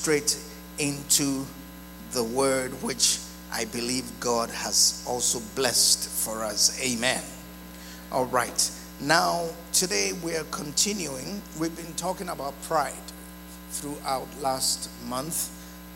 straight 0.00 0.38
into 0.78 1.44
the 2.12 2.24
word 2.24 2.70
which 2.82 3.18
I 3.52 3.66
believe 3.66 4.10
God 4.18 4.48
has 4.48 5.04
also 5.06 5.42
blessed 5.54 6.08
for 6.08 6.42
us. 6.42 6.80
Amen. 6.82 7.22
All 8.10 8.24
right. 8.24 8.70
Now, 8.98 9.50
today 9.74 10.12
we 10.24 10.36
are 10.36 10.44
continuing. 10.44 11.42
We've 11.60 11.76
been 11.76 11.92
talking 11.96 12.30
about 12.30 12.54
pride 12.62 12.94
throughout 13.72 14.26
last 14.40 14.88
month, 15.06 15.50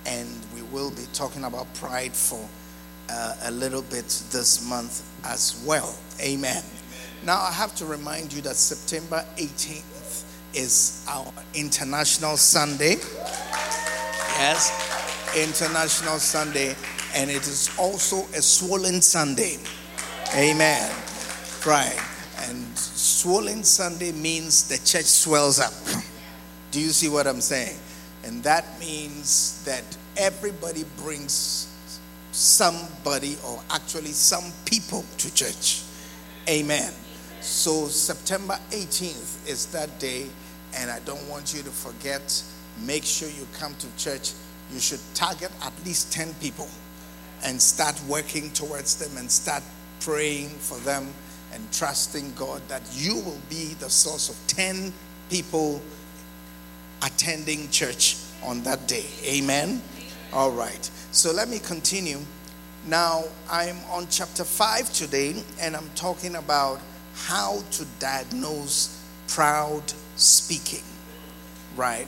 and 0.05 0.29
we 0.55 0.61
will 0.65 0.91
be 0.91 1.07
talking 1.15 1.45
about 1.45 1.73
pride 1.73 2.13
for 2.13 2.47
uh, 3.09 3.37
a 3.45 3.51
little 3.53 3.83
bit 3.83 4.09
this 4.33 4.69
month 4.69 5.03
as 5.25 5.65
well. 5.67 5.97
Amen. 6.21 6.59
Amen. 6.59 6.63
Now, 7.25 7.41
I 7.41 7.53
have 7.53 7.75
to 7.77 7.87
remind 7.87 8.35
you 8.35 8.43
that 8.43 8.57
September 8.57 9.25
18th 9.39 10.25
is 10.55 11.07
our 11.09 11.33
International 11.55 12.37
Sunday. 12.37 12.97
Yes, 14.37 14.73
International 15.37 16.19
Sunday, 16.19 16.75
and 17.15 17.31
it 17.31 17.47
is 17.47 17.71
also 17.79 18.27
a 18.37 18.43
swollen 18.43 19.01
Sunday. 19.01 19.59
Amen. 20.35 20.91
Right. 21.65 21.97
And 22.49 22.77
swollen 22.77 23.63
Sunday 23.63 24.11
means 24.11 24.69
the 24.69 24.77
church 24.85 25.05
swells 25.05 25.61
up. 25.61 25.73
Do 26.73 26.81
you 26.81 26.89
see 26.89 27.09
what 27.09 27.29
I'm 27.29 27.41
saying? 27.41 27.79
And 28.25 28.43
that 28.43 28.65
means 28.81 29.63
that 29.65 29.85
everybody 30.17 30.85
brings 31.03 31.69
somebody 32.33 33.37
or 33.47 33.61
actually 33.71 34.11
some 34.11 34.53
people 34.65 35.05
to 35.19 35.33
church. 35.33 35.83
Amen. 36.49 36.93
So 37.41 37.87
September 37.87 38.59
18th 38.71 39.49
is 39.49 39.67
that 39.67 39.97
day, 40.01 40.27
and 40.77 40.91
I 40.91 40.99
don't 41.01 41.27
want 41.29 41.55
you 41.55 41.63
to 41.63 41.71
forget. 41.71 42.43
Make 42.83 43.05
sure 43.05 43.29
you 43.29 43.47
come 43.59 43.75
to 43.77 43.87
church. 43.97 44.33
You 44.73 44.81
should 44.81 45.01
target 45.15 45.51
at 45.63 45.73
least 45.85 46.13
10 46.13 46.35
people 46.35 46.69
and 47.45 47.61
start 47.61 48.01
working 48.09 48.51
towards 48.51 48.97
them 48.97 49.17
and 49.17 49.31
start 49.31 49.63
praying 50.01 50.49
for 50.49 50.79
them 50.81 51.13
and 51.53 51.73
trusting 51.73 52.33
God 52.35 52.63
that 52.69 52.83
you 52.93 53.15
will 53.17 53.41
be 53.49 53.75
the 53.75 53.89
source 53.89 54.29
of 54.29 54.37
10 54.49 54.93
people 55.31 55.81
attending 57.03 57.69
church 57.71 58.17
on 58.43 58.63
that 58.63 58.87
day. 58.89 59.05
Amen. 59.25 59.81
All 60.33 60.51
right. 60.51 60.91
So 61.13 61.33
let 61.33 61.49
me 61.49 61.59
continue. 61.59 62.19
Now, 62.87 63.25
I'm 63.51 63.79
on 63.91 64.09
chapter 64.11 64.45
5 64.45 64.93
today, 64.93 65.43
and 65.61 65.77
I'm 65.77 65.89
talking 65.95 66.37
about 66.37 66.81
how 67.15 67.63
to 67.73 67.87
diagnose 67.99 69.01
proud 69.29 69.83
speaking. 70.17 70.83
Right? 71.77 72.07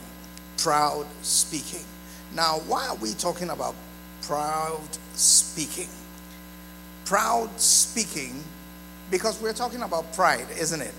Proud 0.57 1.05
speaking. 1.21 1.85
Now, 2.33 2.59
why 2.67 2.87
are 2.87 2.95
we 2.95 3.13
talking 3.13 3.49
about 3.49 3.75
proud 4.23 4.89
speaking? 5.13 5.89
Proud 7.05 7.59
speaking, 7.59 8.43
because 9.09 9.41
we're 9.41 9.53
talking 9.53 9.81
about 9.83 10.11
pride, 10.13 10.47
isn't 10.59 10.81
it? 10.81 10.93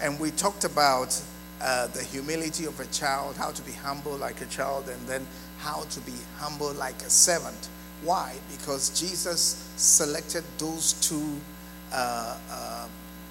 And 0.00 0.20
we 0.20 0.30
talked 0.30 0.64
about 0.64 1.20
uh, 1.60 1.88
the 1.88 2.04
humility 2.04 2.66
of 2.66 2.78
a 2.78 2.86
child, 2.86 3.36
how 3.36 3.50
to 3.50 3.62
be 3.62 3.72
humble 3.72 4.16
like 4.16 4.40
a 4.40 4.46
child, 4.46 4.88
and 4.88 5.08
then 5.08 5.26
how 5.58 5.82
to 5.90 6.00
be 6.00 6.14
humble 6.36 6.72
like 6.74 7.02
a 7.02 7.10
servant. 7.10 7.68
Why? 8.04 8.36
Because 8.56 8.90
Jesus 8.90 9.68
selected 9.76 10.44
those 10.58 10.92
two, 10.94 11.40
uh, 11.92 12.38
uh, 12.50 12.86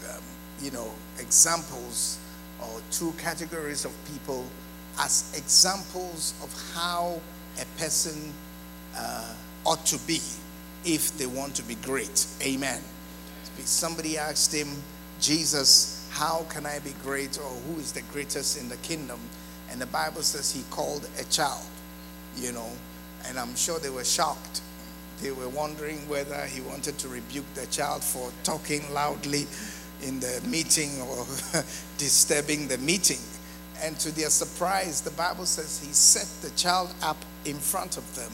um, 0.09 0.21
you 0.61 0.71
know, 0.71 0.91
examples 1.19 2.19
or 2.61 2.81
two 2.91 3.13
categories 3.17 3.85
of 3.85 3.93
people 4.11 4.43
as 4.99 5.33
examples 5.35 6.33
of 6.43 6.53
how 6.73 7.19
a 7.61 7.79
person 7.79 8.33
uh, 8.95 9.33
ought 9.65 9.85
to 9.85 9.97
be 10.07 10.19
if 10.85 11.17
they 11.17 11.25
want 11.25 11.55
to 11.55 11.63
be 11.63 11.75
great. 11.75 12.25
Amen. 12.41 12.81
Somebody 13.59 14.17
asked 14.17 14.53
him, 14.53 14.67
Jesus, 15.19 16.07
how 16.11 16.45
can 16.49 16.65
I 16.65 16.79
be 16.79 16.93
great 17.03 17.37
or 17.37 17.49
who 17.49 17.79
is 17.79 17.91
the 17.91 18.03
greatest 18.13 18.59
in 18.59 18.69
the 18.69 18.77
kingdom? 18.77 19.19
And 19.69 19.81
the 19.81 19.87
Bible 19.87 20.21
says 20.21 20.53
he 20.53 20.63
called 20.69 21.07
a 21.19 21.23
child 21.25 21.65
you 22.39 22.51
know, 22.51 22.69
and 23.25 23.39
I'm 23.39 23.55
sure 23.55 23.79
they 23.79 23.89
were 23.89 24.03
shocked. 24.03 24.61
They 25.21 25.31
were 25.31 25.49
wondering 25.49 26.07
whether 26.07 26.45
he 26.45 26.61
wanted 26.61 26.97
to 26.99 27.07
rebuke 27.07 27.51
the 27.55 27.65
child 27.67 28.03
for 28.03 28.31
talking 28.43 28.93
loudly 28.93 29.47
in 30.03 30.19
the 30.19 30.41
meeting 30.47 31.01
or 31.01 31.25
disturbing 31.97 32.67
the 32.67 32.77
meeting. 32.77 33.17
And 33.83 33.97
to 33.99 34.11
their 34.11 34.29
surprise, 34.29 35.01
the 35.01 35.11
Bible 35.11 35.45
says 35.45 35.83
he 35.85 35.93
set 35.93 36.27
the 36.41 36.55
child 36.57 36.93
up 37.01 37.17
in 37.45 37.55
front 37.57 37.97
of 37.97 38.15
them 38.15 38.31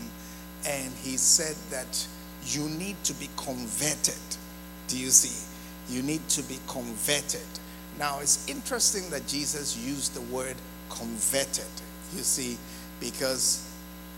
and 0.66 0.92
he 1.04 1.18
said 1.18 1.56
that 1.70 2.08
you 2.46 2.70
need 2.70 3.02
to 3.04 3.14
be 3.14 3.30
converted. 3.36 4.22
Do 4.88 4.98
you 4.98 5.10
see? 5.10 5.46
You 5.94 6.02
need 6.02 6.28
to 6.30 6.44
be 6.44 6.60
converted. 6.68 7.42
Now, 8.00 8.20
it's 8.22 8.48
interesting 8.50 9.10
that 9.10 9.28
Jesus 9.28 9.78
used 9.78 10.14
the 10.14 10.22
word 10.34 10.56
converted, 10.90 11.70
you 12.16 12.24
see, 12.24 12.58
because 13.00 13.70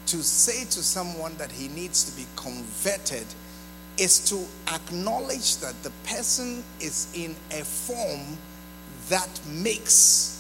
to 0.08 0.18
say 0.18 0.66
to 0.66 0.84
someone 0.84 1.36
that 1.38 1.52
he 1.52 1.68
needs 1.70 2.04
to 2.10 2.16
be 2.16 2.26
converted 2.36 3.26
is 3.98 4.30
to 4.30 4.46
acknowledge 4.74 5.58
that 5.58 5.82
the 5.84 5.92
person 6.06 6.64
is 6.80 7.08
in 7.16 7.36
a 7.52 7.64
form 7.64 8.38
that 9.10 9.40
makes 9.48 10.35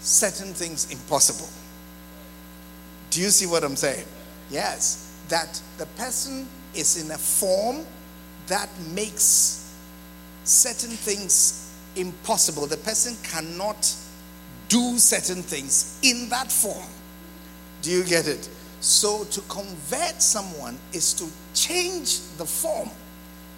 certain 0.00 0.52
things 0.54 0.90
impossible. 0.90 1.48
Do 3.10 3.20
you 3.20 3.28
see 3.28 3.46
what 3.46 3.64
I'm 3.64 3.76
saying? 3.76 4.06
Yes, 4.50 5.14
that 5.28 5.60
the 5.78 5.86
person 5.86 6.46
is 6.74 7.02
in 7.02 7.10
a 7.10 7.18
form 7.18 7.84
that 8.46 8.68
makes 8.94 9.74
certain 10.44 10.90
things 10.90 11.72
impossible. 11.96 12.66
The 12.66 12.76
person 12.78 13.16
cannot 13.22 13.94
do 14.68 14.98
certain 14.98 15.42
things 15.42 15.98
in 16.02 16.28
that 16.28 16.50
form. 16.50 16.86
Do 17.82 17.90
you 17.90 18.04
get 18.04 18.28
it? 18.28 18.48
So, 18.80 19.24
to 19.24 19.40
convert 19.42 20.22
someone 20.22 20.78
is 20.92 21.12
to 21.14 21.26
change 21.54 22.20
the 22.38 22.46
form 22.46 22.88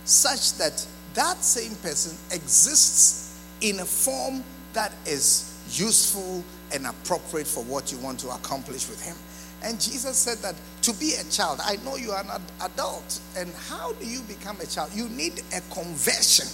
such 0.04 0.54
that 0.54 0.84
that 1.14 1.44
same 1.44 1.74
person 1.76 2.16
exists 2.32 3.38
in 3.60 3.78
a 3.80 3.84
form 3.84 4.42
that 4.72 4.92
is 5.06 5.51
useful 5.78 6.44
and 6.72 6.86
appropriate 6.86 7.46
for 7.46 7.62
what 7.64 7.92
you 7.92 7.98
want 7.98 8.18
to 8.20 8.28
accomplish 8.28 8.88
with 8.88 9.02
him. 9.02 9.16
And 9.64 9.80
Jesus 9.80 10.16
said 10.16 10.38
that 10.38 10.56
to 10.82 10.92
be 10.94 11.14
a 11.20 11.24
child, 11.30 11.60
I 11.64 11.76
know 11.84 11.96
you 11.96 12.10
are 12.10 12.22
an 12.22 12.42
adult. 12.62 13.20
And 13.36 13.52
how 13.68 13.92
do 13.92 14.06
you 14.06 14.20
become 14.22 14.60
a 14.60 14.66
child? 14.66 14.90
You 14.92 15.08
need 15.08 15.42
a 15.54 15.60
conversion. 15.72 16.46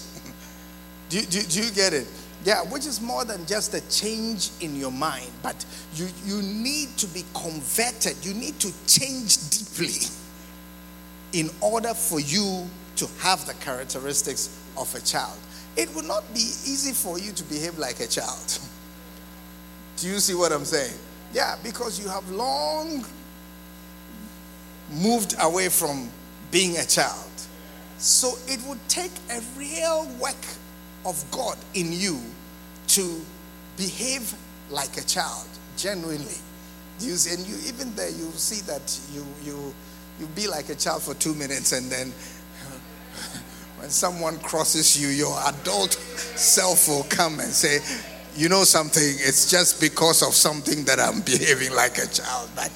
do, 1.08 1.20
do, 1.22 1.42
do 1.42 1.62
you 1.62 1.70
get 1.70 1.94
it? 1.94 2.06
Yeah, 2.44 2.62
which 2.62 2.86
is 2.86 3.00
more 3.00 3.24
than 3.24 3.44
just 3.46 3.74
a 3.74 3.80
change 3.90 4.50
in 4.60 4.76
your 4.76 4.92
mind, 4.92 5.30
but 5.42 5.64
you, 5.94 6.06
you 6.24 6.40
need 6.40 6.96
to 6.98 7.06
be 7.08 7.24
converted. 7.34 8.16
You 8.24 8.32
need 8.32 8.60
to 8.60 8.72
change 8.86 9.50
deeply 9.50 10.08
in 11.32 11.50
order 11.60 11.94
for 11.94 12.20
you 12.20 12.66
to 12.96 13.08
have 13.20 13.44
the 13.46 13.54
characteristics 13.54 14.56
of 14.76 14.94
a 14.94 15.00
child. 15.00 15.38
It 15.76 15.92
would 15.94 16.04
not 16.04 16.22
be 16.32 16.40
easy 16.40 16.92
for 16.92 17.18
you 17.18 17.32
to 17.32 17.44
behave 17.44 17.78
like 17.78 18.00
a 18.00 18.06
child. 18.06 18.58
Do 20.00 20.06
you 20.06 20.20
see 20.20 20.34
what 20.34 20.52
I'm 20.52 20.64
saying? 20.64 20.94
Yeah, 21.34 21.56
because 21.62 22.00
you 22.00 22.08
have 22.08 22.28
long 22.30 23.04
moved 24.92 25.34
away 25.40 25.68
from 25.68 26.08
being 26.50 26.76
a 26.76 26.84
child. 26.84 27.30
So 27.98 28.34
it 28.46 28.60
would 28.68 28.78
take 28.88 29.10
a 29.30 29.42
real 29.58 30.08
work 30.20 30.36
of 31.04 31.22
God 31.30 31.58
in 31.74 31.92
you 31.92 32.20
to 32.88 33.20
behave 33.76 34.34
like 34.70 34.96
a 34.96 35.04
child, 35.04 35.46
genuinely. 35.76 36.38
You 37.00 37.14
see, 37.14 37.34
and 37.34 37.46
you 37.46 37.56
even 37.68 37.94
there 37.94 38.10
you 38.10 38.30
see 38.34 38.60
that 38.62 38.98
you 39.12 39.24
you 39.44 39.74
you 40.20 40.26
be 40.34 40.48
like 40.48 40.68
a 40.68 40.74
child 40.74 41.02
for 41.02 41.14
two 41.14 41.34
minutes 41.34 41.72
and 41.72 41.90
then 41.90 42.08
when 43.78 43.88
someone 43.90 44.38
crosses 44.40 45.00
you, 45.00 45.08
your 45.08 45.38
adult 45.46 45.92
self 45.92 46.88
will 46.88 47.04
come 47.04 47.40
and 47.40 47.50
say, 47.52 47.78
you 48.38 48.48
know 48.48 48.62
something, 48.62 49.02
it's 49.02 49.50
just 49.50 49.80
because 49.80 50.22
of 50.22 50.32
something 50.32 50.84
that 50.84 51.00
I'm 51.00 51.20
behaving 51.26 51.74
like 51.74 51.98
a 51.98 52.06
child. 52.06 52.48
But 52.54 52.70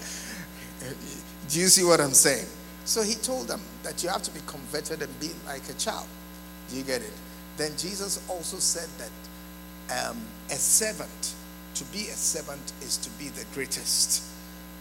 do 1.49 1.61
you 1.61 1.69
see 1.69 1.85
what 1.85 2.01
I'm 2.01 2.15
saying? 2.15 2.47
So 2.85 3.03
he 3.03 3.15
told 3.15 3.47
them 3.47 3.61
that 3.85 4.03
you 4.03 4.09
have 4.09 4.23
to 4.23 4.31
be 4.33 4.41
converted 4.47 5.03
and 5.03 5.21
be 5.21 5.31
like 5.47 5.69
a 5.69 5.75
child. 5.75 6.09
Do 6.69 6.77
you 6.77 6.83
get 6.83 7.01
it? 7.01 7.13
Then 7.57 7.71
Jesus 7.77 8.21
also 8.29 8.57
said 8.57 8.89
that 8.99 10.09
um, 10.09 10.19
a 10.51 10.57
servant, 10.57 11.35
to 11.75 11.85
be 11.87 12.09
a 12.09 12.17
servant 12.17 12.73
is 12.81 12.97
to 12.97 13.11
be 13.11 13.29
the 13.29 13.45
greatest, 13.55 14.25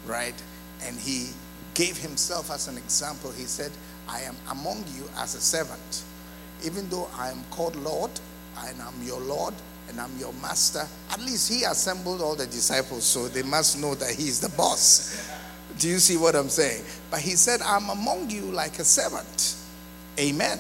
right? 0.07 0.42
And 0.83 0.98
he 0.98 1.30
gave 1.75 1.98
himself 1.98 2.50
as 2.50 2.68
an 2.68 2.78
example. 2.78 3.31
He 3.31 3.44
said, 3.44 3.72
I 4.10 4.22
am 4.22 4.36
among 4.50 4.83
you 4.95 5.04
as 5.18 5.36
a 5.36 5.42
servant. 5.42 6.04
Even 6.66 6.89
though 6.89 7.07
I 7.16 7.30
am 7.30 7.44
called 7.51 7.75
Lord, 7.75 8.12
and 8.66 8.81
I'm 8.81 9.04
your 9.04 9.19
Lord, 9.19 9.54
and 9.92 10.00
I'm 10.00 10.18
your 10.18 10.34
master, 10.42 10.88
at 11.12 11.20
least 11.20 11.52
he 11.52 11.64
assembled 11.66 12.22
all 12.22 12.36
the 12.36 12.46
disciples, 12.46 13.04
so 13.04 13.28
they 13.28 13.44
must 13.44 13.80
know 13.80 13.94
that 13.96 14.12
he's 14.16 14.40
the 14.40 14.50
boss. 14.56 15.30
Do 15.78 15.90
you 15.90 16.00
see 16.00 16.18
what 16.18 16.34
I'm 16.36 16.50
saying? 16.50 16.84
But 17.10 17.20
he 17.20 17.32
said, 17.32 17.62
I'm 17.62 17.90
among 17.90 18.30
you 18.30 18.44
like 18.44 18.80
a 18.80 18.86
servant. 18.86 19.56
Amen. 20.18 20.60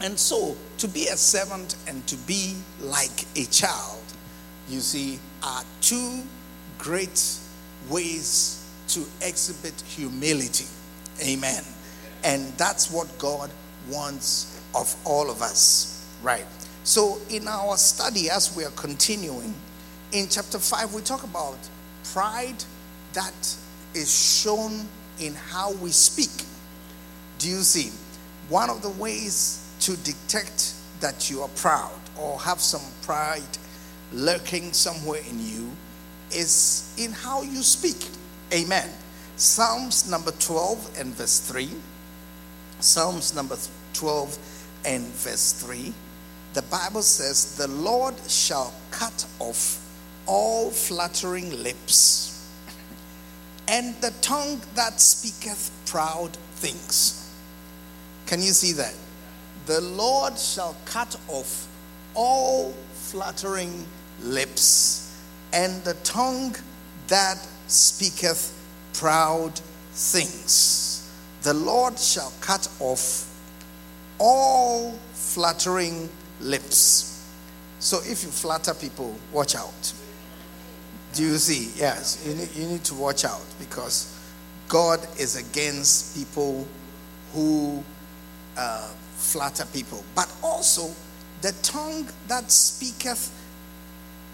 And 0.00 0.18
so, 0.18 0.56
to 0.78 0.88
be 0.88 1.06
a 1.06 1.16
servant 1.16 1.76
and 1.88 2.06
to 2.06 2.16
be 2.16 2.54
like 2.80 3.24
a 3.36 3.46
child, 3.46 4.02
you 4.68 4.80
see, 4.80 5.18
are 5.42 5.62
two 5.80 6.22
great 6.78 7.38
ways 7.88 8.68
to 8.88 9.04
exhibit 9.22 9.80
humility. 9.86 10.66
Amen. 11.22 11.64
And 12.24 12.52
that's 12.58 12.90
what 12.90 13.06
God 13.18 13.50
wants 13.90 14.60
of 14.74 14.94
all 15.06 15.30
of 15.30 15.40
us. 15.40 16.04
Right. 16.22 16.44
So, 16.86 17.18
in 17.30 17.48
our 17.48 17.76
study, 17.78 18.30
as 18.30 18.56
we 18.56 18.64
are 18.64 18.70
continuing, 18.70 19.52
in 20.12 20.28
chapter 20.30 20.60
5, 20.60 20.94
we 20.94 21.02
talk 21.02 21.24
about 21.24 21.58
pride 22.12 22.62
that 23.12 23.56
is 23.92 24.40
shown 24.40 24.86
in 25.18 25.34
how 25.34 25.72
we 25.72 25.90
speak. 25.90 26.30
Do 27.40 27.48
you 27.48 27.62
see? 27.62 27.90
One 28.48 28.70
of 28.70 28.82
the 28.82 28.90
ways 28.90 29.68
to 29.80 29.96
detect 29.96 30.74
that 31.00 31.28
you 31.28 31.42
are 31.42 31.48
proud 31.56 31.98
or 32.16 32.38
have 32.38 32.60
some 32.60 32.92
pride 33.02 33.58
lurking 34.12 34.72
somewhere 34.72 35.22
in 35.28 35.44
you 35.44 35.72
is 36.30 36.94
in 36.96 37.10
how 37.10 37.42
you 37.42 37.64
speak. 37.64 38.08
Amen. 38.54 38.88
Psalms 39.34 40.08
number 40.08 40.30
12 40.30 41.00
and 41.00 41.12
verse 41.16 41.40
3. 41.40 41.68
Psalms 42.78 43.34
number 43.34 43.56
12 43.92 44.38
and 44.84 45.02
verse 45.02 45.52
3. 45.52 45.92
The 46.56 46.62
Bible 46.62 47.02
says, 47.02 47.54
The 47.56 47.68
Lord 47.68 48.14
shall 48.28 48.72
cut 48.90 49.26
off 49.40 49.86
all 50.24 50.70
flattering 50.70 51.62
lips 51.62 52.50
and 53.68 53.94
the 53.96 54.10
tongue 54.22 54.62
that 54.74 54.98
speaketh 54.98 55.70
proud 55.84 56.34
things. 56.54 57.30
Can 58.24 58.40
you 58.40 58.52
see 58.52 58.72
that? 58.72 58.94
The 59.66 59.82
Lord 59.82 60.38
shall 60.38 60.74
cut 60.86 61.20
off 61.28 61.68
all 62.14 62.72
flattering 62.94 63.84
lips 64.22 65.14
and 65.52 65.84
the 65.84 65.92
tongue 66.04 66.56
that 67.08 67.36
speaketh 67.66 68.50
proud 68.94 69.60
things. 69.92 71.12
The 71.42 71.52
Lord 71.52 71.98
shall 71.98 72.32
cut 72.40 72.66
off 72.80 73.30
all 74.18 74.98
flattering 75.12 76.04
lips. 76.04 76.22
So 77.78 77.98
if 77.98 78.24
you 78.24 78.30
flatter 78.30 78.74
people, 78.74 79.14
watch 79.32 79.54
out. 79.54 79.92
Do 81.14 81.22
you 81.22 81.36
see? 81.36 81.72
Yes, 81.78 82.22
you 82.26 82.34
need, 82.34 82.54
you 82.54 82.66
need 82.66 82.84
to 82.84 82.94
watch 82.94 83.24
out 83.24 83.44
because 83.58 84.12
God 84.68 85.00
is 85.18 85.36
against 85.36 86.16
people 86.16 86.66
who 87.32 87.82
uh, 88.56 88.88
flatter 89.14 89.64
people, 89.72 90.04
but 90.14 90.30
also 90.42 90.94
the 91.42 91.52
tongue 91.62 92.08
that 92.28 92.50
speaketh 92.50 93.32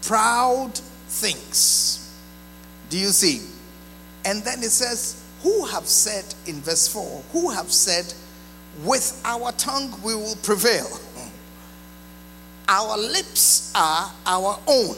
proud 0.01 0.77
things. 1.07 1.99
Do 2.89 2.97
you 2.97 3.07
see? 3.07 3.41
And 4.25 4.43
then 4.43 4.59
it 4.59 4.71
says, 4.71 5.23
Who 5.41 5.65
have 5.65 5.87
said 5.87 6.33
in 6.47 6.61
verse 6.61 6.87
4, 6.87 7.23
who 7.31 7.51
have 7.51 7.71
said, 7.71 8.13
With 8.83 9.21
our 9.25 9.51
tongue 9.53 9.93
we 10.03 10.15
will 10.15 10.37
prevail. 10.43 10.87
Our 12.67 12.97
lips 12.97 13.71
are 13.75 14.11
our 14.25 14.59
own 14.67 14.95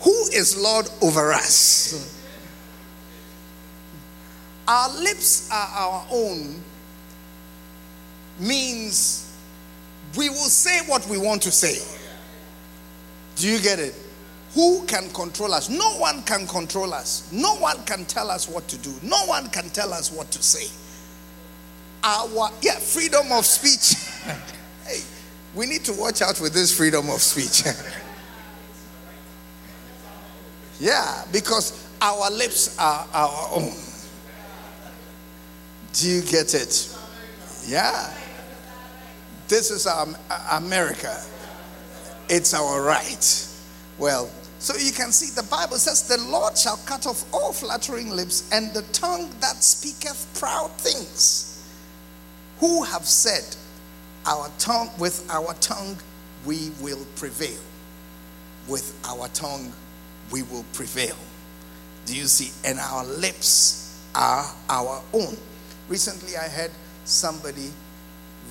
who 0.00 0.28
is 0.32 0.56
Lord 0.56 0.88
over 1.02 1.32
us? 1.32 2.16
Our 4.66 4.88
lips 5.02 5.50
are 5.50 5.68
our 5.68 6.06
own 6.10 6.62
means 8.38 9.36
we 10.16 10.30
will 10.30 10.36
say 10.36 10.80
what 10.86 11.06
we 11.06 11.18
want 11.18 11.42
to 11.42 11.50
say. 11.50 11.78
Do 13.36 13.48
you 13.48 13.60
get 13.60 13.78
it? 13.78 13.94
Who 14.54 14.84
can 14.86 15.10
control 15.10 15.52
us? 15.52 15.68
No 15.68 15.98
one 15.98 16.22
can 16.22 16.46
control 16.46 16.94
us. 16.94 17.30
No 17.30 17.56
one 17.56 17.82
can 17.84 18.04
tell 18.06 18.30
us 18.30 18.48
what 18.48 18.66
to 18.68 18.78
do. 18.78 18.92
No 19.02 19.26
one 19.26 19.48
can 19.50 19.68
tell 19.70 19.92
us 19.92 20.10
what 20.10 20.30
to 20.30 20.42
say. 20.42 20.66
Our 22.02 22.50
yeah, 22.62 22.78
freedom 22.78 23.30
of 23.32 23.44
speech. 23.44 23.98
hey, 24.86 25.02
we 25.54 25.66
need 25.66 25.84
to 25.84 25.92
watch 25.92 26.22
out 26.22 26.40
with 26.40 26.52
this 26.52 26.76
freedom 26.76 27.08
of 27.10 27.20
speech. 27.20 27.64
Yeah, 30.80 31.24
because 31.30 31.86
our 32.00 32.30
lips 32.30 32.78
are 32.78 33.06
our 33.12 33.48
own. 33.52 33.74
Do 35.92 36.08
you 36.08 36.22
get 36.22 36.54
it? 36.54 36.96
Yeah. 37.66 38.10
This 39.46 39.70
is 39.70 39.86
our 39.86 40.06
America. 40.52 41.22
It's 42.30 42.54
our 42.54 42.82
right. 42.82 43.46
Well, 43.98 44.30
so 44.58 44.74
you 44.76 44.92
can 44.92 45.12
see 45.12 45.34
the 45.34 45.46
Bible 45.48 45.76
says, 45.76 46.08
The 46.08 46.18
Lord 46.30 46.56
shall 46.56 46.78
cut 46.86 47.06
off 47.06 47.24
all 47.34 47.52
flattering 47.52 48.10
lips 48.10 48.48
and 48.50 48.72
the 48.72 48.82
tongue 48.92 49.28
that 49.40 49.62
speaketh 49.62 50.26
proud 50.38 50.70
things. 50.72 51.62
Who 52.60 52.84
have 52.84 53.04
said, 53.04 53.56
Our 54.26 54.50
tongue, 54.58 54.90
with 54.98 55.26
our 55.30 55.54
tongue 55.54 55.96
we 56.44 56.70
will 56.80 57.04
prevail. 57.16 57.58
With 58.68 58.98
our 59.04 59.28
tongue 59.28 59.72
we 60.30 60.42
will 60.42 60.64
prevail. 60.72 61.16
Do 62.06 62.16
you 62.16 62.24
see? 62.24 62.52
And 62.68 62.78
our 62.78 63.04
lips 63.04 64.00
are 64.14 64.50
our 64.68 65.02
own. 65.12 65.36
Recently, 65.88 66.36
I 66.36 66.48
had 66.48 66.70
somebody 67.04 67.70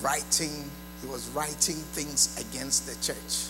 writing, 0.02 0.70
he 1.00 1.06
was 1.08 1.28
writing 1.30 1.76
things 1.76 2.38
against 2.40 2.86
the 2.86 2.94
church. 3.04 3.46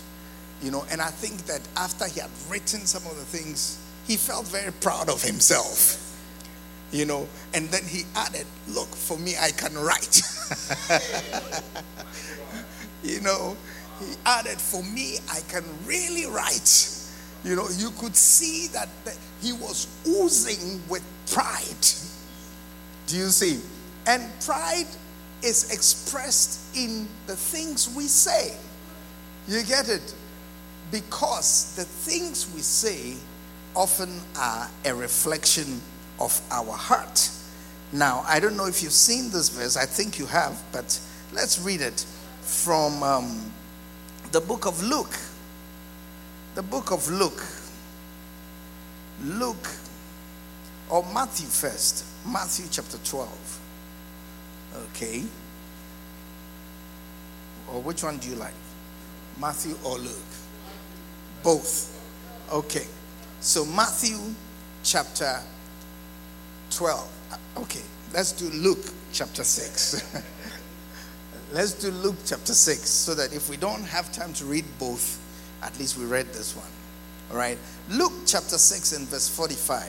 You 0.63 0.71
know, 0.71 0.85
and 0.91 1.01
I 1.01 1.09
think 1.09 1.47
that 1.47 1.61
after 1.77 2.07
he 2.07 2.21
had 2.21 2.31
written 2.49 2.81
some 2.87 3.05
of 3.07 3.17
the 3.17 3.25
things, 3.25 3.79
he 4.07 4.17
felt 4.17 4.47
very 4.47 4.73
proud 4.73 5.09
of 5.09 5.23
himself. 5.23 6.07
You 6.93 7.05
know, 7.05 7.29
and 7.55 7.69
then 7.69 7.85
he 7.85 8.03
added, 8.17 8.47
Look, 8.69 8.89
for 8.89 9.17
me, 9.17 9.35
I 9.41 9.51
can 9.53 9.75
write. 9.75 10.23
you 13.03 13.21
know, 13.21 13.57
he 14.01 14.15
added, 14.25 14.59
For 14.59 14.83
me, 14.83 15.19
I 15.31 15.41
can 15.49 15.65
really 15.87 16.27
write. 16.27 16.97
You 17.45 17.57
know, 17.57 17.69
you 17.77 17.91
could 17.99 18.15
see 18.15 18.67
that 18.69 18.89
he 19.41 19.53
was 19.53 19.87
oozing 20.07 20.81
with 20.89 21.03
pride. 21.31 21.87
Do 23.07 23.17
you 23.17 23.29
see? 23.29 23.61
And 24.07 24.31
pride 24.41 24.87
is 25.43 25.71
expressed 25.73 26.77
in 26.77 27.09
the 27.27 27.37
things 27.37 27.95
we 27.95 28.05
say. 28.05 28.57
You 29.49 29.63
get 29.65 29.89
it? 29.89 30.15
Because 30.91 31.75
the 31.77 31.85
things 31.85 32.53
we 32.55 32.61
say 32.61 33.15
often 33.75 34.21
are 34.37 34.69
a 34.85 34.95
reflection 34.95 35.81
of 36.19 36.39
our 36.51 36.73
heart. 36.73 37.31
Now, 37.93 38.25
I 38.29 38.39
don't 38.39 38.57
know 38.57 38.67
if 38.67 38.83
you've 38.83 38.93
seen 38.93 39.31
this 39.31 39.49
verse, 39.49 39.77
I 39.77 39.87
think 39.87 40.19
you 40.19 40.27
have, 40.27 40.63
but 40.73 41.01
let's 41.33 41.59
read 41.61 41.81
it 41.81 42.05
from 42.41 43.03
um, 43.03 43.53
the 44.33 44.41
book 44.41 44.67
of 44.67 44.83
Luke. 44.83 45.19
The 46.55 46.63
book 46.63 46.91
of 46.91 47.09
Luke. 47.11 47.43
Luke, 49.25 49.69
or 50.89 51.05
Matthew 51.13 51.47
first. 51.47 52.05
Matthew 52.27 52.67
chapter 52.71 52.99
12. 52.99 53.61
Okay. 54.91 55.23
Or 57.73 57.81
which 57.83 58.03
one 58.03 58.19
do 58.19 58.29
you 58.29 58.37
like? 58.37 58.55
Matthew 59.39 59.77
or 59.85 59.99
Luke? 59.99 60.15
Both. 61.43 61.97
Okay. 62.53 62.87
So 63.41 63.65
Matthew 63.65 64.19
chapter 64.83 65.41
12. 66.71 67.11
Okay. 67.59 67.83
Let's 68.13 68.33
do 68.33 68.49
Luke 68.51 68.93
chapter 69.13 69.45
6. 69.45 70.23
Let's 71.53 71.73
do 71.73 71.91
Luke 71.91 72.15
chapter 72.25 72.55
6 72.55 72.89
so 72.89 73.13
that 73.17 73.35
if 73.35 73.51
we 73.51 73.57
don't 73.57 73.83
have 73.83 74.13
time 74.13 74.33
to 74.35 74.45
read 74.45 74.65
both, 74.79 75.19
at 75.65 75.77
least 75.81 75.99
we 75.99 76.05
read 76.05 76.27
this 76.29 76.55
one. 76.55 76.71
All 77.29 77.37
right. 77.37 77.59
Luke 77.89 78.13
chapter 78.25 78.57
6 78.57 78.93
and 78.93 79.09
verse 79.09 79.29
45. 79.29 79.89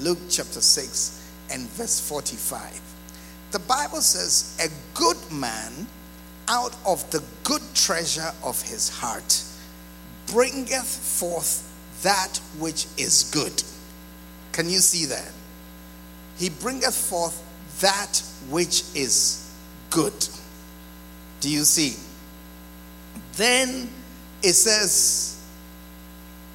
Luke 0.00 0.18
chapter 0.30 0.62
6 0.62 1.30
and 1.50 1.68
verse 1.72 2.00
45. 2.08 2.80
The 3.50 3.58
Bible 3.58 4.00
says, 4.00 4.58
A 4.64 4.98
good 4.98 5.18
man 5.30 5.86
out 6.48 6.74
of 6.86 7.10
the 7.10 7.22
good 7.42 7.62
treasure 7.74 8.32
of 8.42 8.62
his 8.62 8.88
heart 8.88 9.42
bringeth 10.28 10.88
forth 10.88 11.70
that 12.02 12.40
which 12.58 12.86
is 12.96 13.30
good. 13.30 13.62
Can 14.52 14.70
you 14.70 14.78
see 14.78 15.04
that? 15.04 15.30
He 16.38 16.48
bringeth 16.48 16.96
forth 16.96 17.42
that 17.82 18.22
which 18.48 18.84
is 18.94 19.52
good. 19.90 20.14
Do 21.44 21.50
you 21.50 21.64
see? 21.64 21.96
Then 23.34 23.90
it 24.42 24.54
says, 24.54 25.38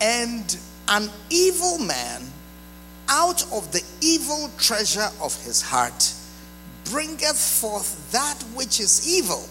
and 0.01 0.57
an 0.87 1.11
evil 1.29 1.77
man 1.77 2.23
out 3.07 3.43
of 3.53 3.71
the 3.71 3.83
evil 4.01 4.49
treasure 4.57 5.09
of 5.21 5.39
his 5.43 5.61
heart 5.61 6.11
bringeth 6.85 7.37
forth 7.37 8.11
that 8.13 8.41
which 8.55 8.79
is 8.79 9.07
evil. 9.07 9.47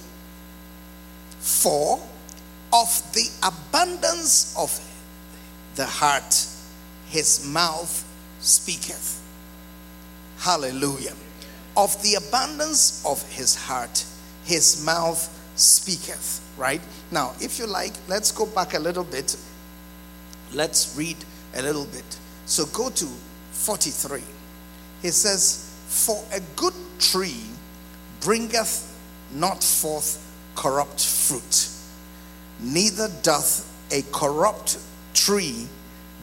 For 1.39 2.01
of 2.73 3.13
the 3.13 3.31
abundance 3.45 4.57
of 4.59 4.77
the 5.77 5.87
heart 5.87 6.49
his 7.11 7.47
mouth 7.47 8.05
speaketh. 8.41 9.23
Hallelujah. 10.39 11.15
Of 11.77 12.03
the 12.03 12.17
abundance 12.17 13.05
of 13.07 13.23
his 13.31 13.55
heart 13.55 14.05
his 14.49 14.85
mouth 14.85 15.21
speaketh. 15.55 16.41
Right? 16.57 16.81
Now, 17.13 17.35
if 17.41 17.59
you 17.59 17.67
like, 17.67 17.93
let's 18.09 18.33
go 18.33 18.47
back 18.47 18.75
a 18.75 18.79
little 18.81 19.05
bit. 19.05 19.37
Let's 20.53 20.97
read 20.97 21.17
a 21.55 21.63
little 21.63 21.85
bit. 21.85 22.19
So 22.47 22.65
go 22.67 22.91
to 22.91 23.07
43. 23.53 24.23
He 25.03 25.11
says, 25.11 25.73
For 25.87 26.25
a 26.35 26.41
good 26.57 26.75
tree 26.99 27.45
bringeth 28.21 28.85
not 29.33 29.63
forth 29.63 30.25
corrupt 30.57 31.05
fruit, 31.05 31.69
neither 32.59 33.09
doth 33.23 33.71
a 33.93 34.03
corrupt 34.11 34.79
tree 35.15 35.69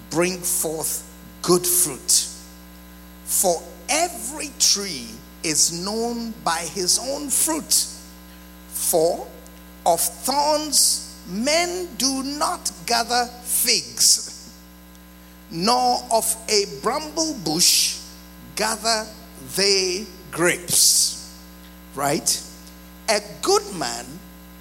bring 0.10 0.40
forth 0.40 1.10
good 1.42 1.66
fruit. 1.66 2.28
For 3.24 3.62
every 3.88 4.50
tree 4.60 5.08
is 5.44 5.72
known 5.86 6.34
by 6.44 6.60
his 6.74 7.00
own 7.00 7.30
fruit. 7.30 7.95
For 8.76 9.26
of 9.86 10.02
thorns 10.02 11.18
men 11.28 11.88
do 11.98 12.22
not 12.24 12.72
gather 12.86 13.26
figs, 13.42 14.54
nor 15.50 16.04
of 16.12 16.36
a 16.50 16.66
bramble 16.84 17.34
bush 17.46 18.00
gather 18.58 19.08
they 19.56 20.06
grapes. 20.30 21.34
Right? 21.96 22.42
A 23.10 23.22
good 23.42 23.64
man 23.76 24.06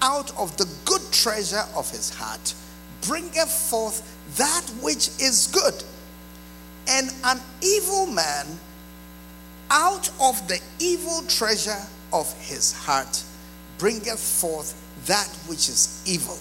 out 0.01 0.35
of 0.39 0.57
the 0.59 0.69
good 0.85 1.03
treasure 1.11 1.65
of 1.75 1.91
his 1.91 2.15
heart 2.15 2.55
bringeth 3.03 3.51
forth 3.51 4.01
that 4.37 4.65
which 4.81 5.09
is 5.21 5.49
good. 5.49 5.83
And 6.89 7.13
an 7.25 7.41
evil 7.61 8.07
man 8.07 8.47
out 9.71 10.09
of 10.21 10.47
the 10.47 10.61
evil 10.79 11.23
treasure 11.27 11.83
of 12.13 12.33
his 12.41 12.73
heart 12.73 13.25
bringeth 13.79 14.21
forth 14.21 14.75
that 15.07 15.29
which 15.47 15.69
is 15.69 16.03
evil. 16.07 16.39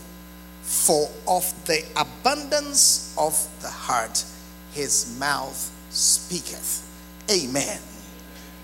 For 0.62 1.10
of 1.28 1.54
the 1.66 1.84
abundance 1.98 3.16
of 3.18 3.36
the 3.62 3.70
heart 3.70 4.24
his 4.72 5.18
mouth 5.20 5.72
speaketh. 5.90 6.90
Amen. 7.30 7.80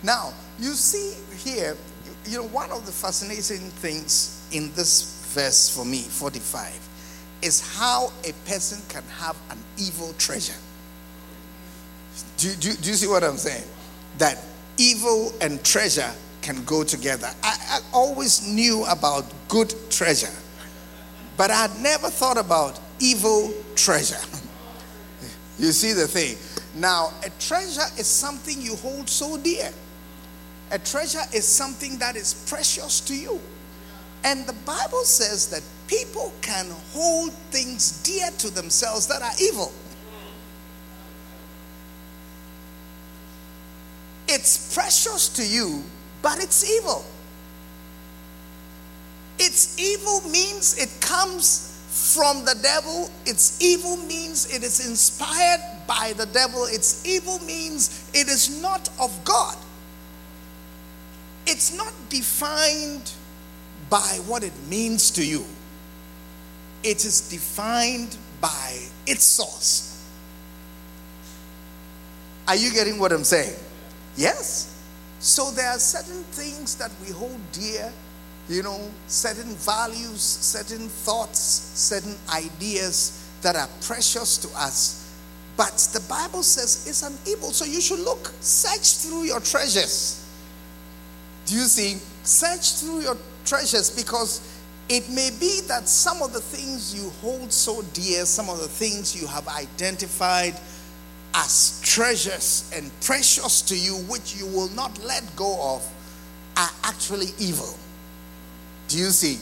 Now, 0.04 0.34
you 0.58 0.72
see 0.74 1.16
here, 1.38 1.76
you 2.26 2.38
know, 2.38 2.48
one 2.48 2.72
of 2.72 2.86
the 2.86 2.92
fascinating 2.92 3.70
things 3.70 4.48
in 4.52 4.72
this 4.74 5.24
verse 5.34 5.70
for 5.70 5.86
me, 5.86 6.00
45, 6.00 6.90
is 7.42 7.76
how 7.78 8.12
a 8.26 8.34
person 8.50 8.82
can 8.90 9.04
have 9.20 9.38
an 9.50 9.58
evil 9.78 10.14
treasure. 10.18 10.58
Do, 12.38 12.54
do, 12.56 12.74
do 12.74 12.90
you 12.90 12.96
see 12.96 13.08
what 13.08 13.24
I'm 13.24 13.38
saying? 13.38 13.64
That 14.18 14.38
evil 14.78 15.34
and 15.42 15.64
treasure 15.64 16.12
can 16.50 16.63
go 16.63 16.84
together. 16.84 17.29
I, 17.44 17.56
I 17.70 17.79
always 17.94 18.48
knew 18.48 18.84
about 18.86 19.24
good 19.48 19.72
treasure, 19.91 20.34
but 21.38 21.51
I 21.51 21.70
never 21.79 22.10
thought 22.10 22.39
about 22.39 22.79
evil 23.00 23.53
treasure. 23.75 24.24
you 25.60 25.72
see 25.72 25.94
the 25.94 26.08
thing? 26.08 26.38
Now, 26.75 27.12
a 27.24 27.29
treasure 27.39 27.86
is 28.00 28.08
something 28.08 28.60
you 28.60 28.75
hold 28.77 29.08
so 29.08 29.38
dear. 29.38 29.70
A 30.72 30.79
treasure 30.79 31.22
is 31.34 31.48
something 31.48 32.00
that 32.00 32.15
is 32.15 32.34
precious 32.50 33.00
to 33.01 33.15
you. 33.15 33.39
And 34.24 34.48
the 34.48 34.53
Bible 34.65 35.03
says 35.03 35.50
that 35.51 35.62
people 35.88 36.34
can 36.41 36.65
hold 36.94 37.32
things 37.51 38.01
dear 38.01 38.32
to 38.39 38.50
themselves 38.50 39.06
that 39.06 39.22
are 39.22 39.38
evil. 39.39 39.72
It's 44.27 44.74
precious 44.74 45.29
to 45.29 45.46
you, 45.48 45.84
but 46.22 46.42
it's 46.44 46.70
evil. 46.70 47.06
It's 49.38 49.80
evil 49.80 50.22
means 50.30 50.78
it 50.78 50.90
comes 51.02 51.66
from 51.90 52.46
the 52.46 52.56
devil. 52.62 53.10
It's 53.26 53.62
evil 53.62 53.98
means 53.98 54.54
it 54.54 54.64
is 54.64 54.88
inspired 54.88 55.62
by 55.88 56.14
the 56.18 56.26
devil. 56.26 56.66
It's 56.66 57.06
evil 57.06 57.40
means 57.40 58.10
it 58.14 58.28
is 58.28 58.62
not 58.62 58.90
of 59.00 59.24
God. 59.24 59.56
It's 61.46 61.76
not 61.76 61.94
defined 62.10 63.12
by 63.90 64.20
what 64.28 64.44
it 64.44 64.54
means 64.70 65.12
to 65.12 65.26
you, 65.26 65.46
it 66.84 67.06
is 67.06 67.30
defined 67.30 68.16
by 68.42 68.80
its 69.08 69.24
source. 69.24 70.06
Are 72.48 72.56
you 72.56 72.72
getting 72.72 73.00
what 73.00 73.12
I'm 73.12 73.24
saying? 73.24 73.56
Yes. 74.16 74.76
So 75.20 75.52
there 75.52 75.70
are 75.70 75.80
certain 75.80 76.24
things 76.32 76.76
that 76.76 76.92
we 77.06 77.12
hold 77.12 77.40
dear, 77.52 77.92
you 78.48 78.64
know, 78.64 78.80
certain 79.08 79.54
values, 79.56 80.22
certain 80.22 80.88
thoughts, 80.88 81.40
certain 81.40 82.16
ideas 82.34 83.26
that 83.42 83.56
are 83.56 83.68
precious 83.82 84.38
to 84.38 84.48
us. 84.58 85.14
But 85.58 85.76
the 85.94 86.00
Bible 86.08 86.42
says 86.42 86.88
it's 86.88 87.04
an 87.04 87.18
evil. 87.30 87.52
So 87.52 87.66
you 87.66 87.82
should 87.82 88.00
look, 88.00 88.32
search 88.40 89.06
through 89.06 89.24
your 89.24 89.42
treasures. 89.42 90.26
Do 91.46 91.56
you 91.56 91.66
see? 91.66 92.00
Search 92.24 92.76
through 92.76 93.02
your 93.02 93.18
treasures 93.44 93.90
because 93.90 94.42
it 94.88 95.10
may 95.10 95.32
be 95.40 95.62
that 95.68 95.90
some 95.90 96.22
of 96.22 96.32
the 96.32 96.40
things 96.40 96.96
you 96.96 97.10
hold 97.22 97.52
so 97.52 97.82
dear, 97.94 98.26
some 98.26 98.50
of 98.50 98.60
the 98.60 98.68
things 98.68 99.20
you 99.20 99.28
have 99.28 99.48
identified 99.50 100.56
as 101.33 101.79
treasures 101.83 102.71
and 102.75 102.91
precious 103.01 103.62
to 103.63 103.77
you, 103.77 103.93
which 103.93 104.36
you 104.36 104.45
will 104.48 104.69
not 104.69 104.98
let 105.03 105.24
go 105.36 105.75
of, 105.75 105.88
are 106.57 106.69
actually 106.83 107.27
evil. 107.39 107.77
Do 108.88 108.98
you 108.98 109.09
see? 109.09 109.38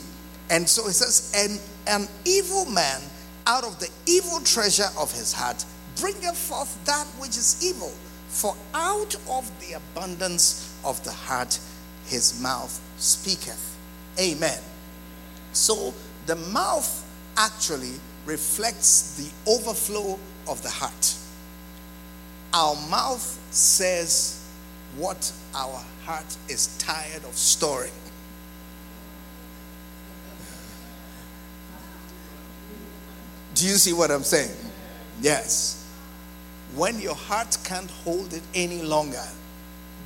And 0.50 0.68
so 0.68 0.88
it 0.88 0.94
says, 0.94 1.34
and 1.36 1.60
an 1.88 2.08
evil 2.26 2.66
man 2.66 3.02
out 3.46 3.64
of 3.64 3.80
the 3.80 3.90
evil 4.06 4.40
treasure 4.42 4.90
of 4.98 5.12
his 5.12 5.34
heart 5.34 5.66
bringeth 6.00 6.38
forth 6.38 6.84
that 6.86 7.06
which 7.20 7.32
is 7.38 7.66
evil. 7.66 7.92
For 8.28 8.56
out 8.74 9.16
of 9.30 9.50
the 9.62 9.74
abundance 9.74 10.78
of 10.84 11.04
the 11.04 11.12
heart 11.12 11.60
his 12.06 12.42
mouth 12.42 12.80
speaketh. 12.98 13.76
Amen. 14.20 14.60
So 15.54 15.94
the 16.26 16.36
mouth 16.36 17.06
actually 17.38 17.94
reflects 18.26 19.16
the 19.16 19.52
overflow 19.52 20.20
of 20.48 20.62
the 20.62 20.70
heart. 20.70 21.16
Our 22.54 22.76
mouth 22.90 23.40
says 23.52 24.44
what 24.96 25.32
our 25.54 25.84
heart 26.06 26.38
is 26.48 26.76
tired 26.78 27.24
of 27.26 27.36
storing. 27.36 27.92
Do 33.54 33.66
you 33.66 33.76
see 33.76 33.94
what 33.94 34.12
I'm 34.12 34.24
saying? 34.24 34.56
Yes. 35.22 35.84
When 36.76 37.00
your 37.00 37.16
heart 37.16 37.58
can't 37.64 37.90
hold 37.90 38.34
it 38.34 38.44
any 38.54 38.82
longer, 38.84 39.24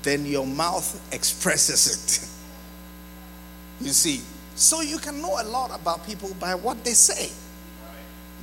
then 0.04 0.26
your 0.26 0.48
mouth 0.48 1.14
expresses 1.14 1.88
it. 3.82 3.86
you 3.86 3.92
see, 3.92 4.22
so 4.56 4.82
you 4.82 4.98
can 4.98 5.22
know 5.22 5.38
a 5.42 5.44
lot 5.44 5.78
about 5.78 6.06
people 6.06 6.34
by 6.40 6.56
what 6.56 6.84
they 6.84 6.94
say. 6.94 7.30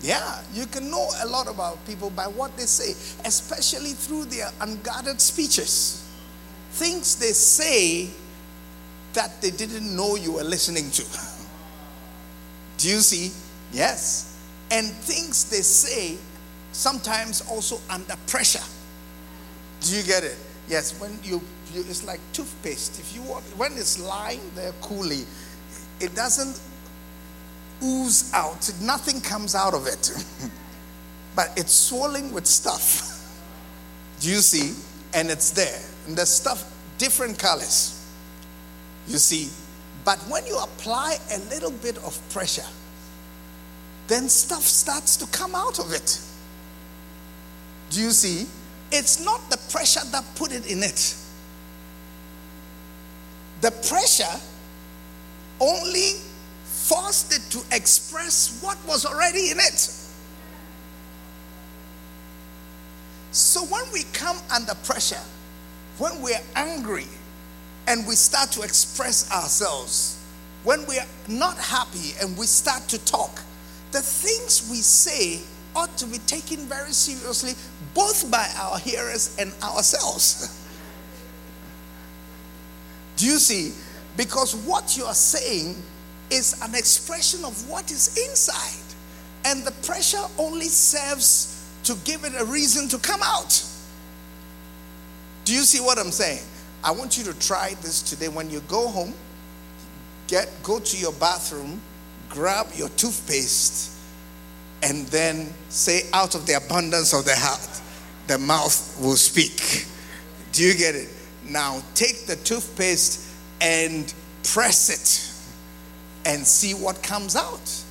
Yeah, 0.03 0.41
you 0.55 0.67
can 0.67 0.91
know 0.91 1.09
a 1.23 1.27
lot 1.27 1.49
about 1.49 1.85
people 1.87 2.11
by 2.11 2.29
what 2.29 2.57
they 2.57 2.67
say, 2.67 2.91
especially 3.27 3.91
through 3.91 4.27
their 4.27 4.49
unguarded 4.61 5.21
speeches. 5.21 6.05
Things 6.73 7.19
they 7.19 7.33
say 7.33 8.09
that 9.15 9.43
they 9.43 9.51
didn't 9.51 9.95
know 9.97 10.15
you 10.15 10.33
were 10.33 10.45
listening 10.45 10.91
to. 10.93 11.03
Do 12.79 12.89
you 12.89 13.01
see? 13.01 13.33
Yes. 13.73 14.37
And 14.71 14.87
things 14.87 15.51
they 15.51 15.63
say 15.63 16.17
sometimes 16.73 17.43
also 17.51 17.81
under 17.91 18.15
pressure. 18.29 18.63
Do 19.81 19.97
you 19.97 20.03
get 20.05 20.23
it? 20.23 20.37
Yes, 20.69 20.99
when 21.01 21.19
you, 21.25 21.41
you 21.73 21.81
it's 21.81 22.05
like 22.05 22.21
toothpaste. 22.33 23.01
If 23.01 23.15
you 23.15 23.23
want, 23.23 23.45
when 23.57 23.73
it's 23.73 23.99
lying 23.99 24.41
there 24.55 24.73
coolly, 24.81 25.25
it 26.01 26.15
doesn't 26.15 26.61
ooze 27.83 28.33
out. 28.35 28.71
Nothing 28.81 29.21
comes 29.21 29.55
out 29.55 29.75
of 29.75 29.87
it, 29.87 30.11
but 31.37 31.51
it's 31.57 31.73
swollen 31.73 32.33
with 32.33 32.47
stuff. 32.47 33.15
Do 34.21 34.31
you 34.31 34.39
see? 34.39 34.75
And 35.15 35.31
it's 35.31 35.51
there, 35.51 35.81
and 36.07 36.17
the 36.17 36.27
stuff 36.27 36.71
different 36.99 37.39
colors. 37.39 37.95
You 39.07 39.19
see, 39.19 39.49
but 40.05 40.19
when 40.29 40.47
you 40.47 40.59
apply 40.59 41.17
a 41.33 41.39
little 41.51 41.71
bit 41.71 41.97
of 41.99 42.21
pressure, 42.31 42.67
then 44.07 44.29
stuff 44.29 44.63
starts 44.63 45.17
to 45.17 45.27
come 45.27 45.55
out 45.55 45.79
of 45.79 45.93
it. 45.93 46.21
Do 47.91 48.03
you 48.03 48.11
see? 48.11 48.47
it's 48.91 49.25
not 49.25 49.51
the 49.51 49.59
pressure 49.71 50.05
that 50.13 50.25
put 50.35 50.53
it 50.53 50.71
in 50.71 50.83
it. 50.83 51.15
The 53.61 53.71
pressure 53.71 54.25
only 55.61 56.13
forced 56.89 57.35
it 57.35 57.43
to 57.51 57.77
express 57.77 58.59
what 58.63 58.79
was 58.87 59.05
already 59.05 59.51
in 59.51 59.59
it. 59.59 59.93
So 63.31 63.65
when 63.67 63.85
we 63.93 64.05
come 64.15 64.39
under 64.51 64.75
pressure, 64.75 65.21
when 65.99 66.23
we're 66.23 66.41
angry 66.57 67.07
and 67.87 68.07
we 68.07 68.15
start 68.15 68.51
to 68.53 68.63
express 68.63 69.31
ourselves, 69.31 70.19
when 70.65 70.87
we're 70.87 71.07
not 71.29 71.59
happy 71.59 72.15
and 72.23 72.37
we 72.39 72.47
start 72.47 72.89
to 72.89 73.05
talk, 73.05 73.43
the 73.93 74.01
things 74.01 74.67
we 74.71 74.79
say 74.79 75.41
ought 75.77 75.95
to 75.99 76.07
be 76.07 76.19
taken 76.27 76.61
very 76.69 76.93
seriously, 76.93 77.53
both 77.93 78.31
by 78.31 78.49
our 78.57 78.79
hearers 78.79 79.37
and 79.39 79.53
ourselves. 79.63 80.55
Do 83.17 83.27
you 83.27 83.39
see? 83.39 83.75
Because 84.17 84.57
what 84.57 84.97
you 84.97 85.05
are 85.05 85.15
saying 85.15 85.77
is 86.31 86.61
an 86.63 86.75
expression 86.75 87.45
of 87.45 87.69
what 87.69 87.91
is 87.91 88.17
inside, 88.17 88.95
and 89.45 89.65
the 89.65 89.73
pressure 89.87 90.25
only 90.39 90.67
serves 90.67 91.55
to 91.85 91.95
give 92.05 92.25
it 92.25 92.33
a 92.39 92.45
reason 92.45 92.89
to 92.89 92.99
come 92.99 93.21
out. 93.23 93.65
Do 95.45 95.55
you 95.55 95.63
see 95.63 95.81
what 95.81 95.99
I'm 95.99 96.11
saying? 96.11 96.43
I 96.85 96.91
want 96.93 97.17
you 97.17 97.25
to 97.25 97.39
try 97.39 97.71
this 97.81 98.03
today. 98.03 98.29
When 98.29 98.51
you 98.51 98.61
go 98.69 98.89
home, 98.89 99.15
get 100.27 100.51
go 100.63 100.79
to 100.79 100.97
your 100.97 101.13
bathroom, 101.13 101.81
grab 102.29 102.67
your 102.75 102.89
toothpaste, 102.91 103.93
and 104.83 105.07
then 105.07 105.53
say, 105.71 106.03
out 106.13 106.35
of 106.35 106.47
the 106.47 106.55
abundance 106.55 107.13
of 107.13 107.25
the 107.25 107.35
heart, 107.35 107.81
the 108.27 108.39
mouth 108.39 109.01
will 109.01 109.17
speak. 109.17 109.87
Do 110.53 110.63
you 110.63 110.75
get 110.75 110.95
it? 110.95 111.09
Now 111.49 111.83
take 111.95 112.27
the 112.27 112.37
toothpaste 112.37 113.33
and 113.61 114.13
press 114.45 114.91
it 114.91 115.28
and 116.25 116.47
see 116.47 116.75
what 116.75 117.03
comes 117.03 117.37
out. 117.37 117.85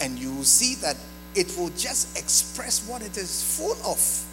And 0.00 0.18
you 0.18 0.32
will 0.34 0.44
see 0.44 0.74
that 0.76 0.96
it 1.34 1.54
will 1.58 1.70
just 1.70 2.18
express 2.18 2.86
what 2.88 3.02
it 3.02 3.16
is 3.16 3.56
full 3.56 3.76
of. 3.84 4.24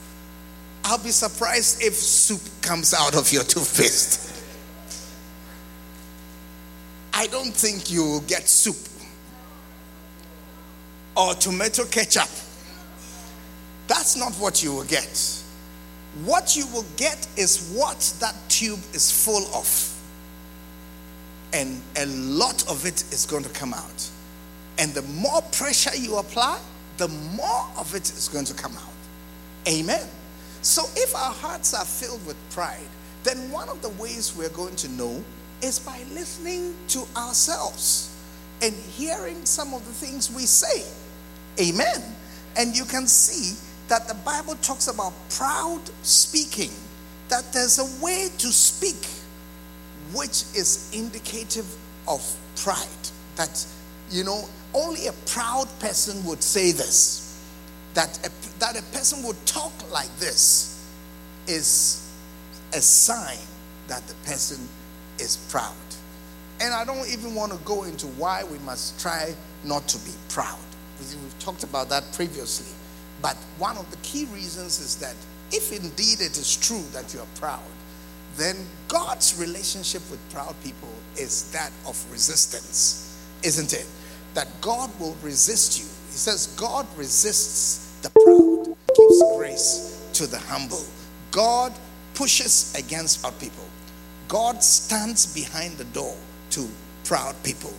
I'll 0.86 1.02
be 1.02 1.12
surprised 1.12 1.82
if 1.82 1.94
soup 1.94 2.42
comes 2.62 2.94
out 2.94 3.16
of 3.16 3.32
your 3.32 3.44
toothpaste. 3.44 4.32
I 7.13 7.28
don't 7.28 7.54
think 7.54 7.92
you 7.92 8.04
will 8.04 8.22
get 8.22 8.48
soup 8.48 8.75
or 11.16 11.34
tomato 11.36 11.86
ketchup. 11.86 12.30
That's 13.88 14.18
not 14.18 14.34
what 14.36 14.63
you 14.63 14.74
will 14.74 14.86
get. 14.86 15.44
What 16.25 16.56
you 16.56 16.66
will 16.68 16.86
get 16.98 17.28
is 17.38 17.72
what 17.75 18.13
that 18.20 18.36
tube 18.50 18.80
is 18.94 19.12
full 19.25 19.46
of. 19.56 19.93
And 21.53 21.81
a 21.98 22.05
lot 22.07 22.67
of 22.69 22.86
it 22.86 23.03
is 23.13 23.25
going 23.25 23.43
to 23.43 23.50
come 23.50 23.74
out. 23.74 24.10
And 24.79 24.93
the 24.93 25.03
more 25.03 25.41
pressure 25.51 25.95
you 25.95 26.17
apply, 26.17 26.60
the 26.98 27.07
more 27.07 27.67
of 27.77 27.93
it 27.95 28.10
is 28.12 28.27
going 28.27 28.45
to 28.45 28.53
come 28.53 28.75
out. 28.75 28.89
Amen. 29.67 30.07
So 30.62 30.83
if 30.95 31.15
our 31.15 31.31
hearts 31.33 31.74
are 31.74 31.86
filled 31.86 32.25
with 32.25 32.38
pride, 32.50 32.88
then 33.24 33.51
one 33.51 33.69
of 33.69 33.81
the 33.81 33.89
ways 33.89 34.33
we're 34.36 34.50
going 34.50 34.75
to 34.77 34.89
know 34.89 35.24
is 35.62 35.79
by 35.79 36.00
listening 36.13 36.74
to 36.89 37.05
ourselves 37.15 38.15
and 38.62 38.74
hearing 38.74 39.45
some 39.45 39.74
of 39.74 39.86
the 39.86 39.91
things 39.93 40.31
we 40.31 40.43
say. 40.43 40.83
Amen. 41.60 42.01
And 42.57 42.75
you 42.75 42.85
can 42.85 43.07
see 43.07 43.57
that 43.87 44.07
the 44.07 44.16
Bible 44.16 44.55
talks 44.55 44.87
about 44.87 45.13
proud 45.29 45.81
speaking, 46.01 46.72
that 47.29 47.51
there's 47.53 47.79
a 47.79 48.03
way 48.03 48.29
to 48.37 48.48
speak 48.48 49.07
which 50.14 50.44
is 50.56 50.92
indicative 50.94 51.66
of 52.08 52.22
pride. 52.56 52.88
That, 53.36 53.66
you 54.12 54.24
know, 54.24 54.46
only 54.74 55.08
a 55.08 55.14
proud 55.28 55.68
person 55.80 56.24
would 56.26 56.44
say 56.44 56.72
this. 56.72 57.22
That 57.94 58.18
a, 58.26 58.60
that 58.60 58.80
a 58.80 58.84
person 58.96 59.24
would 59.24 59.44
talk 59.46 59.74
like 59.92 60.10
this 60.18 60.88
is 61.48 62.12
a 62.74 62.82
sign 62.82 63.38
that 63.88 64.06
the 64.08 64.16
person 64.26 64.68
is 65.20 65.38
proud. 65.50 65.74
And 66.60 66.74
I 66.74 66.86
don't 66.86 67.08
even 67.12 67.36
want 67.36 67.52
to 67.52 67.58
go 67.60 67.84
into 67.84 68.08
why 68.08 68.44
we 68.44 68.58
must 68.60 69.00
try 69.00 69.36
not 69.64 69.88
to 69.90 69.98
be 70.00 70.12
proud. 70.30 70.60
We've 71.00 71.40
talked 71.40 71.64
about 71.64 71.90
that 71.90 72.04
previously. 72.14 72.74
But 73.22 73.36
one 73.58 73.78
of 73.78 73.90
the 73.92 73.98
key 73.98 74.26
reasons 74.34 74.80
is 74.80 74.96
that 74.98 75.16
if 75.52 75.72
indeed 75.72 76.22
it 76.22 76.38
is 76.38 76.56
true 76.58 76.84
that 76.94 77.14
you 77.14 77.20
are 77.20 77.28
proud, 77.40 77.60
then 78.35 78.55
God's 78.87 79.39
relationship 79.39 80.01
with 80.09 80.19
proud 80.31 80.55
people 80.63 80.89
is 81.17 81.51
that 81.51 81.72
of 81.87 82.03
resistance, 82.11 83.19
isn't 83.43 83.74
it? 83.74 83.85
That 84.33 84.48
God 84.61 84.89
will 85.00 85.15
resist 85.22 85.79
you. 85.79 85.85
He 85.85 86.17
says, 86.17 86.48
God 86.57 86.87
resists 86.98 88.00
the 88.01 88.09
proud, 88.09 88.75
gives 88.96 89.24
grace 89.37 90.09
to 90.13 90.27
the 90.27 90.39
humble. 90.39 90.83
God 91.31 91.74
pushes 92.13 92.74
against 92.75 93.22
proud 93.22 93.33
people. 93.39 93.65
God 94.27 94.63
stands 94.63 95.33
behind 95.33 95.77
the 95.77 95.85
door 95.85 96.15
to 96.51 96.67
proud 97.03 97.35
people. 97.43 97.74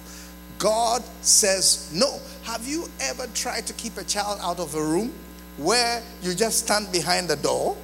God 0.59 1.03
says, 1.23 1.91
No. 1.93 2.21
Have 2.45 2.67
you 2.67 2.89
ever 3.01 3.27
tried 3.35 3.67
to 3.67 3.73
keep 3.73 3.97
a 3.97 4.05
child 4.05 4.39
out 4.43 4.61
of 4.61 4.75
a 4.75 4.83
room 4.83 5.13
where 5.57 6.03
you 6.23 6.35
just 6.35 6.65
stand 6.65 6.91
behind 6.93 7.29
the 7.29 7.37
door 7.37 7.77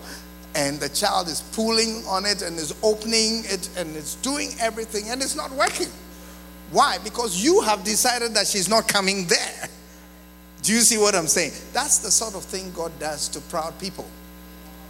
and 0.55 0.81
the 0.81 0.89
child 0.89 1.29
is 1.29 1.43
pulling 1.53 2.05
on 2.07 2.27
it 2.27 2.43
and 2.43 2.59
is 2.59 2.75
opening 2.83 3.45
it 3.47 3.69
and 3.77 3.95
it's 3.97 4.17
doing 4.17 4.51
everything 4.61 5.09
and 5.09 5.23
it's 5.23 5.37
not 5.37 5.51
working? 5.53 5.89
Why? 6.71 6.99
Because 7.03 7.43
you 7.43 7.61
have 7.63 7.85
decided 7.85 8.35
that 8.35 8.47
she's 8.47 8.69
not 8.69 8.87
coming 8.89 9.27
there. 9.27 9.69
Do 10.63 10.73
you 10.73 10.81
see 10.81 10.99
what 10.99 11.15
I'm 11.15 11.27
saying? 11.27 11.53
That's 11.73 11.99
the 11.99 12.11
sort 12.11 12.35
of 12.35 12.45
thing 12.45 12.71
God 12.73 12.93
does 12.99 13.29
to 13.31 13.41
proud 13.41 13.79
people. 13.79 14.07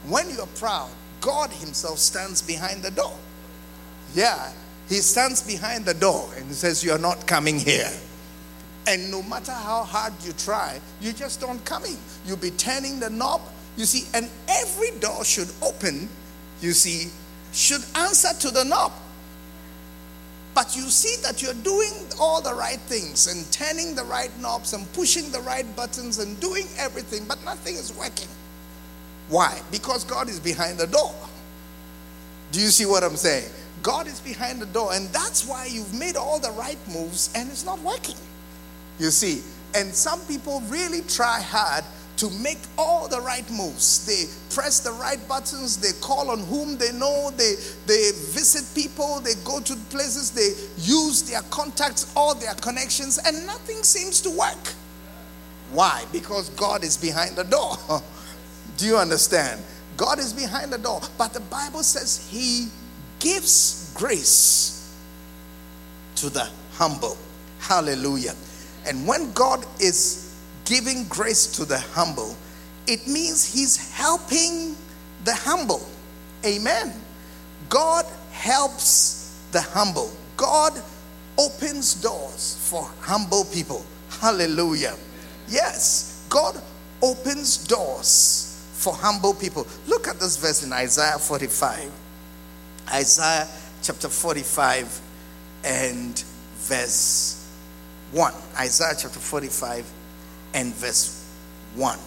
When 0.08 0.28
you're 0.30 0.46
proud, 0.46 0.90
God 1.20 1.50
Himself 1.50 1.98
stands 1.98 2.42
behind 2.42 2.82
the 2.82 2.90
door. 2.90 3.16
Yeah, 4.14 4.52
he 4.88 4.96
stands 4.96 5.40
behind 5.40 5.84
the 5.84 5.94
door 5.94 6.28
and 6.36 6.48
He 6.48 6.54
says, 6.54 6.82
You 6.82 6.92
are 6.92 6.98
not 6.98 7.26
coming 7.26 7.58
here. 7.58 7.90
And 8.86 9.10
no 9.10 9.22
matter 9.22 9.52
how 9.52 9.84
hard 9.84 10.12
you 10.24 10.32
try, 10.32 10.80
you 11.00 11.12
just 11.12 11.40
don't 11.40 11.64
come 11.64 11.84
in. 11.84 11.96
You'll 12.26 12.38
be 12.38 12.50
turning 12.50 12.98
the 12.98 13.08
knob, 13.08 13.40
you 13.76 13.84
see, 13.84 14.06
and 14.14 14.28
every 14.48 14.90
door 14.98 15.24
should 15.24 15.50
open, 15.62 16.08
you 16.60 16.72
see, 16.72 17.10
should 17.52 17.84
answer 17.96 18.28
to 18.40 18.50
the 18.50 18.64
knob. 18.64 18.92
But 20.54 20.76
you 20.76 20.82
see 20.90 21.22
that 21.22 21.42
you're 21.42 21.54
doing 21.54 21.92
all 22.18 22.40
the 22.40 22.52
right 22.52 22.80
things 22.80 23.28
and 23.28 23.50
turning 23.52 23.94
the 23.94 24.04
right 24.04 24.30
knobs 24.40 24.72
and 24.72 24.90
pushing 24.92 25.30
the 25.30 25.40
right 25.40 25.64
buttons 25.76 26.18
and 26.18 26.38
doing 26.40 26.66
everything, 26.76 27.24
but 27.26 27.42
nothing 27.44 27.76
is 27.76 27.94
working. 27.96 28.28
Why? 29.28 29.60
Because 29.70 30.04
God 30.04 30.28
is 30.28 30.40
behind 30.40 30.78
the 30.78 30.88
door. 30.88 31.14
Do 32.50 32.60
you 32.60 32.68
see 32.68 32.84
what 32.84 33.04
I'm 33.04 33.16
saying? 33.16 33.48
God 33.82 34.08
is 34.08 34.20
behind 34.20 34.60
the 34.60 34.66
door, 34.66 34.92
and 34.92 35.08
that's 35.08 35.46
why 35.46 35.66
you've 35.66 35.94
made 35.94 36.16
all 36.16 36.38
the 36.38 36.50
right 36.50 36.78
moves 36.88 37.30
and 37.34 37.48
it's 37.48 37.64
not 37.64 37.78
working. 37.80 38.16
You 38.98 39.10
see, 39.10 39.42
and 39.74 39.94
some 39.94 40.20
people 40.22 40.60
really 40.62 41.00
try 41.02 41.40
hard 41.40 41.84
to 42.20 42.28
make 42.42 42.58
all 42.76 43.08
the 43.08 43.18
right 43.18 43.50
moves. 43.50 44.04
They 44.04 44.28
press 44.54 44.80
the 44.80 44.92
right 44.92 45.18
buttons, 45.26 45.78
they 45.78 45.98
call 46.02 46.30
on 46.30 46.40
whom 46.40 46.76
they 46.76 46.92
know, 46.92 47.30
they, 47.30 47.54
they 47.86 48.10
visit 48.28 48.64
people, 48.74 49.20
they 49.20 49.32
go 49.42 49.58
to 49.60 49.74
places, 49.88 50.30
they 50.30 50.50
use 50.82 51.22
their 51.22 51.40
contacts, 51.48 52.12
all 52.14 52.34
their 52.34 52.52
connections, 52.52 53.18
and 53.24 53.46
nothing 53.46 53.82
seems 53.82 54.20
to 54.20 54.30
work. 54.30 54.74
Why? 55.72 56.04
Because 56.12 56.50
God 56.50 56.84
is 56.84 56.98
behind 56.98 57.36
the 57.36 57.44
door. 57.44 57.78
Do 58.76 58.84
you 58.84 58.98
understand? 58.98 59.62
God 59.96 60.18
is 60.18 60.34
behind 60.34 60.74
the 60.74 60.78
door, 60.78 61.00
but 61.16 61.32
the 61.32 61.40
Bible 61.40 61.82
says 61.82 62.28
He 62.30 62.68
gives 63.18 63.94
grace 63.94 64.94
to 66.16 66.28
the 66.28 66.46
humble. 66.72 67.16
Hallelujah. 67.60 68.34
And 68.86 69.06
when 69.06 69.32
God 69.32 69.64
is 69.80 70.29
giving 70.70 71.04
grace 71.08 71.48
to 71.48 71.64
the 71.64 71.80
humble, 71.80 72.36
it 72.86 73.06
means 73.08 73.52
He's 73.52 73.92
helping 73.92 74.76
the 75.24 75.34
humble. 75.34 75.84
Amen. 76.46 76.92
God 77.68 78.06
helps 78.30 79.36
the 79.50 79.60
humble. 79.60 80.12
God 80.36 80.80
opens 81.36 81.94
doors 81.94 82.56
for 82.70 82.88
humble 83.00 83.44
people. 83.46 83.84
Hallelujah. 84.20 84.94
Yes, 85.48 86.24
God 86.28 86.54
opens 87.02 87.66
doors 87.66 88.64
for 88.74 88.94
humble 88.94 89.34
people. 89.34 89.66
Look 89.88 90.06
at 90.06 90.20
this 90.20 90.36
verse 90.36 90.62
in 90.62 90.72
Isaiah 90.72 91.18
45. 91.18 91.90
Isaiah 92.94 93.48
chapter 93.82 94.08
45 94.08 95.00
and 95.64 96.24
verse 96.58 97.44
1. 98.12 98.32
Isaiah 98.56 98.94
chapter 98.96 99.18
45 99.18 99.99
and 100.54 100.74
verse 100.74 101.26
1. 101.74 101.98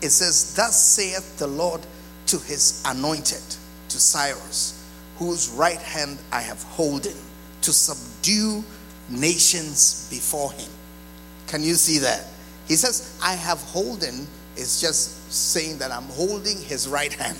It 0.00 0.10
says, 0.10 0.54
Thus 0.54 0.80
saith 0.80 1.38
the 1.38 1.46
Lord 1.46 1.80
to 2.26 2.38
his 2.38 2.82
anointed, 2.86 3.42
to 3.88 3.98
Cyrus, 3.98 4.84
whose 5.16 5.48
right 5.50 5.80
hand 5.80 6.18
I 6.32 6.40
have 6.40 6.62
holden, 6.62 7.16
to 7.62 7.72
subdue 7.72 8.64
nations 9.08 10.08
before 10.10 10.52
him. 10.52 10.70
Can 11.46 11.62
you 11.62 11.74
see 11.74 11.98
that? 11.98 12.26
He 12.66 12.74
says, 12.74 13.18
I 13.22 13.34
have 13.34 13.60
holden, 13.60 14.26
is 14.56 14.80
just 14.80 15.32
saying 15.32 15.78
that 15.78 15.92
I'm 15.92 16.04
holding 16.04 16.58
his 16.58 16.88
right 16.88 17.12
hand. 17.12 17.38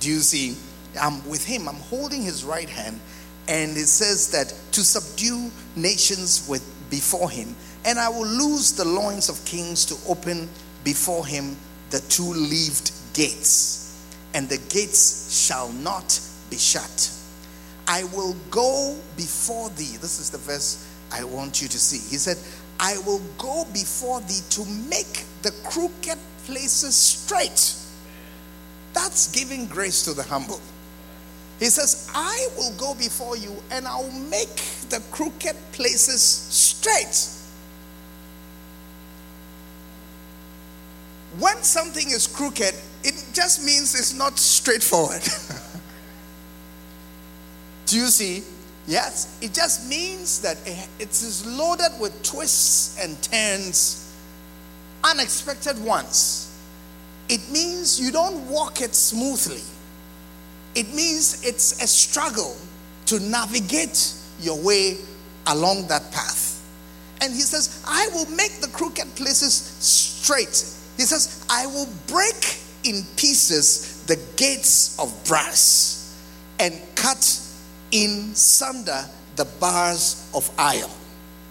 Do 0.00 0.08
you 0.08 0.20
see? 0.20 0.56
I'm 1.00 1.26
with 1.28 1.44
him, 1.44 1.68
I'm 1.68 1.76
holding 1.76 2.22
his 2.22 2.44
right 2.44 2.68
hand. 2.68 3.00
And 3.48 3.76
it 3.76 3.86
says 3.86 4.30
that 4.32 4.48
to 4.72 4.82
subdue 4.82 5.50
nations 5.74 6.46
with 6.48 6.62
before 6.90 7.30
him, 7.30 7.54
and 7.84 7.98
I 7.98 8.08
will 8.08 8.26
loose 8.26 8.72
the 8.72 8.84
loins 8.84 9.28
of 9.28 9.44
kings 9.44 9.84
to 9.86 9.96
open 10.10 10.48
before 10.84 11.26
him 11.26 11.56
the 11.90 12.00
two 12.08 12.22
leaved 12.22 12.92
gates, 13.14 14.04
and 14.34 14.48
the 14.48 14.58
gates 14.68 15.46
shall 15.46 15.72
not 15.72 16.20
be 16.50 16.56
shut. 16.56 17.10
I 17.86 18.04
will 18.04 18.36
go 18.50 18.96
before 19.16 19.70
thee. 19.70 19.96
This 20.00 20.20
is 20.20 20.30
the 20.30 20.38
verse 20.38 20.86
I 21.10 21.24
want 21.24 21.62
you 21.62 21.68
to 21.68 21.78
see. 21.78 21.96
He 22.10 22.18
said, 22.18 22.36
I 22.78 22.98
will 23.06 23.22
go 23.38 23.64
before 23.72 24.20
thee 24.20 24.40
to 24.50 24.64
make 24.90 25.24
the 25.42 25.52
crooked 25.64 26.18
places 26.44 26.94
straight. 26.94 27.74
That's 28.92 29.32
giving 29.32 29.66
grace 29.66 30.04
to 30.04 30.12
the 30.12 30.22
humble. 30.22 30.60
He 31.58 31.66
says, 31.66 32.10
I 32.14 32.48
will 32.56 32.72
go 32.76 32.94
before 32.94 33.36
you 33.36 33.56
and 33.70 33.86
I'll 33.86 34.10
make 34.10 34.56
the 34.90 35.02
crooked 35.10 35.56
places 35.72 36.22
straight. 36.22 37.37
When 41.38 41.62
something 41.62 42.10
is 42.10 42.26
crooked, 42.26 42.74
it 43.04 43.24
just 43.32 43.64
means 43.64 43.94
it's 43.94 44.14
not 44.14 44.38
straightforward. 44.38 45.22
Do 47.86 47.96
you 47.96 48.08
see? 48.08 48.42
Yes, 48.86 49.38
it 49.40 49.54
just 49.54 49.88
means 49.88 50.40
that 50.40 50.56
it 50.66 51.10
is 51.10 51.46
loaded 51.46 51.92
with 52.00 52.22
twists 52.22 53.02
and 53.02 53.20
turns, 53.22 54.14
unexpected 55.04 55.82
ones. 55.84 56.58
It 57.28 57.48
means 57.50 58.00
you 58.00 58.10
don't 58.10 58.48
walk 58.48 58.80
it 58.80 58.94
smoothly. 58.94 59.62
It 60.74 60.88
means 60.94 61.44
it's 61.44 61.82
a 61.82 61.86
struggle 61.86 62.56
to 63.06 63.20
navigate 63.20 64.14
your 64.40 64.60
way 64.62 64.98
along 65.46 65.86
that 65.88 66.10
path. 66.10 66.64
And 67.20 67.32
he 67.32 67.40
says, 67.40 67.82
I 67.86 68.08
will 68.14 68.30
make 68.30 68.60
the 68.60 68.68
crooked 68.68 69.14
places 69.16 69.52
straight. 69.52 70.77
He 70.98 71.04
says, 71.04 71.46
I 71.48 71.64
will 71.66 71.88
break 72.08 72.58
in 72.84 73.04
pieces 73.16 74.04
the 74.06 74.16
gates 74.36 74.98
of 74.98 75.14
brass 75.24 76.20
and 76.58 76.74
cut 76.96 77.40
in 77.92 78.34
sunder 78.34 79.04
the 79.36 79.46
bars 79.60 80.28
of 80.34 80.50
iron. 80.58 80.90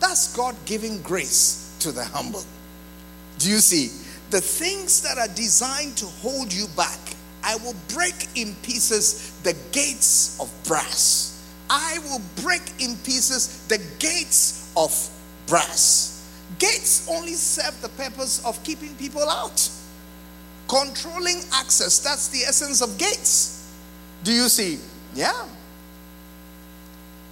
That's 0.01 0.35
God 0.35 0.55
giving 0.65 1.01
grace 1.01 1.75
to 1.79 1.93
the 1.93 2.03
humble. 2.03 2.43
Do 3.39 3.49
you 3.49 3.59
see? 3.59 3.87
The 4.31 4.41
things 4.41 5.01
that 5.03 5.17
are 5.17 5.33
designed 5.33 5.95
to 5.97 6.05
hold 6.05 6.51
you 6.53 6.67
back, 6.75 6.99
I 7.41 7.55
will 7.55 7.75
break 7.93 8.27
in 8.35 8.53
pieces 8.63 9.31
the 9.43 9.55
gates 9.71 10.37
of 10.41 10.51
brass. 10.65 11.41
I 11.69 11.99
will 12.03 12.21
break 12.41 12.63
in 12.79 12.97
pieces 12.97 13.65
the 13.67 13.77
gates 13.99 14.73
of 14.75 14.91
brass. 15.47 16.16
Gates 16.59 17.07
only 17.09 17.33
serve 17.33 17.79
the 17.81 17.89
purpose 17.89 18.43
of 18.45 18.61
keeping 18.63 18.95
people 18.95 19.27
out, 19.29 19.69
controlling 20.67 21.41
access. 21.53 21.99
That's 21.99 22.29
the 22.29 22.39
essence 22.39 22.81
of 22.81 22.97
gates. 22.97 23.73
Do 24.23 24.31
you 24.31 24.49
see? 24.49 24.79
Yeah 25.13 25.47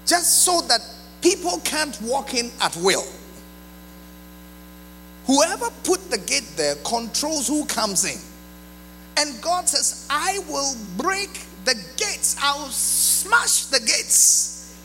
just 0.06 0.44
so 0.44 0.62
that 0.62 0.82
people 1.22 1.60
can't 1.64 2.00
walk 2.02 2.34
in 2.34 2.52
at 2.62 2.76
will. 2.78 3.04
Whoever 5.26 5.70
put 5.84 6.12
the 6.12 6.20
gate 6.20 6.50
there 6.56 6.76
controls 6.86 7.48
who 7.48 7.66
comes 7.66 8.06
in. 8.06 8.20
And 9.18 9.42
God 9.42 9.68
says, 9.68 10.06
I 10.10 10.40
will 10.48 10.76
break 10.98 11.40
the 11.64 11.74
gates, 11.98 12.36
I 12.42 12.56
will 12.58 12.70
smash 12.70 13.66
the 13.66 13.80
gates, 13.80 14.78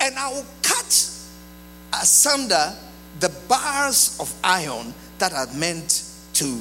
and 0.00 0.14
I 0.16 0.28
will 0.32 0.46
cut 0.62 1.11
asunder 1.92 2.74
the 3.20 3.30
bars 3.48 4.16
of 4.20 4.32
iron 4.42 4.94
that 5.18 5.32
are 5.32 5.46
meant 5.54 6.04
to 6.34 6.60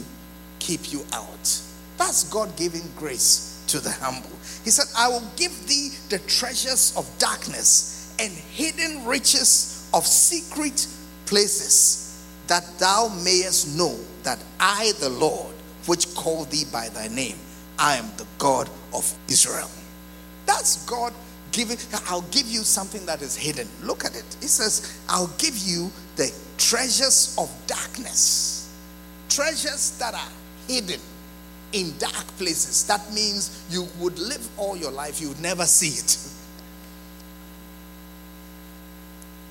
keep 0.60 0.92
you 0.92 1.04
out. 1.14 1.62
That's 1.98 2.30
God 2.30 2.56
giving 2.56 2.84
grace 2.98 3.64
to 3.68 3.80
the 3.80 3.92
humble. 3.92 4.30
He 4.64 4.70
said, 4.70 4.86
I 4.98 5.08
will 5.08 5.24
give 5.38 5.68
thee 5.68 5.92
the 6.10 6.20
treasures 6.20 6.94
of 6.98 7.10
darkness 7.18 8.14
and 8.20 8.32
hidden 8.32 9.06
riches 9.06 9.90
of 9.94 10.06
secret 10.06 10.88
places, 11.26 12.24
that 12.48 12.66
thou 12.80 13.08
mayest 13.24 13.78
know 13.78 13.98
that 14.24 14.44
I, 14.60 14.92
the 15.00 15.10
Lord, 15.10 15.56
which 15.86 16.14
called 16.14 16.52
thee 16.52 16.66
by 16.72 16.90
thy 16.90 17.08
name, 17.08 17.38
I 17.80 17.96
am 17.96 18.12
the 18.18 18.28
God 18.38 18.70
of 18.94 19.12
Israel. 19.28 19.70
That's 20.46 20.86
God 20.86 21.14
I'll 22.08 22.22
give 22.32 22.48
you 22.48 22.60
something 22.60 23.06
that 23.06 23.22
is 23.22 23.36
hidden. 23.36 23.68
Look 23.84 24.06
at 24.06 24.16
it. 24.16 24.26
It 24.42 24.50
says, 24.50 25.00
I'll 25.10 25.32
give 25.38 25.58
you 25.58 25.92
the 26.16 26.32
treasures 26.58 27.36
of 27.38 27.50
darkness, 27.68 28.74
treasures 29.30 29.98
that 29.98 30.14
are 30.14 30.30
hidden 30.68 31.00
in 31.74 31.94
dark 31.98 32.28
places. 32.38 32.86
That 32.88 33.02
means 33.14 33.66
you 33.70 33.88
would 34.00 34.18
live 34.20 34.48
all 34.58 34.78
your 34.78 34.92
life, 34.92 35.22
you 35.22 35.30
would 35.30 35.42
never 35.42 35.66
see 35.66 36.00
it. 36.00 36.18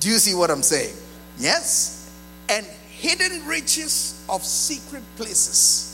Do 0.01 0.09
you 0.09 0.19
see 0.19 0.35
what 0.35 0.51
I'm 0.51 0.63
saying? 0.63 0.95
Yes. 1.39 2.11
And 2.49 2.67
hidden 2.89 3.47
riches 3.47 4.25
of 4.29 4.43
secret 4.43 5.03
places. 5.17 5.87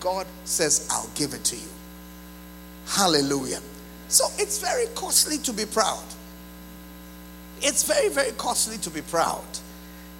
God 0.00 0.26
says, 0.44 0.88
I'll 0.90 1.10
give 1.14 1.34
it 1.34 1.44
to 1.44 1.56
you. 1.56 1.68
Hallelujah. 2.86 3.60
So 4.08 4.24
it's 4.38 4.58
very 4.58 4.86
costly 4.94 5.38
to 5.38 5.52
be 5.52 5.64
proud. 5.66 6.04
It's 7.60 7.82
very, 7.82 8.08
very 8.08 8.32
costly 8.32 8.78
to 8.78 8.90
be 8.90 9.00
proud. 9.02 9.44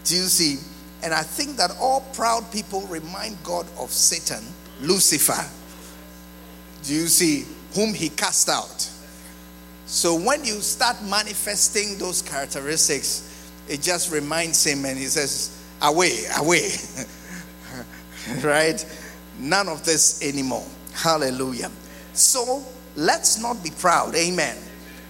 Do 0.04 0.16
you 0.16 0.22
see? 0.22 0.58
And 1.02 1.12
I 1.12 1.22
think 1.22 1.56
that 1.58 1.70
all 1.78 2.00
proud 2.14 2.50
people 2.50 2.82
remind 2.82 3.42
God 3.42 3.66
of 3.78 3.90
Satan 3.90 4.42
Lucifer. 4.80 5.44
Do 6.82 6.94
you 6.94 7.06
see 7.06 7.44
whom 7.74 7.92
he 7.92 8.08
cast 8.08 8.48
out? 8.48 8.90
So 9.86 10.14
when 10.14 10.44
you 10.44 10.60
start 10.60 11.02
manifesting 11.04 11.98
those 11.98 12.22
characteristics, 12.22 13.52
it 13.68 13.82
just 13.82 14.12
reminds 14.12 14.64
him 14.64 14.84
and 14.84 14.98
he 14.98 15.06
says, 15.06 15.62
Away, 15.82 16.24
away. 16.38 16.70
right? 18.42 18.84
None 19.38 19.68
of 19.68 19.84
this 19.84 20.22
anymore. 20.22 20.66
Hallelujah. 20.94 21.70
So 22.12 22.64
let's 22.96 23.40
not 23.40 23.62
be 23.62 23.70
proud. 23.70 24.14
Amen. 24.14 24.56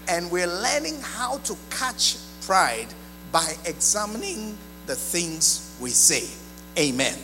And 0.09 0.31
we're 0.31 0.47
learning 0.47 1.01
how 1.01 1.39
to 1.39 1.57
catch 1.71 2.17
pride 2.43 2.89
by 3.33 3.55
examining 3.65 4.57
the 4.87 4.95
things 4.95 5.77
we 5.81 5.91
say. 5.91 6.29
Amen. 6.79 7.19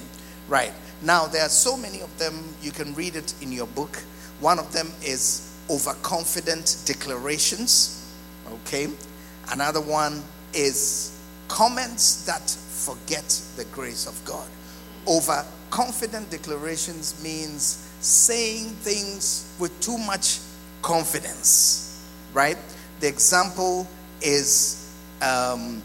Right. 0.49 0.73
Now, 1.03 1.27
there 1.27 1.43
are 1.43 1.51
so 1.51 1.77
many 1.77 2.01
of 2.01 2.17
them, 2.19 2.43
you 2.63 2.73
can 2.73 2.95
read 2.95 3.17
it 3.17 3.35
in 3.41 3.53
your 3.53 3.67
book. 3.69 4.03
One 4.41 4.59
of 4.59 4.73
them 4.73 4.89
is 5.03 5.55
overconfident 5.71 6.83
declarations. 6.85 8.13
Okay. 8.67 8.89
Another 9.53 9.81
one 9.81 10.23
is 10.53 11.19
comments 11.49 12.25
that 12.25 12.51
forget 12.51 13.29
the 13.57 13.65
grace 13.67 14.07
of 14.07 14.23
God. 14.25 14.49
Overconfident 15.07 16.31
declarations 16.31 17.23
means 17.23 17.89
saying 18.01 18.67
things 18.81 19.55
with 19.59 19.79
too 19.81 19.99
much 19.99 20.39
confidence, 20.83 22.05
right? 22.33 22.57
The 23.01 23.09
example 23.09 23.87
is 24.23 24.95
um, 25.23 25.83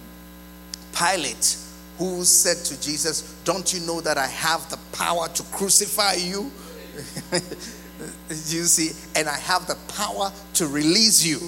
Pilate 0.98 1.58
who 1.98 2.24
said 2.24 2.58
to 2.66 2.82
Jesus, 2.82 3.36
Don't 3.46 3.74
you 3.74 3.80
know 3.82 4.02
that 4.02 4.18
I 4.18 4.28
have 4.28 4.70
the 4.70 4.78
power 4.92 5.28
to 5.30 5.44
crucify 5.44 6.14
you? 6.16 6.52
you 8.30 8.64
see, 8.64 8.92
and 9.16 9.28
I 9.28 9.38
have 9.38 9.68
the 9.68 9.78
power 9.94 10.32
to 10.56 10.68
release 10.68 11.26
you. 11.26 11.40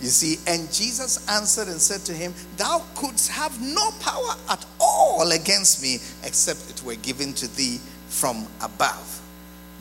You 0.00 0.08
see, 0.08 0.38
and 0.48 0.72
Jesus 0.72 1.28
answered 1.28 1.68
and 1.68 1.80
said 1.80 2.00
to 2.06 2.12
him, 2.12 2.34
Thou 2.56 2.84
couldst 2.96 3.30
have 3.30 3.60
no 3.60 3.90
power 4.00 4.34
at 4.48 4.64
all 4.80 5.30
against 5.30 5.82
me 5.82 5.98
except 6.24 6.70
it 6.70 6.82
were 6.84 6.96
given 6.96 7.32
to 7.34 7.56
thee 7.56 7.78
from 8.08 8.46
above. 8.60 9.20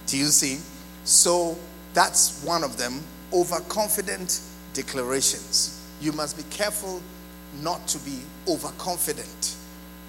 Do 0.06 0.18
you 0.18 0.28
see? 0.28 0.60
So 1.04 1.58
that's 1.94 2.44
one 2.44 2.64
of 2.64 2.78
them 2.78 3.02
overconfident 3.34 4.42
declarations. 4.74 5.86
You 6.02 6.12
must 6.12 6.38
be 6.38 6.44
careful 6.56 7.02
not 7.62 7.88
to 7.90 8.00
be 8.00 8.20
overconfident 8.48 9.56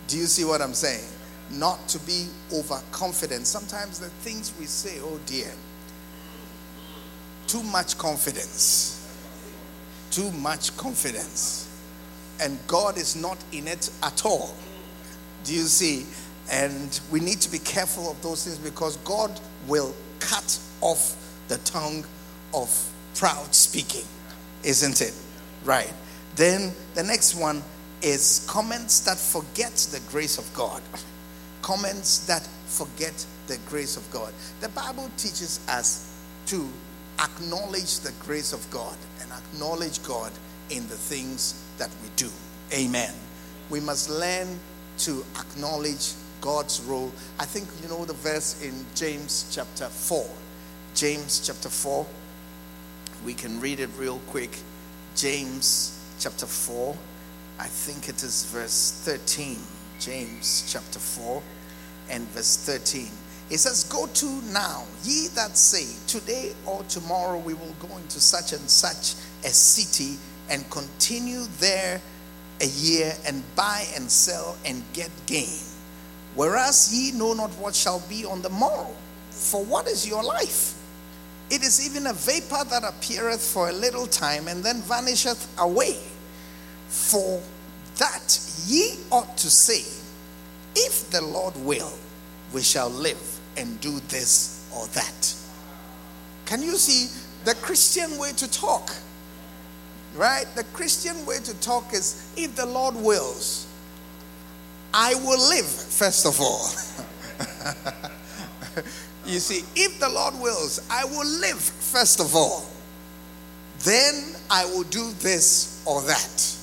do 0.09 0.19
you 0.19 0.27
see 0.27 0.45
what 0.45 0.61
I'm 0.61 0.75
saying? 0.75 1.05
not 1.51 1.89
to 1.89 1.99
be 2.01 2.27
overconfident. 2.53 3.47
Sometimes 3.47 3.99
the 3.99 4.09
things 4.09 4.53
we 4.59 4.67
say, 4.67 4.99
oh 5.01 5.21
dear, 5.27 5.51
too 7.47 7.63
much 7.65 7.99
confidence. 7.99 8.99
Too 10.11 10.31
much 10.33 10.77
confidence. 10.77 11.69
And 12.41 12.59
God 12.67 12.97
is 12.97 13.17
not 13.17 13.39
in 13.53 13.69
it 13.69 13.91
at 14.03 14.25
all. 14.25 14.55
Do 15.45 15.55
you 15.55 15.63
see? 15.63 16.07
And 16.51 16.99
we 17.11 17.21
need 17.21 17.41
to 17.43 17.51
be 17.51 17.59
careful 17.59 18.11
of 18.11 18.21
those 18.23 18.45
things 18.45 18.59
because 18.59 18.97
God 18.99 19.39
will 19.69 19.95
cut 20.21 20.59
off 20.81 21.17
the 21.53 21.59
tongue 21.59 22.03
of 22.55 22.71
proud 23.15 23.55
speaking, 23.55 24.07
isn't 24.65 25.03
it? 25.03 25.13
Right. 25.67 25.93
Then 26.35 26.73
the 26.95 27.03
next 27.03 27.35
one 27.35 27.63
is 28.01 28.47
comments 28.49 29.01
that 29.01 29.19
forget 29.19 29.75
the 29.93 30.01
grace 30.11 30.39
of 30.39 30.51
God. 30.55 30.81
Comments 31.61 32.27
that 32.27 32.49
forget 32.69 33.27
the 33.49 33.59
grace 33.69 33.99
of 33.99 34.11
God. 34.11 34.33
The 34.63 34.71
Bible 34.71 35.11
teaches 35.19 35.61
us 35.69 36.11
to 36.47 36.67
acknowledge 37.19 38.01
the 38.01 38.13
grace 38.25 38.55
of 38.55 38.67
God 38.71 38.97
and 39.21 39.31
acknowledge 39.31 40.03
God 40.05 40.33
in 40.71 40.89
the 40.89 40.97
things 40.97 41.63
that 41.77 41.91
we 42.03 42.09
do. 42.17 42.31
Amen. 42.73 43.13
We 43.69 43.81
must 43.81 44.09
learn 44.09 44.59
to 45.01 45.23
acknowledge 45.39 46.15
God's 46.41 46.81
role. 46.85 47.13
I 47.39 47.45
think 47.45 47.69
you 47.83 47.89
know 47.89 48.07
the 48.07 48.15
verse 48.15 48.63
in 48.63 48.87
James 48.95 49.53
chapter 49.55 49.85
4. 49.85 50.27
James 51.03 51.43
chapter 51.45 51.69
4. 51.69 52.07
We 53.27 53.35
can 53.35 53.59
read 53.59 53.81
it 53.81 53.91
real 53.99 54.21
quick. 54.29 54.57
James 55.17 55.99
chapter 56.21 56.47
4. 56.47 56.97
I 57.59 57.67
think 57.67 58.09
it 58.09 58.23
is 58.23 58.45
verse 58.45 59.03
13. 59.05 59.57
James 59.99 60.65
chapter 60.73 61.01
4 61.01 61.43
and 62.09 62.23
verse 62.29 62.57
13. 62.57 63.09
It 63.51 63.59
says, 63.59 63.83
Go 63.83 64.07
to 64.07 64.27
now, 64.53 64.85
ye 65.03 65.27
that 65.35 65.57
say, 65.57 65.93
Today 66.07 66.53
or 66.67 66.85
tomorrow 66.85 67.39
we 67.41 67.55
will 67.55 67.75
go 67.81 67.97
into 67.97 68.21
such 68.21 68.53
and 68.53 68.71
such 68.71 69.17
a 69.45 69.49
city 69.49 70.19
and 70.49 70.71
continue 70.71 71.47
there 71.59 72.01
a 72.61 72.67
year 72.67 73.13
and 73.27 73.43
buy 73.57 73.89
and 73.97 74.09
sell 74.09 74.57
and 74.65 74.85
get 74.93 75.11
gain. 75.27 75.65
Whereas 76.37 76.95
ye 76.95 77.11
know 77.11 77.33
not 77.33 77.51
what 77.59 77.75
shall 77.75 77.99
be 78.09 78.25
on 78.25 78.41
the 78.41 78.51
morrow. 78.51 78.95
For 79.31 79.65
what 79.65 79.89
is 79.89 80.07
your 80.07 80.23
life? 80.23 80.79
It 81.53 81.63
is 81.63 81.85
even 81.85 82.07
a 82.07 82.15
vapor 82.15 82.65
that 82.71 82.83
appeareth 82.83 83.47
for 83.47 83.69
a 83.69 83.73
little 83.75 84.07
time 84.07 84.49
and 84.49 84.65
then 84.65 84.81
vanisheth 84.81 85.47
away. 85.59 85.99
For 86.89 87.43
that 87.99 88.41
ye 88.67 88.95
ought 89.11 89.37
to 89.37 89.51
say, 89.51 89.85
If 90.75 91.11
the 91.11 91.21
Lord 91.21 91.55
will, 91.57 91.93
we 92.55 92.63
shall 92.63 92.89
live 92.89 93.21
and 93.59 93.79
do 93.83 94.01
this 94.09 94.67
or 94.75 94.87
that. 94.95 95.35
Can 96.47 96.63
you 96.63 96.73
see 96.77 97.15
the 97.45 97.55
Christian 97.57 98.17
way 98.17 98.33
to 98.33 98.51
talk? 98.51 98.91
Right? 100.15 100.47
The 100.55 100.65
Christian 100.73 101.27
way 101.27 101.37
to 101.41 101.55
talk 101.61 101.93
is 101.93 102.33
if 102.35 102.57
the 102.57 102.65
Lord 102.65 102.95
wills, 102.97 103.67
I 104.95 105.17
will 105.17 105.51
live, 105.51 105.67
first 105.67 106.25
of 106.25 106.41
all. 106.41 106.71
you 109.27 109.39
see, 109.39 109.65
if 109.77 110.01
the 110.01 110.09
Lord 110.09 110.35
wills, 110.41 110.81
I 110.91 111.05
will 111.05 111.27
live, 111.27 111.61
first 111.61 112.21
of 112.21 112.35
all. 112.35 112.65
Then 113.81 114.35
I 114.51 114.65
will 114.67 114.85
do 114.85 115.11
this 115.21 115.83
or 115.87 116.03
that. 116.03 116.57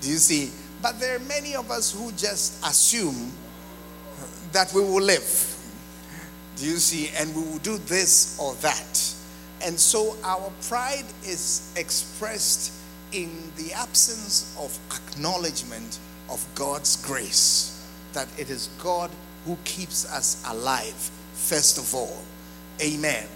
Do 0.00 0.08
you 0.08 0.18
see? 0.18 0.52
But 0.82 1.00
there 1.00 1.16
are 1.16 1.20
many 1.20 1.54
of 1.56 1.70
us 1.70 1.92
who 1.92 2.12
just 2.12 2.64
assume 2.64 3.32
that 4.52 4.72
we 4.72 4.80
will 4.80 5.02
live. 5.02 5.56
Do 6.56 6.64
you 6.64 6.76
see? 6.76 7.10
And 7.16 7.34
we 7.34 7.42
will 7.42 7.58
do 7.58 7.78
this 7.78 8.38
or 8.40 8.54
that. 8.56 9.14
And 9.64 9.78
so 9.78 10.16
our 10.22 10.52
pride 10.68 11.06
is 11.24 11.72
expressed 11.76 12.72
in 13.12 13.30
the 13.56 13.72
absence 13.72 14.56
of 14.58 14.78
acknowledgement 14.94 15.98
of 16.30 16.46
God's 16.54 16.96
grace. 17.04 17.72
That 18.12 18.28
it 18.38 18.50
is 18.50 18.70
God 18.78 19.10
who 19.44 19.56
keeps 19.64 20.10
us 20.10 20.42
alive, 20.48 21.10
first 21.36 21.78
of 21.78 21.94
all. 21.94 22.16
Amen. 22.80 23.14
Amen. 23.14 23.28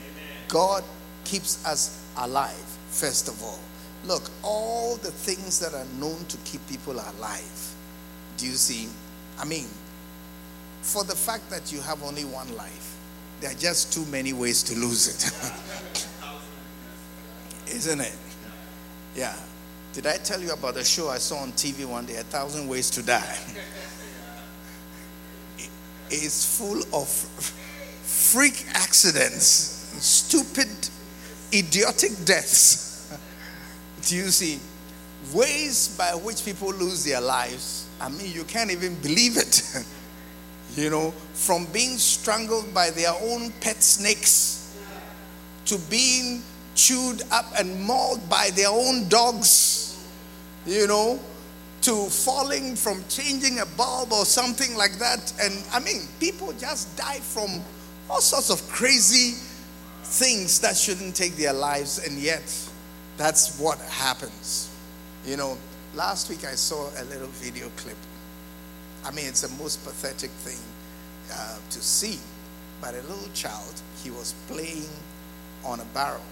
God 0.48 0.82
keeps 1.24 1.64
us 1.64 2.04
alive, 2.16 2.78
first 2.90 3.28
of 3.28 3.42
all. 3.42 3.60
Look, 4.04 4.30
all 4.42 4.96
the 4.96 5.10
things 5.10 5.60
that 5.60 5.74
are 5.74 5.86
known 5.98 6.24
to 6.26 6.36
keep 6.38 6.66
people 6.66 6.94
alive, 6.94 7.74
do 8.36 8.46
you 8.46 8.52
see? 8.52 8.88
I 9.38 9.44
mean, 9.44 9.66
for 10.82 11.04
the 11.04 11.14
fact 11.14 11.48
that 11.50 11.72
you 11.72 11.80
have 11.82 12.02
only 12.02 12.24
one 12.24 12.54
life, 12.56 12.96
there 13.40 13.50
are 13.50 13.54
just 13.54 13.92
too 13.92 14.04
many 14.06 14.32
ways 14.32 14.62
to 14.64 14.74
lose 14.74 15.08
it. 15.08 15.30
Isn't 17.74 18.00
it? 18.00 18.16
Yeah. 19.14 19.36
Did 19.92 20.06
I 20.06 20.16
tell 20.18 20.40
you 20.40 20.52
about 20.52 20.74
the 20.74 20.84
show 20.84 21.08
I 21.08 21.18
saw 21.18 21.38
on 21.38 21.52
TV 21.52 21.84
one 21.84 22.06
day, 22.06 22.16
A 22.16 22.22
Thousand 22.22 22.68
Ways 22.68 22.90
to 22.90 23.02
Die? 23.02 23.38
It 26.10 26.24
is 26.24 26.58
full 26.58 26.82
of 26.92 27.08
freak 28.10 28.66
accidents, 28.74 29.44
stupid, 30.00 30.68
idiotic 31.54 32.10
deaths. 32.24 33.16
Do 34.02 34.16
you 34.16 34.30
see? 34.30 34.58
Ways 35.32 35.94
by 35.96 36.14
which 36.16 36.44
people 36.44 36.72
lose 36.72 37.04
their 37.04 37.20
lives. 37.20 37.86
I 38.00 38.08
mean, 38.08 38.32
you 38.32 38.42
can't 38.44 38.70
even 38.72 38.96
believe 38.96 39.36
it. 39.36 39.62
you 40.76 40.90
know, 40.90 41.12
from 41.34 41.66
being 41.66 41.98
strangled 41.98 42.74
by 42.74 42.90
their 42.90 43.12
own 43.22 43.52
pet 43.60 43.80
snakes 43.82 44.76
to 45.66 45.78
being 45.88 46.42
chewed 46.74 47.22
up 47.30 47.46
and 47.58 47.80
mauled 47.82 48.28
by 48.28 48.50
their 48.54 48.70
own 48.70 49.08
dogs, 49.08 50.04
you 50.66 50.86
know, 50.88 51.20
to 51.82 52.06
falling 52.06 52.74
from 52.74 53.04
changing 53.08 53.60
a 53.60 53.66
bulb 53.66 54.12
or 54.12 54.24
something 54.24 54.76
like 54.76 54.98
that. 54.98 55.32
And 55.40 55.54
I 55.72 55.78
mean, 55.78 56.02
people 56.18 56.52
just 56.58 56.96
die 56.96 57.20
from 57.20 57.62
all 58.10 58.20
sorts 58.20 58.50
of 58.50 58.60
crazy 58.68 59.38
things 60.02 60.60
that 60.60 60.76
shouldn't 60.76 61.14
take 61.14 61.36
their 61.36 61.52
lives, 61.52 62.04
and 62.04 62.18
yet 62.18 62.42
that's 63.16 63.58
what 63.58 63.78
happens. 63.78 64.68
You 65.24 65.36
know, 65.36 65.56
last 65.94 66.28
week 66.28 66.44
I 66.44 66.56
saw 66.56 66.90
a 67.00 67.04
little 67.04 67.28
video 67.28 67.70
clip 67.76 67.96
I 69.04 69.10
mean, 69.12 69.26
it's 69.26 69.40
the 69.40 69.62
most 69.62 69.84
pathetic 69.84 70.30
thing 70.30 70.58
uh, 71.32 71.58
to 71.70 71.80
see. 71.80 72.18
But 72.80 72.94
a 72.94 73.02
little 73.02 73.28
child, 73.34 73.80
he 74.02 74.10
was 74.10 74.34
playing 74.48 74.88
on 75.64 75.80
a 75.80 75.84
barrel. 75.86 76.22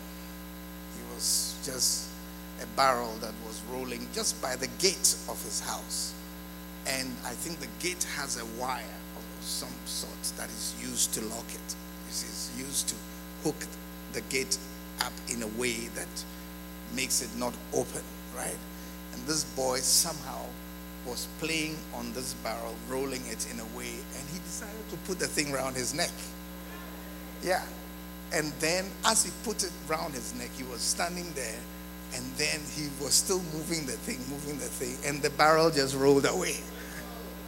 He 0.97 1.15
was 1.15 1.57
just 1.65 2.09
a 2.63 2.67
barrel 2.77 3.13
that 3.21 3.33
was 3.47 3.63
rolling 3.71 4.09
just 4.13 4.41
by 4.43 4.57
the 4.57 4.69
gate 4.79 5.17
of 5.29 5.43
his 5.45 5.61
house. 5.61 6.15
And 6.87 7.15
I 7.25 7.31
think 7.31 7.61
the 7.61 7.69
gate 7.81 8.05
has 8.17 8.41
a 8.41 8.45
wire 8.61 8.85
some 9.49 9.75
sort 9.87 10.23
that 10.37 10.49
is 10.51 10.75
used 10.81 11.15
to 11.15 11.23
lock 11.25 11.47
it. 11.49 11.75
This 12.07 12.23
is 12.23 12.53
used 12.59 12.89
to 12.89 12.95
hook 13.43 13.67
the 14.13 14.21
gate 14.23 14.59
up 15.01 15.13
in 15.33 15.43
a 15.43 15.47
way 15.59 15.89
that 15.95 16.09
makes 16.95 17.23
it 17.23 17.31
not 17.39 17.55
open, 17.73 18.03
right? 18.37 18.59
And 19.15 19.27
this 19.27 19.45
boy 19.45 19.79
somehow 19.79 20.45
was 21.07 21.29
playing 21.41 21.77
on 21.95 22.13
this 22.13 22.35
barrel, 22.35 22.75
rolling 22.89 23.23
it 23.27 23.51
in 23.51 23.59
a 23.59 23.65
way, 23.77 23.95
and 24.19 24.29
he 24.33 24.39
decided 24.41 24.89
to 24.91 24.97
put 24.99 25.19
the 25.19 25.27
thing 25.27 25.55
around 25.55 25.75
his 25.77 25.95
neck. 25.95 26.11
Yeah. 27.43 27.65
And 28.35 28.53
then, 28.61 28.85
as 29.07 29.25
he 29.25 29.31
put 29.45 29.65
it 29.65 29.73
around 29.89 30.13
his 30.13 30.35
neck, 30.35 30.51
he 30.57 30.65
was 30.65 30.81
standing 30.81 31.33
there, 31.35 31.59
and 32.15 32.25
then 32.37 32.61
he 32.77 32.89
was 33.03 33.15
still 33.15 33.41
moving 33.55 33.87
the 33.87 33.93
thing, 33.93 34.19
moving 34.29 34.59
the 34.59 34.67
thing, 34.67 34.97
and 35.09 35.23
the 35.23 35.31
barrel 35.31 35.71
just 35.71 35.97
rolled 35.97 36.27
away. 36.27 36.57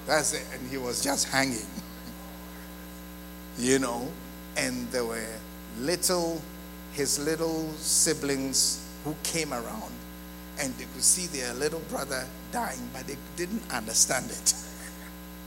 That's 0.06 0.32
it. 0.32 0.46
And 0.54 0.70
he 0.70 0.78
was 0.78 1.04
just 1.04 1.28
hanging. 1.28 1.66
You 3.60 3.78
know? 3.78 4.08
And 4.56 4.90
there 4.90 5.04
were 5.04 5.26
little, 5.78 6.40
his 6.92 7.18
little 7.18 7.70
siblings 7.74 8.86
who 9.04 9.14
came 9.22 9.52
around 9.52 9.92
and 10.60 10.74
they 10.74 10.84
could 10.84 11.02
see 11.02 11.26
their 11.26 11.54
little 11.54 11.80
brother 11.90 12.26
dying, 12.52 12.88
but 12.92 13.06
they 13.06 13.16
didn't 13.36 13.62
understand 13.72 14.30
it. 14.30 14.54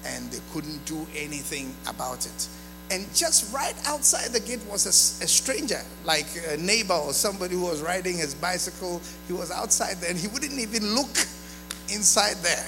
And 0.05 0.29
they 0.31 0.39
couldn't 0.51 0.83
do 0.83 1.07
anything 1.15 1.73
about 1.87 2.25
it. 2.25 2.47
And 2.91 3.07
just 3.15 3.53
right 3.53 3.73
outside 3.85 4.33
the 4.33 4.41
gate 4.41 4.59
was 4.69 4.85
a, 4.85 5.23
a, 5.23 5.27
stranger, 5.29 5.79
like 6.03 6.25
a 6.49 6.57
neighbor 6.57 6.93
or 6.93 7.13
somebody 7.13 7.55
who 7.55 7.61
was 7.61 7.81
riding 7.81 8.17
his 8.17 8.35
bicycle. 8.35 9.01
He 9.27 9.33
was 9.33 9.49
outside 9.49 9.95
there 10.01 10.09
and 10.09 10.19
he 10.19 10.27
wouldn't 10.27 10.59
even 10.59 10.93
look 10.93 11.15
inside 11.87 12.35
there 12.43 12.67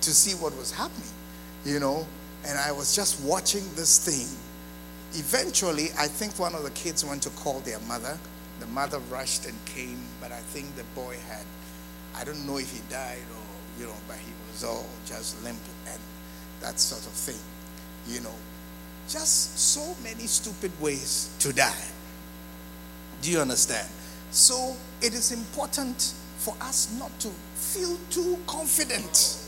to 0.00 0.10
see 0.10 0.34
what 0.42 0.56
was 0.56 0.72
happening, 0.72 1.10
you 1.66 1.80
know. 1.80 2.06
And 2.46 2.58
I 2.58 2.72
was 2.72 2.96
just 2.96 3.22
watching 3.22 3.64
this 3.74 3.98
thing. 3.98 4.26
Eventually, 5.14 5.88
I 5.98 6.06
think 6.06 6.38
one 6.38 6.54
of 6.54 6.62
the 6.62 6.70
kids 6.70 7.04
went 7.04 7.22
to 7.24 7.30
call 7.30 7.60
their 7.60 7.80
mother. 7.80 8.18
The 8.60 8.66
mother 8.66 8.98
rushed 9.10 9.46
and 9.46 9.56
came, 9.64 9.98
but 10.20 10.32
I 10.32 10.38
think 10.38 10.76
the 10.76 10.84
boy 10.94 11.16
had 11.28 11.44
I 12.16 12.24
don't 12.24 12.46
know 12.46 12.58
if 12.58 12.72
he 12.72 12.80
died 12.90 13.22
or, 13.32 13.80
you 13.80 13.86
know, 13.86 13.94
but 14.08 14.16
he 14.18 14.32
was 14.50 14.64
all 14.64 14.86
just 15.06 15.42
limp 15.44 15.58
and 15.86 16.00
that 16.60 16.78
sort 16.80 17.06
of 17.06 17.12
thing. 17.12 17.40
you 18.08 18.20
know, 18.20 18.34
just 19.08 19.58
so 19.58 19.94
many 20.02 20.26
stupid 20.26 20.72
ways 20.80 21.30
to 21.38 21.52
die. 21.52 21.84
Do 23.22 23.30
you 23.30 23.40
understand? 23.40 23.88
So 24.30 24.76
it 25.02 25.14
is 25.14 25.32
important 25.32 26.14
for 26.38 26.54
us 26.60 26.94
not 26.98 27.16
to 27.20 27.28
feel 27.54 27.96
too 28.10 28.38
confident. 28.46 29.38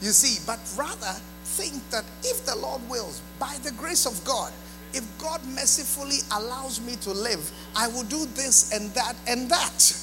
You 0.00 0.10
see, 0.10 0.42
but 0.46 0.58
rather 0.76 1.14
think 1.50 1.88
that 1.90 2.04
if 2.22 2.46
the 2.46 2.56
Lord 2.56 2.80
wills, 2.88 3.20
by 3.38 3.56
the 3.62 3.72
grace 3.72 4.06
of 4.06 4.24
God, 4.24 4.52
if 4.92 5.04
God 5.18 5.40
mercifully 5.54 6.18
allows 6.32 6.80
me 6.80 6.96
to 7.02 7.12
live, 7.12 7.50
I 7.76 7.88
will 7.88 8.04
do 8.04 8.26
this 8.34 8.72
and 8.72 8.90
that 8.94 9.16
and 9.26 9.50
that. 9.50 9.96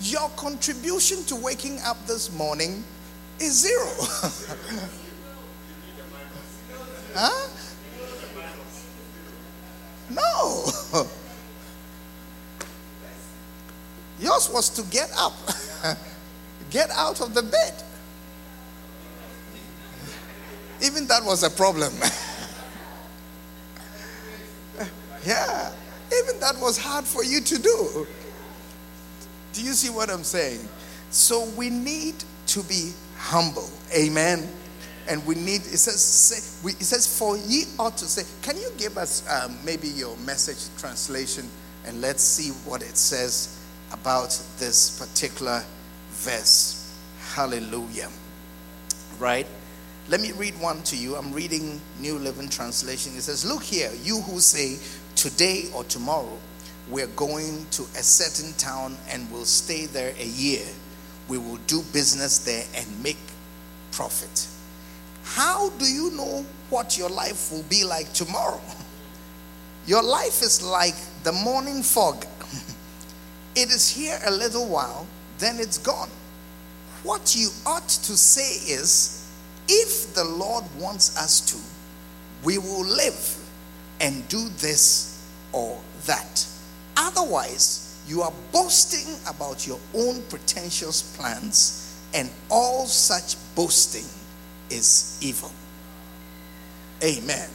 Your 0.00 0.28
contribution 0.30 1.24
to 1.24 1.36
waking 1.36 1.78
up 1.84 2.06
this 2.06 2.32
morning 2.32 2.84
is 3.38 3.60
zero. 3.60 3.86
huh? 7.14 7.48
No. 10.10 10.66
Yours 14.20 14.50
was 14.52 14.68
to 14.70 14.82
get 14.82 15.10
up, 15.16 15.34
get 16.70 16.90
out 16.90 17.20
of 17.20 17.34
the 17.34 17.42
bed. 17.42 17.74
Even 20.82 21.06
that 21.06 21.24
was 21.24 21.44
a 21.44 21.50
problem. 21.50 21.92
yeah, 25.24 25.72
even 26.22 26.40
that 26.40 26.56
was 26.60 26.76
hard 26.76 27.04
for 27.04 27.24
you 27.24 27.40
to 27.40 27.58
do. 27.58 28.06
Do 29.52 29.62
you 29.62 29.72
see 29.72 29.90
what 29.90 30.10
I'm 30.10 30.24
saying? 30.24 30.68
So 31.10 31.48
we 31.56 31.70
need 31.70 32.16
to 32.48 32.62
be 32.64 32.92
humble. 33.16 33.68
Amen. 33.96 34.48
And 35.08 35.24
we 35.26 35.34
need, 35.34 35.60
it 35.62 35.78
says, 35.78 36.02
say, 36.02 36.58
we, 36.64 36.72
it 36.72 36.84
says, 36.84 37.18
for 37.18 37.36
ye 37.36 37.64
ought 37.78 37.96
to 37.98 38.04
say. 38.06 38.22
Can 38.42 38.56
you 38.56 38.70
give 38.78 38.96
us 38.96 39.28
um, 39.28 39.56
maybe 39.64 39.88
your 39.88 40.16
message 40.18 40.68
translation 40.78 41.48
and 41.84 42.00
let's 42.00 42.22
see 42.22 42.50
what 42.68 42.82
it 42.82 42.96
says 42.96 43.60
about 43.92 44.30
this 44.58 44.98
particular 44.98 45.64
verse? 46.10 46.96
Hallelujah. 47.34 48.10
Right? 49.18 49.46
Let 50.08 50.20
me 50.20 50.32
read 50.32 50.60
one 50.60 50.82
to 50.84 50.96
you. 50.96 51.14
I'm 51.14 51.32
reading 51.32 51.80
New 52.00 52.18
Living 52.18 52.48
Translation. 52.48 53.12
It 53.16 53.22
says, 53.22 53.44
Look 53.44 53.62
here, 53.62 53.90
you 54.02 54.20
who 54.22 54.40
say, 54.40 54.78
today 55.14 55.66
or 55.74 55.84
tomorrow, 55.84 56.38
we're 56.88 57.06
going 57.08 57.66
to 57.70 57.82
a 57.82 58.02
certain 58.02 58.52
town 58.54 58.96
and 59.08 59.30
we'll 59.30 59.44
stay 59.44 59.86
there 59.86 60.12
a 60.18 60.26
year. 60.26 60.66
We 61.28 61.38
will 61.38 61.58
do 61.68 61.82
business 61.92 62.38
there 62.38 62.64
and 62.74 63.02
make 63.02 63.18
profit. 63.92 64.48
How 65.22 65.70
do 65.70 65.84
you 65.84 66.10
know 66.16 66.44
what 66.68 66.98
your 66.98 67.08
life 67.08 67.52
will 67.52 67.62
be 67.64 67.84
like 67.84 68.12
tomorrow? 68.12 68.60
Your 69.86 70.02
life 70.02 70.42
is 70.42 70.62
like 70.62 70.94
the 71.24 71.32
morning 71.32 71.82
fog. 71.82 72.24
it 73.56 73.68
is 73.68 73.88
here 73.88 74.16
a 74.24 74.30
little 74.30 74.68
while, 74.68 75.08
then 75.38 75.58
it's 75.58 75.78
gone. 75.78 76.10
What 77.02 77.34
you 77.34 77.48
ought 77.66 77.88
to 77.88 78.16
say 78.16 78.72
is, 78.72 79.21
if 79.68 80.14
the 80.14 80.24
Lord 80.24 80.64
wants 80.78 81.16
us 81.16 81.40
to, 81.52 81.58
we 82.44 82.58
will 82.58 82.84
live 82.84 83.38
and 84.00 84.26
do 84.28 84.48
this 84.58 85.28
or 85.52 85.80
that. 86.06 86.46
Otherwise, 86.96 88.00
you 88.06 88.22
are 88.22 88.32
boasting 88.52 89.14
about 89.28 89.66
your 89.66 89.78
own 89.94 90.22
pretentious 90.28 91.16
plans, 91.16 92.00
and 92.14 92.28
all 92.50 92.86
such 92.86 93.36
boasting 93.54 94.06
is 94.70 95.18
evil. 95.22 95.52
Amen. 97.04 97.48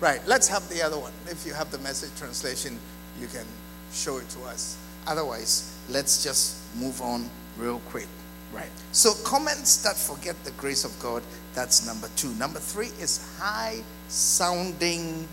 Right, 0.00 0.20
let's 0.26 0.48
have 0.48 0.68
the 0.68 0.82
other 0.82 0.98
one. 0.98 1.12
If 1.26 1.46
you 1.46 1.54
have 1.54 1.70
the 1.70 1.78
message 1.78 2.10
translation, 2.18 2.78
you 3.20 3.26
can 3.26 3.46
show 3.92 4.18
it 4.18 4.28
to 4.30 4.44
us. 4.44 4.76
Otherwise, 5.06 5.76
let's 5.88 6.22
just 6.22 6.56
move 6.76 7.00
on 7.00 7.28
real 7.56 7.80
quick. 7.90 8.08
Right. 8.52 8.70
So 8.92 9.14
comments 9.24 9.82
that 9.82 9.96
forget 9.96 10.36
the 10.44 10.52
grace 10.52 10.84
of 10.84 10.96
God, 11.00 11.22
that's 11.54 11.86
number 11.86 12.08
two. 12.16 12.32
Number 12.34 12.60
three 12.60 12.90
is 13.00 13.36
high 13.38 13.82
sounding 14.08 15.28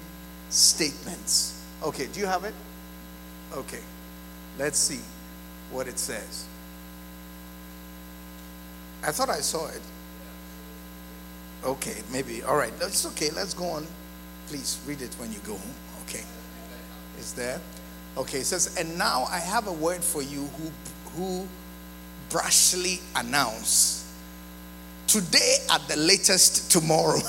statements. 0.50 1.63
Okay, 1.84 2.08
do 2.08 2.19
you 2.19 2.26
have 2.26 2.43
it? 2.43 2.54
Okay. 3.54 3.82
Let's 4.58 4.80
see 4.80 5.02
what 5.71 5.88
it 5.88 6.00
says. 6.00 6.45
I 9.04 9.12
thought 9.12 9.30
I 9.30 9.39
saw 9.39 9.67
it. 9.67 9.82
Okay, 11.63 12.02
maybe. 12.12 12.43
All 12.43 12.58
right. 12.58 12.74
It's 12.82 13.06
okay. 13.08 13.30
Let's 13.32 13.54
go 13.54 13.65
on. 13.65 13.88
Please 14.47 14.80
read 14.88 15.02
it 15.02 15.13
when 15.19 15.32
you 15.32 15.39
go 15.39 15.54
home. 15.54 15.76
Okay. 16.08 16.24
Is 17.19 17.34
there? 17.34 17.60
Okay, 18.17 18.39
it 18.39 18.45
says, 18.45 18.76
and 18.78 18.97
now 18.97 19.26
I 19.32 19.39
have 19.39 19.67
a 19.67 19.71
word 19.71 20.04
for 20.04 20.21
you 20.21 20.45
who 20.58 20.71
who 21.15 21.47
brashly 22.32 23.00
announce 23.15 24.12
today 25.06 25.58
at 25.72 25.88
the 25.89 25.98
latest 25.98 26.72
tomorrow. 26.72 27.20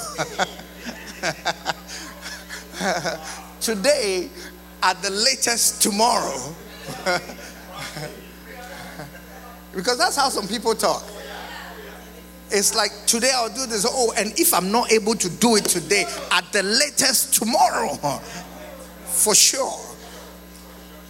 today 3.61 4.31
at 4.83 5.03
the 5.03 5.11
latest 5.11 5.83
tomorrow. 5.83 6.55
because 9.75 9.99
that's 9.99 10.17
how 10.17 10.29
some 10.29 10.47
people 10.47 10.77
talk. 10.77 11.03
It's 12.51 12.77
like 12.77 12.93
today 13.07 13.33
I'll 13.35 13.53
do 13.53 13.67
this. 13.67 13.85
Oh, 13.89 14.13
and 14.17 14.39
if 14.39 14.55
I'm 14.55 14.71
not 14.71 14.93
able 14.93 15.17
to 15.17 15.29
do 15.29 15.57
it 15.57 15.65
today, 15.65 16.05
at 16.31 16.45
the 16.53 16.63
latest 16.63 17.35
tomorrow, 17.35 17.95
for 19.07 19.35
sure. 19.35 19.81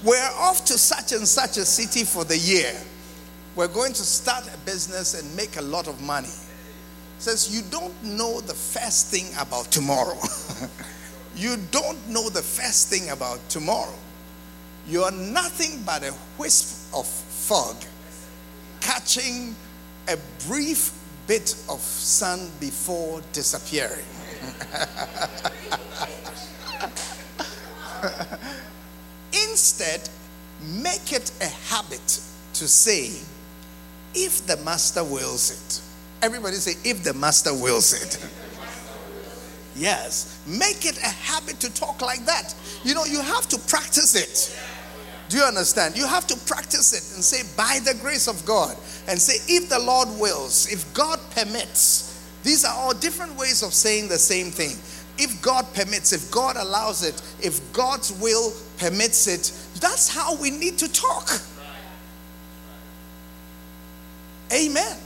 We're 0.03 0.31
off 0.39 0.65
to 0.65 0.79
such 0.79 1.13
and 1.13 1.29
such 1.29 1.59
a 1.59 1.65
city 1.65 2.05
for 2.05 2.25
the 2.25 2.39
year 2.39 2.73
we're 3.55 3.69
going 3.69 3.93
to 3.93 4.03
start 4.03 4.49
a 4.53 4.59
business 4.59 5.21
and 5.21 5.37
make 5.37 5.57
a 5.59 5.63
lot 5.63 5.87
of 5.89 6.01
money. 6.01 6.33
Says 7.19 7.55
you 7.55 7.63
don't 7.71 7.95
know 8.03 8.41
the 8.41 8.55
first 8.55 9.09
thing 9.09 9.27
about 9.39 9.71
tomorrow. 9.71 10.19
you 11.37 11.57
don't 11.71 12.09
know 12.09 12.29
the 12.29 12.43
first 12.43 12.89
thing 12.89 13.11
about 13.11 13.47
tomorrow. 13.49 13.95
You 14.89 15.05
are 15.05 15.13
nothing 15.13 15.83
but 15.87 16.03
a 16.03 16.13
wisp 16.39 16.93
of 16.95 17.07
fog 17.07 17.77
catching 18.81 19.55
a 20.09 20.17
brief 20.49 20.93
bit 21.27 21.55
of 21.69 21.81
sun 21.81 22.51
before 22.59 23.23
disappearing. 23.33 24.05
Instead, 29.33 30.09
make 30.61 31.13
it 31.13 31.31
a 31.41 31.47
habit 31.73 32.21
to 32.55 32.67
say, 32.67 33.13
if 34.15 34.47
the 34.47 34.57
master 34.59 35.05
wills 35.05 35.51
it. 35.51 35.81
Everybody 36.25 36.57
say, 36.57 36.73
if 36.89 37.03
the 37.03 37.15
master 37.15 37.53
wills 37.55 37.93
it. 37.93 38.31
Yes. 39.75 40.43
Make 40.47 40.85
it 40.87 40.99
a 40.99 41.09
habit 41.09 41.59
to 41.61 41.73
talk 41.75 42.03
like 42.03 42.25
that. 42.27 42.55
You 42.85 42.95
know, 42.95 43.05
you 43.05 43.21
have 43.21 43.49
to 43.49 43.59
practice 43.59 44.15
it. 44.15 44.59
Do 45.29 45.39
you 45.39 45.45
understand? 45.45 45.97
You 45.97 46.07
have 46.07 46.27
to 46.27 46.37
practice 46.47 46.93
it 46.93 47.15
and 47.15 47.25
say, 47.25 47.43
by 47.57 47.81
the 47.85 47.99
grace 48.01 48.29
of 48.29 48.45
God, 48.45 48.77
and 49.09 49.21
say, 49.21 49.35
if 49.53 49.71
the 49.71 49.79
Lord 49.79 50.09
wills, 50.21 50.71
if 50.71 50.93
God 50.93 51.19
permits. 51.31 52.11
These 52.43 52.65
are 52.65 52.75
all 52.75 52.93
different 52.93 53.37
ways 53.37 53.63
of 53.63 53.73
saying 53.73 54.09
the 54.09 54.19
same 54.19 54.51
thing. 54.51 54.77
If 55.19 55.41
God 55.41 55.73
permits, 55.75 56.13
if 56.13 56.31
God 56.31 56.57
allows 56.57 57.03
it, 57.03 57.23
if 57.41 57.61
God's 57.73 58.13
will 58.21 58.53
permits 58.79 59.27
it, 59.27 59.53
that's 59.81 60.09
how 60.09 60.37
we 60.37 60.51
need 60.51 60.77
to 60.79 60.93
talk. 60.93 61.31
Amen. 64.53 64.97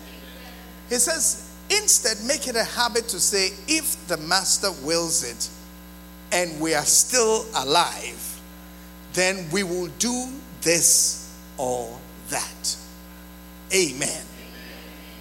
He 0.89 0.97
says, 0.97 1.51
instead, 1.71 2.17
make 2.27 2.49
it 2.49 2.57
a 2.57 2.65
habit 2.65 3.09
to 3.09 3.21
say, 3.21 3.51
if 3.69 4.07
the 4.09 4.17
master 4.17 4.71
wills 4.85 5.25
it 5.25 5.49
and 6.33 6.61
we 6.61 6.75
are 6.75 6.85
still 6.85 7.47
alive, 7.57 8.41
then 9.13 9.49
we 9.51 9.63
will 9.63 9.89
do 9.99 10.29
this 10.63 11.35
or 11.59 11.99
that. 12.29 12.77
Amen. 13.75 14.25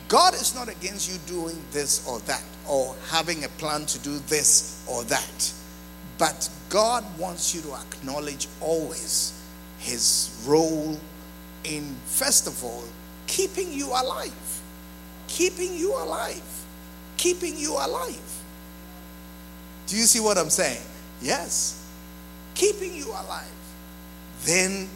God 0.07 0.34
is 0.36 0.53
not 0.53 0.69
against 0.69 1.11
you 1.11 1.17
doing 1.28 1.59
this 1.71 2.07
or 2.07 2.19
that 2.21 2.43
or 2.67 2.95
having 3.09 3.43
a 3.43 3.49
plan 3.49 3.86
to 3.86 3.99
do 3.99 4.19
this 4.28 4.84
or 4.88 5.03
that. 5.05 5.53
But 6.17 6.49
God 6.69 7.03
wants 7.19 7.53
you 7.53 7.61
to 7.61 7.73
acknowledge 7.73 8.47
always 8.61 9.34
his 9.80 10.43
role 10.47 10.99
in, 11.63 11.95
first 12.05 12.47
of 12.47 12.63
all, 12.63 12.84
keeping 13.36 13.73
you 13.73 13.88
alive. 13.88 14.61
Keeping 15.27 15.75
you 15.75 15.93
alive. 15.93 16.65
Keeping 17.17 17.57
you 17.57 17.73
alive. 17.73 18.43
Do 19.88 19.97
you 19.97 20.03
see 20.03 20.21
what 20.21 20.38
I'm 20.38 20.49
saying? 20.49 20.81
Yes. 21.21 21.86
Keeping 22.53 22.95
you 22.95 23.09
alive. 23.09 23.59
Then 24.43 24.88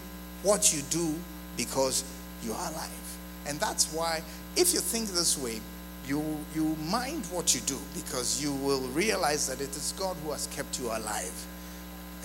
what 0.41 0.73
you 0.73 0.81
do 0.89 1.13
because 1.57 2.05
you 2.41 2.53
are 2.53 2.71
alive. 2.71 3.17
And 3.45 3.59
that's 3.59 3.91
why, 3.91 4.21
if 4.55 4.73
you 4.73 4.79
think 4.79 5.09
this 5.09 5.37
way, 5.37 5.59
you, 6.07 6.23
you 6.55 6.77
mind 6.89 7.25
what 7.33 7.53
you 7.53 7.59
do 7.61 7.77
because 7.93 8.41
you 8.41 8.53
will 8.53 8.87
realize 8.93 9.47
that 9.49 9.59
it 9.59 9.75
is 9.75 9.93
God 9.99 10.15
who 10.23 10.31
has 10.31 10.47
kept 10.47 10.79
you 10.79 10.87
alive. 10.87 11.45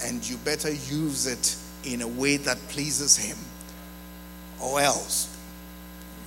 And 0.05 0.29
you 0.29 0.37
better 0.39 0.71
use 0.71 1.27
it 1.27 1.57
in 1.83 2.03
a 2.03 2.09
way 2.09 2.37
that 2.37 2.59
pleases 2.69 3.17
Him, 3.17 3.37
or 4.61 4.81
else 4.81 5.34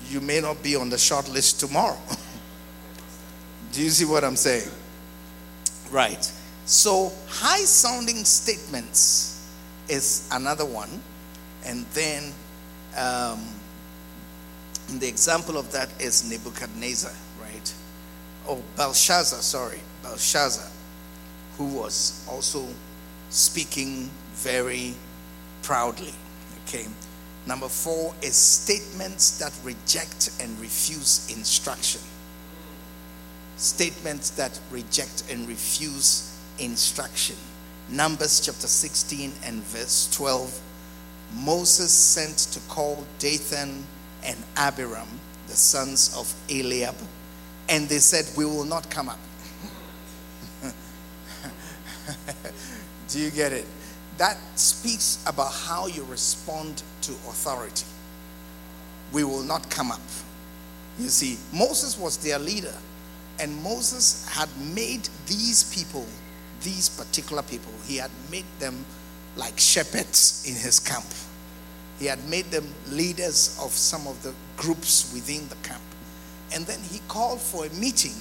you 0.09 0.21
may 0.21 0.39
not 0.41 0.61
be 0.63 0.75
on 0.75 0.89
the 0.89 0.97
short 0.97 1.29
list 1.29 1.59
tomorrow. 1.59 1.97
do 3.71 3.81
you 3.81 3.89
see 3.89 4.05
what 4.05 4.23
I'm 4.23 4.35
saying? 4.35 4.69
Right. 5.91 6.31
So, 6.65 7.11
high 7.27 7.63
sounding 7.63 8.25
statements 8.25 9.49
is 9.87 10.27
another 10.31 10.65
one. 10.65 11.01
And 11.65 11.85
then 11.93 12.33
um, 12.97 13.45
the 14.99 15.07
example 15.07 15.57
of 15.57 15.71
that 15.71 15.89
is 16.01 16.29
Nebuchadnezzar 16.29 17.13
right? 17.47 17.73
oh, 18.47 18.61
Belshazzar, 18.75 19.41
sorry, 19.41 19.79
Belshazzar, 20.03 20.69
who 21.57 21.65
was 21.65 22.25
also 22.29 22.65
speaking 23.29 24.09
very 24.33 24.93
proudly. 25.63 26.13
Okay. 26.65 26.85
Number 27.47 27.69
four 27.69 28.13
is 28.21 28.35
statements 28.35 29.37
that 29.39 29.53
reject 29.63 30.31
and 30.41 30.59
refuse 30.59 31.33
instruction. 31.33 32.01
Statements 33.55 34.31
that 34.31 34.59
reject 34.69 35.23
and 35.31 35.47
refuse 35.47 36.37
instruction. 36.59 37.37
Numbers 37.89 38.41
chapter 38.41 38.67
16 38.67 39.31
and 39.45 39.63
verse 39.63 40.13
12. 40.13 40.61
Moses 41.37 41.91
sent 41.91 42.37
to 42.37 42.59
call 42.67 43.05
Dathan 43.17 43.85
and 44.25 44.37
Abiram, 44.57 45.07
the 45.47 45.55
sons 45.55 46.13
of 46.17 46.33
Eliab, 46.49 46.95
and 47.69 47.87
they 47.87 47.99
said, 47.99 48.25
We 48.37 48.43
will 48.43 48.65
not 48.65 48.89
come 48.89 49.07
up. 49.07 49.19
Do 53.07 53.19
you 53.19 53.31
get 53.31 53.53
it? 53.53 53.65
That 54.17 54.37
speaks 54.55 55.23
about 55.27 55.51
how 55.51 55.87
you 55.87 56.03
respond 56.05 56.81
to 57.01 57.11
authority. 57.11 57.85
We 59.13 59.23
will 59.23 59.43
not 59.43 59.69
come 59.69 59.91
up. 59.91 60.01
You 60.99 61.09
see, 61.09 61.37
Moses 61.53 61.97
was 61.97 62.17
their 62.17 62.39
leader, 62.39 62.73
and 63.39 63.55
Moses 63.61 64.27
had 64.29 64.49
made 64.73 65.07
these 65.27 65.71
people, 65.75 66.05
these 66.61 66.89
particular 66.89 67.43
people, 67.43 67.71
he 67.85 67.97
had 67.97 68.09
made 68.31 68.45
them 68.59 68.83
like 69.35 69.59
shepherds 69.59 70.43
in 70.47 70.55
his 70.55 70.79
camp. 70.79 71.05
He 71.99 72.07
had 72.07 72.27
made 72.27 72.45
them 72.45 72.65
leaders 72.89 73.57
of 73.61 73.71
some 73.71 74.07
of 74.07 74.21
the 74.23 74.33
groups 74.55 75.11
within 75.13 75.47
the 75.49 75.55
camp. 75.67 75.81
And 76.53 76.65
then 76.65 76.79
he 76.81 76.99
called 77.07 77.39
for 77.39 77.65
a 77.65 77.69
meeting, 77.69 78.15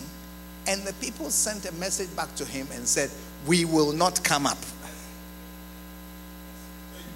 and 0.66 0.82
the 0.82 0.92
people 0.94 1.30
sent 1.30 1.64
a 1.64 1.72
message 1.74 2.14
back 2.14 2.34
to 2.36 2.44
him 2.44 2.66
and 2.72 2.86
said, 2.86 3.10
We 3.46 3.64
will 3.64 3.92
not 3.92 4.22
come 4.22 4.46
up. 4.46 4.58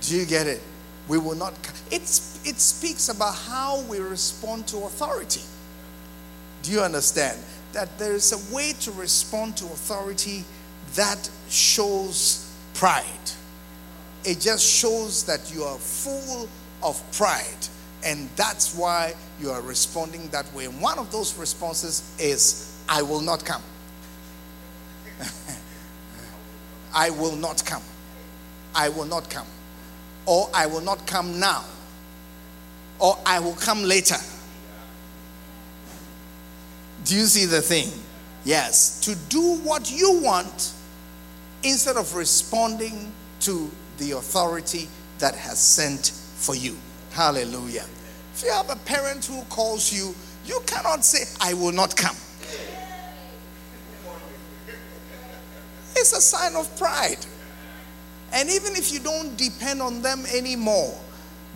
Do 0.00 0.16
you 0.16 0.24
get 0.24 0.46
it? 0.46 0.62
We 1.08 1.18
will 1.18 1.34
not. 1.34 1.54
It's, 1.90 2.40
it 2.46 2.58
speaks 2.60 3.08
about 3.08 3.34
how 3.34 3.82
we 3.82 3.98
respond 3.98 4.66
to 4.68 4.78
authority. 4.78 5.42
Do 6.62 6.72
you 6.72 6.80
understand? 6.80 7.38
That 7.72 7.98
there 7.98 8.14
is 8.14 8.32
a 8.32 8.54
way 8.54 8.72
to 8.80 8.92
respond 8.92 9.56
to 9.58 9.64
authority 9.66 10.44
that 10.94 11.30
shows 11.48 12.52
pride. 12.74 13.04
It 14.24 14.40
just 14.40 14.68
shows 14.68 15.24
that 15.24 15.52
you 15.54 15.64
are 15.64 15.78
full 15.78 16.48
of 16.82 17.02
pride. 17.12 17.68
And 18.04 18.28
that's 18.36 18.74
why 18.74 19.14
you 19.40 19.50
are 19.50 19.60
responding 19.60 20.28
that 20.28 20.52
way. 20.54 20.64
And 20.66 20.80
one 20.80 20.98
of 20.98 21.12
those 21.12 21.36
responses 21.36 22.14
is, 22.18 22.82
I 22.88 23.02
will 23.02 23.20
not 23.20 23.44
come. 23.44 23.62
I 26.94 27.10
will 27.10 27.36
not 27.36 27.64
come. 27.64 27.82
I 28.74 28.88
will 28.88 29.04
not 29.04 29.28
come. 29.28 29.46
Or 30.26 30.48
I 30.54 30.66
will 30.66 30.80
not 30.80 31.06
come 31.06 31.40
now. 31.40 31.64
Or 32.98 33.18
I 33.24 33.40
will 33.40 33.54
come 33.54 33.82
later. 33.82 34.16
Do 37.04 37.14
you 37.16 37.24
see 37.24 37.46
the 37.46 37.62
thing? 37.62 37.90
Yes. 38.44 39.00
To 39.00 39.14
do 39.28 39.56
what 39.56 39.90
you 39.90 40.20
want 40.20 40.72
instead 41.62 41.96
of 41.96 42.14
responding 42.14 43.12
to 43.40 43.70
the 43.98 44.12
authority 44.12 44.88
that 45.18 45.34
has 45.34 45.58
sent 45.58 46.12
for 46.36 46.54
you. 46.54 46.76
Hallelujah. 47.12 47.86
If 48.34 48.42
you 48.44 48.52
have 48.52 48.70
a 48.70 48.76
parent 48.76 49.24
who 49.24 49.42
calls 49.44 49.92
you, 49.92 50.14
you 50.46 50.60
cannot 50.66 51.04
say, 51.04 51.24
I 51.40 51.54
will 51.54 51.72
not 51.72 51.96
come. 51.96 52.16
It's 55.96 56.12
a 56.12 56.20
sign 56.20 56.56
of 56.56 56.74
pride. 56.78 57.18
And 58.32 58.48
even 58.48 58.76
if 58.76 58.92
you 58.92 59.00
don't 59.00 59.36
depend 59.36 59.82
on 59.82 60.02
them 60.02 60.24
anymore, 60.32 60.94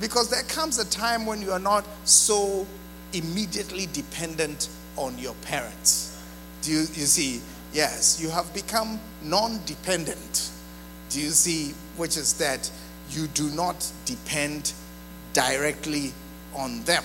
because 0.01 0.29
there 0.29 0.43
comes 0.45 0.79
a 0.79 0.91
time 0.91 1.25
when 1.25 1.41
you 1.41 1.53
are 1.53 1.59
not 1.61 1.85
so 2.05 2.66
immediately 3.12 3.87
dependent 3.93 4.68
on 4.97 5.16
your 5.18 5.35
parents. 5.43 6.20
Do 6.62 6.72
you, 6.72 6.79
you 6.79 7.07
see? 7.07 7.41
Yes, 7.72 8.20
you 8.20 8.31
have 8.31 8.53
become 8.55 8.99
non 9.22 9.61
dependent. 9.66 10.51
Do 11.11 11.20
you 11.20 11.31
see? 11.31 11.75
Which 11.97 12.16
is 12.16 12.35
that 12.35 12.70
you 13.11 13.29
do 13.29 13.49
not 13.51 13.89
depend 14.05 14.72
directly 15.33 16.12
on 16.57 16.83
them. 16.85 17.05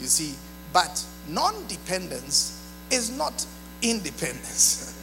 You 0.00 0.06
see, 0.06 0.34
but 0.72 1.04
non 1.28 1.54
dependence 1.68 2.56
is 2.90 3.16
not 3.16 3.44
independence. 3.82 4.96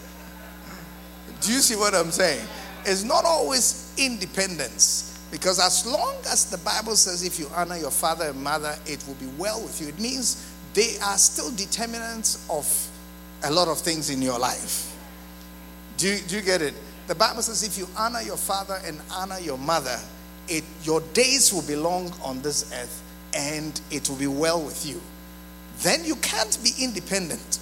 Do 1.41 1.53
you 1.53 1.59
see 1.59 1.75
what 1.75 1.93
I'm 1.93 2.11
saying? 2.11 2.45
It's 2.87 3.03
not 3.03 3.25
always 3.25 3.93
independence. 3.97 5.19
Because 5.29 5.59
as 5.59 5.85
long 5.85 6.15
as 6.31 6.49
the 6.49 6.57
Bible 6.59 6.95
says 6.95 7.23
if 7.23 7.37
you 7.37 7.47
honor 7.53 7.77
your 7.77 7.91
father 7.91 8.29
and 8.29 8.41
mother, 8.41 8.75
it 8.85 9.03
will 9.05 9.15
be 9.15 9.27
well 9.37 9.61
with 9.61 9.81
you, 9.81 9.89
it 9.89 9.99
means 9.99 10.49
they 10.73 10.97
are 11.03 11.17
still 11.17 11.51
determinants 11.51 12.47
of 12.49 12.65
a 13.43 13.51
lot 13.51 13.67
of 13.67 13.77
things 13.77 14.09
in 14.09 14.21
your 14.21 14.39
life. 14.39 14.95
Do 15.97 16.07
you, 16.07 16.19
do 16.27 16.37
you 16.37 16.41
get 16.41 16.61
it? 16.61 16.75
The 17.07 17.15
Bible 17.15 17.41
says 17.41 17.63
if 17.63 17.77
you 17.77 17.87
honor 17.97 18.21
your 18.21 18.37
father 18.37 18.79
and 18.85 18.99
honor 19.11 19.39
your 19.39 19.57
mother, 19.57 19.99
it, 20.47 20.63
your 20.83 21.01
days 21.13 21.51
will 21.51 21.63
be 21.63 21.75
long 21.75 22.13
on 22.23 22.41
this 22.41 22.71
earth 22.73 23.03
and 23.33 23.79
it 23.91 24.07
will 24.09 24.15
be 24.15 24.27
well 24.27 24.61
with 24.63 24.85
you. 24.85 25.01
Then 25.79 26.05
you 26.05 26.15
can't 26.17 26.57
be 26.63 26.71
independent. 26.81 27.59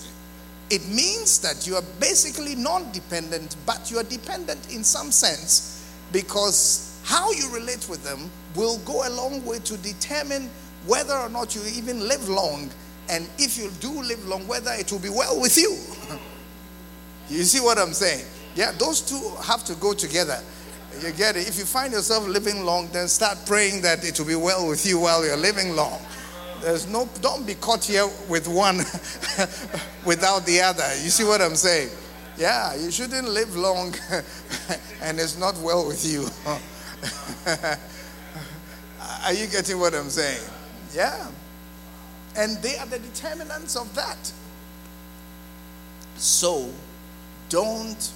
It 0.69 0.87
means 0.87 1.39
that 1.39 1.67
you 1.67 1.75
are 1.75 1.83
basically 1.99 2.55
non 2.55 2.91
dependent, 2.91 3.55
but 3.65 3.91
you 3.91 3.99
are 3.99 4.03
dependent 4.03 4.73
in 4.73 4.83
some 4.83 5.11
sense 5.11 5.93
because 6.11 6.99
how 7.03 7.31
you 7.31 7.53
relate 7.53 7.87
with 7.87 8.03
them 8.03 8.31
will 8.55 8.79
go 8.79 9.07
a 9.07 9.11
long 9.11 9.45
way 9.45 9.59
to 9.59 9.77
determine 9.77 10.49
whether 10.87 11.13
or 11.13 11.29
not 11.29 11.55
you 11.55 11.61
even 11.75 12.07
live 12.07 12.27
long, 12.29 12.69
and 13.09 13.27
if 13.37 13.57
you 13.57 13.69
do 13.79 14.01
live 14.01 14.25
long, 14.27 14.47
whether 14.47 14.71
it 14.73 14.91
will 14.91 14.99
be 14.99 15.09
well 15.09 15.39
with 15.39 15.57
you. 15.57 15.77
you 17.29 17.43
see 17.43 17.59
what 17.59 17.77
I'm 17.77 17.93
saying? 17.93 18.25
Yeah, 18.55 18.71
those 18.71 19.01
two 19.01 19.19
have 19.43 19.63
to 19.65 19.75
go 19.75 19.93
together. 19.93 20.41
You 21.01 21.11
get 21.11 21.35
it? 21.35 21.47
If 21.47 21.57
you 21.57 21.65
find 21.65 21.91
yourself 21.91 22.27
living 22.27 22.63
long, 22.63 22.87
then 22.91 23.07
start 23.07 23.37
praying 23.45 23.81
that 23.81 24.05
it 24.05 24.17
will 24.17 24.27
be 24.27 24.35
well 24.35 24.67
with 24.67 24.85
you 24.85 24.99
while 24.99 25.25
you're 25.25 25.35
living 25.35 25.75
long. 25.75 25.99
There's 26.65 26.87
no, 26.87 27.07
don't 27.21 27.45
be 27.45 27.53
caught 27.53 27.85
here 27.85 28.07
with 28.27 28.47
one 28.47 28.77
without 30.03 30.47
the 30.47 30.61
other. 30.61 30.87
You 31.03 31.11
see 31.11 31.23
what 31.23 31.39
I'm 31.39 31.55
saying? 31.55 31.91
Yeah, 32.39 32.73
you 32.73 32.89
shouldn't 32.89 33.29
live 33.29 33.55
long 33.55 33.93
and 35.03 35.19
it's 35.19 35.37
not 35.37 35.55
well 35.59 35.87
with 35.87 36.03
you. 36.03 36.27
are 39.25 39.33
you 39.33 39.45
getting 39.45 39.77
what 39.77 39.93
I'm 39.93 40.09
saying? 40.09 40.41
Yeah. 40.91 41.27
And 42.35 42.57
they 42.63 42.79
are 42.79 42.87
the 42.87 42.97
determinants 42.97 43.75
of 43.75 43.93
that. 43.93 44.33
So 46.15 46.71
don't 47.49 48.11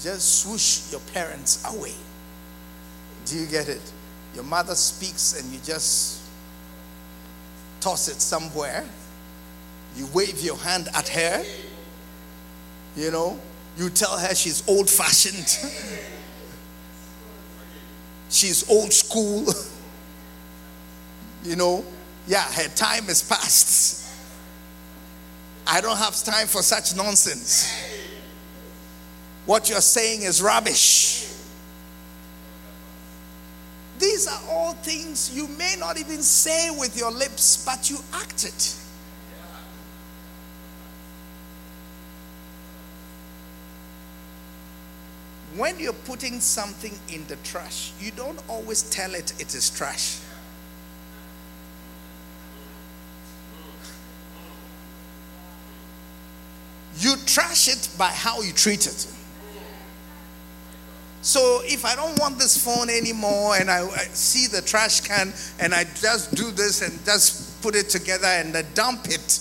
just 0.00 0.40
swoosh 0.40 0.90
your 0.90 1.02
parents 1.12 1.62
away. 1.70 1.92
Do 3.26 3.36
you 3.36 3.44
get 3.44 3.68
it? 3.68 3.82
Your 4.34 4.44
mother 4.44 4.74
speaks 4.74 5.38
and 5.38 5.52
you 5.52 5.60
just 5.62 6.23
toss 7.84 8.08
it 8.08 8.22
somewhere. 8.22 8.82
You 9.94 10.08
wave 10.14 10.40
your 10.40 10.56
hand 10.56 10.88
at 10.94 11.06
her. 11.08 11.44
You 12.96 13.10
know, 13.10 13.38
you 13.76 13.90
tell 13.90 14.16
her 14.16 14.34
she's 14.34 14.66
old 14.66 14.88
fashioned, 14.88 15.48
she's 18.30 18.70
old 18.70 18.92
school. 18.92 19.44
you 21.44 21.56
know, 21.56 21.84
yeah, 22.26 22.44
her 22.52 22.68
time 22.68 23.10
is 23.10 23.22
past. 23.22 24.08
I 25.66 25.80
don't 25.80 25.98
have 25.98 26.14
time 26.22 26.46
for 26.46 26.62
such 26.62 26.96
nonsense. 26.96 27.70
What 29.44 29.68
you're 29.68 29.80
saying 29.80 30.22
is 30.22 30.40
rubbish. 30.40 31.33
These 33.98 34.26
are 34.26 34.40
all 34.50 34.72
things 34.74 35.34
you 35.34 35.46
may 35.48 35.76
not 35.78 35.98
even 35.98 36.22
say 36.22 36.70
with 36.70 36.96
your 36.98 37.12
lips, 37.12 37.64
but 37.64 37.90
you 37.90 37.98
act 38.12 38.44
it. 38.44 38.76
When 45.56 45.78
you're 45.78 45.92
putting 45.92 46.40
something 46.40 46.98
in 47.08 47.24
the 47.28 47.36
trash, 47.36 47.92
you 48.00 48.10
don't 48.10 48.40
always 48.48 48.82
tell 48.90 49.14
it 49.14 49.32
it 49.40 49.54
is 49.54 49.70
trash. 49.70 50.18
You 56.98 57.16
trash 57.26 57.68
it 57.68 57.88
by 57.96 58.08
how 58.08 58.42
you 58.42 58.52
treat 58.52 58.86
it. 58.86 59.13
So 61.24 61.62
if 61.64 61.86
I 61.86 61.96
don't 61.96 62.20
want 62.20 62.38
this 62.38 62.62
phone 62.62 62.90
anymore 62.90 63.56
and 63.56 63.70
I, 63.70 63.80
I, 63.80 64.04
see 64.12 64.46
the 64.46 64.60
trash 64.60 65.00
can 65.00 65.32
and 65.58 65.72
I 65.72 65.84
just 65.84 66.34
do 66.34 66.50
this 66.50 66.82
and 66.82 67.02
just 67.06 67.62
put 67.62 67.74
it 67.74 67.88
together 67.88 68.26
and 68.26 68.54
I 68.54 68.60
dump 68.74 69.06
it, 69.06 69.40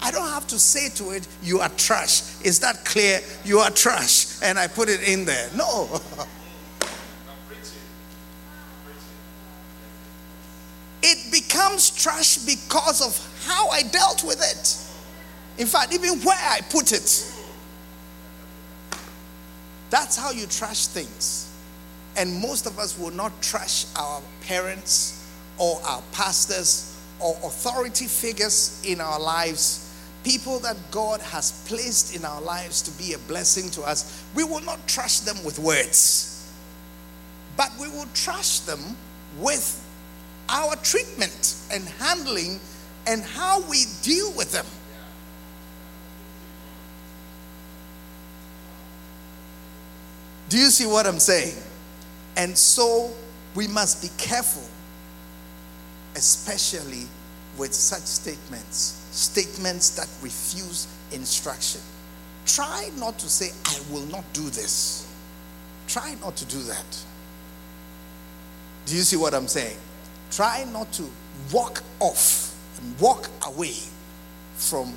I 0.00 0.10
don't 0.10 0.30
have 0.30 0.46
to 0.46 0.58
say 0.58 0.88
to 0.94 1.10
it, 1.10 1.28
You 1.42 1.60
are 1.60 1.68
trash. 1.76 2.40
Is 2.42 2.60
that 2.60 2.82
clear? 2.86 3.20
You 3.44 3.58
are 3.58 3.70
trash. 3.70 4.40
And 4.42 4.58
I 4.58 4.68
put 4.68 4.88
it 4.88 5.06
in 5.06 5.26
there. 5.26 5.50
No. 5.54 6.00
it 11.02 11.30
becomes 11.30 11.90
trash 11.90 12.38
because 12.38 13.06
of 13.06 13.44
how 13.46 13.68
I 13.68 13.82
dealt 13.82 14.24
with 14.24 14.40
it. 14.40 14.78
In 15.60 15.66
fact, 15.66 15.92
even 15.92 16.20
where 16.20 16.40
I 16.40 16.62
put 16.70 16.92
it. 16.92 17.34
That's 19.90 20.16
how 20.16 20.30
you 20.30 20.46
trash 20.46 20.86
things. 20.86 21.52
And 22.16 22.40
most 22.40 22.66
of 22.66 22.78
us 22.78 22.98
will 22.98 23.12
not 23.12 23.40
trash 23.42 23.86
our 23.96 24.20
parents 24.42 25.26
or 25.58 25.80
our 25.84 26.02
pastors 26.12 26.96
or 27.20 27.36
authority 27.44 28.06
figures 28.06 28.82
in 28.84 29.00
our 29.00 29.20
lives, 29.20 29.92
people 30.24 30.58
that 30.60 30.76
God 30.90 31.20
has 31.20 31.64
placed 31.66 32.14
in 32.14 32.24
our 32.24 32.40
lives 32.40 32.82
to 32.82 32.90
be 33.02 33.12
a 33.12 33.18
blessing 33.18 33.70
to 33.70 33.82
us. 33.82 34.24
We 34.34 34.44
will 34.44 34.62
not 34.62 34.86
trash 34.86 35.20
them 35.20 35.42
with 35.44 35.58
words, 35.58 36.52
but 37.56 37.70
we 37.80 37.88
will 37.88 38.08
trash 38.14 38.60
them 38.60 38.96
with 39.38 39.84
our 40.48 40.76
treatment 40.76 41.56
and 41.72 41.84
handling 42.00 42.60
and 43.06 43.22
how 43.22 43.60
we 43.68 43.84
deal 44.02 44.32
with 44.36 44.52
them. 44.52 44.66
Do 50.48 50.58
you 50.58 50.70
see 50.70 50.86
what 50.86 51.06
I'm 51.06 51.18
saying? 51.18 51.56
And 52.36 52.56
so 52.56 53.10
we 53.54 53.66
must 53.66 54.02
be 54.02 54.08
careful, 54.16 54.62
especially 56.14 57.06
with 57.58 57.74
such 57.74 58.02
statements, 58.02 59.06
statements 59.10 59.90
that 59.90 60.08
refuse 60.22 60.86
instruction. 61.12 61.80
Try 62.46 62.90
not 62.96 63.18
to 63.18 63.28
say, 63.28 63.50
I 63.66 63.78
will 63.92 64.06
not 64.06 64.24
do 64.32 64.42
this. 64.42 65.06
Try 65.86 66.14
not 66.22 66.36
to 66.36 66.44
do 66.46 66.62
that. 66.62 67.04
Do 68.86 68.96
you 68.96 69.02
see 69.02 69.16
what 69.16 69.34
I'm 69.34 69.48
saying? 69.48 69.76
Try 70.30 70.64
not 70.72 70.90
to 70.92 71.04
walk 71.52 71.82
off 72.00 72.54
and 72.78 72.98
walk 73.00 73.28
away 73.46 73.74
from 74.54 74.94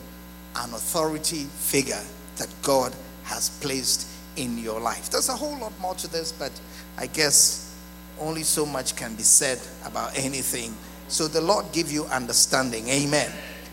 an 0.55 0.73
authority 0.73 1.43
figure 1.43 2.01
that 2.37 2.53
God 2.61 2.93
has 3.23 3.49
placed 3.61 4.07
in 4.37 4.57
your 4.57 4.79
life. 4.79 5.09
There's 5.09 5.29
a 5.29 5.35
whole 5.35 5.57
lot 5.59 5.77
more 5.79 5.95
to 5.95 6.07
this, 6.07 6.31
but 6.31 6.51
I 6.97 7.07
guess 7.07 7.75
only 8.19 8.43
so 8.43 8.65
much 8.65 8.95
can 8.95 9.15
be 9.15 9.23
said 9.23 9.59
about 9.85 10.17
anything. 10.17 10.73
So 11.07 11.27
the 11.27 11.41
Lord 11.41 11.65
give 11.71 11.91
you 11.91 12.05
understanding. 12.05 12.87
Amen. 12.87 13.31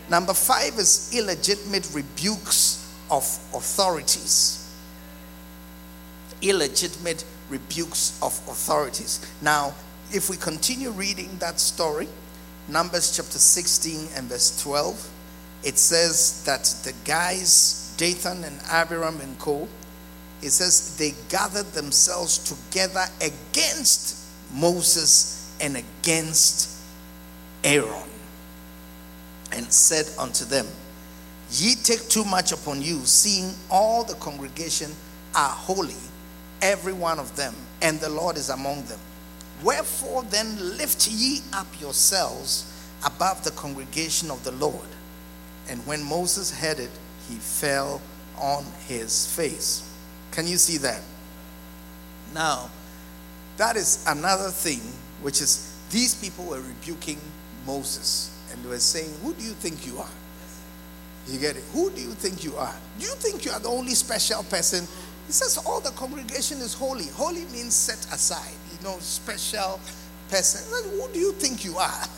Number 0.09 0.33
five 0.33 0.77
is 0.77 1.11
illegitimate 1.15 1.89
rebukes 1.93 2.93
of 3.11 3.23
authorities. 3.53 4.55
Illegitimate 6.41 7.23
rebukes 7.49 8.19
of 8.21 8.33
authorities. 8.49 9.25
Now, 9.41 9.73
if 10.11 10.29
we 10.29 10.37
continue 10.37 10.89
reading 10.89 11.37
that 11.39 11.59
story, 11.59 12.07
Numbers 12.67 13.15
chapter 13.15 13.39
16 13.39 14.09
and 14.15 14.27
verse 14.29 14.61
12, 14.61 15.09
it 15.63 15.77
says 15.77 16.43
that 16.45 16.63
the 16.83 16.93
guys, 17.03 17.95
Dathan 17.97 18.43
and 18.43 18.59
Abiram 18.69 19.19
and 19.21 19.37
Co., 19.39 19.67
it 20.41 20.51
says 20.51 20.97
they 20.97 21.13
gathered 21.29 21.67
themselves 21.73 22.37
together 22.37 23.05
against 23.21 24.25
Moses 24.53 25.55
and 25.61 25.77
against 25.77 26.77
Aaron 27.63 28.09
and 29.51 29.71
said 29.71 30.07
unto 30.17 30.45
them, 30.45 30.65
Ye 31.51 31.75
take 31.75 32.07
too 32.09 32.23
much 32.23 32.51
upon 32.51 32.81
you, 32.81 32.99
seeing 33.05 33.53
all 33.69 34.03
the 34.03 34.13
congregation 34.15 34.91
are 35.35 35.49
holy, 35.49 35.95
every 36.61 36.93
one 36.93 37.19
of 37.19 37.35
them, 37.35 37.55
and 37.81 37.99
the 37.99 38.09
Lord 38.09 38.37
is 38.37 38.49
among 38.49 38.83
them. 38.85 38.99
Wherefore 39.63 40.23
then 40.23 40.77
lift 40.77 41.07
ye 41.07 41.41
up 41.51 41.67
yourselves 41.81 42.71
above 43.05 43.43
the 43.43 43.51
congregation 43.51 44.31
of 44.31 44.43
the 44.43 44.51
Lord. 44.51 44.87
And 45.67 45.85
when 45.85 46.03
Moses 46.03 46.51
heard 46.51 46.79
it, 46.79 46.91
he 47.27 47.35
fell 47.35 48.01
on 48.37 48.65
his 48.87 49.27
face. 49.35 49.88
Can 50.31 50.47
you 50.47 50.57
see 50.57 50.77
that? 50.77 51.01
Now, 52.33 52.69
that 53.57 53.75
is 53.75 54.05
another 54.07 54.49
thing, 54.49 54.79
which 55.21 55.41
is 55.41 55.75
these 55.89 56.15
people 56.15 56.45
were 56.45 56.61
rebuking 56.61 57.19
Moses 57.65 58.35
and 58.51 58.63
they 58.63 58.69
were 58.69 58.79
saying, 58.79 59.11
Who 59.23 59.33
do 59.33 59.43
you 59.43 59.51
think 59.51 59.85
you 59.85 59.97
are? 59.97 60.09
You 61.27 61.39
get 61.39 61.57
it? 61.57 61.63
Who 61.73 61.89
do 61.91 62.01
you 62.01 62.11
think 62.11 62.43
you 62.43 62.55
are? 62.55 62.75
Do 62.99 63.05
you 63.05 63.13
think 63.15 63.45
you 63.45 63.51
are 63.51 63.59
the 63.59 63.69
only 63.69 63.93
special 63.95 64.43
person? 64.43 64.87
He 65.27 65.33
says, 65.33 65.57
All 65.65 65.79
the 65.79 65.91
congregation 65.91 66.59
is 66.59 66.73
holy. 66.73 67.07
Holy 67.07 67.45
means 67.45 67.73
set 67.73 67.99
aside, 68.13 68.55
you 68.71 68.83
know, 68.83 68.97
special 68.99 69.79
person. 70.29 70.61
Who 70.71 71.07
do 71.11 71.19
you 71.19 71.31
think 71.33 71.65
you 71.65 71.77
are? 71.77 72.03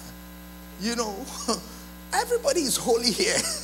You 0.81 0.95
know, 0.95 1.15
everybody 2.13 2.61
is 2.61 2.75
holy 2.75 3.11
here. 3.11 3.37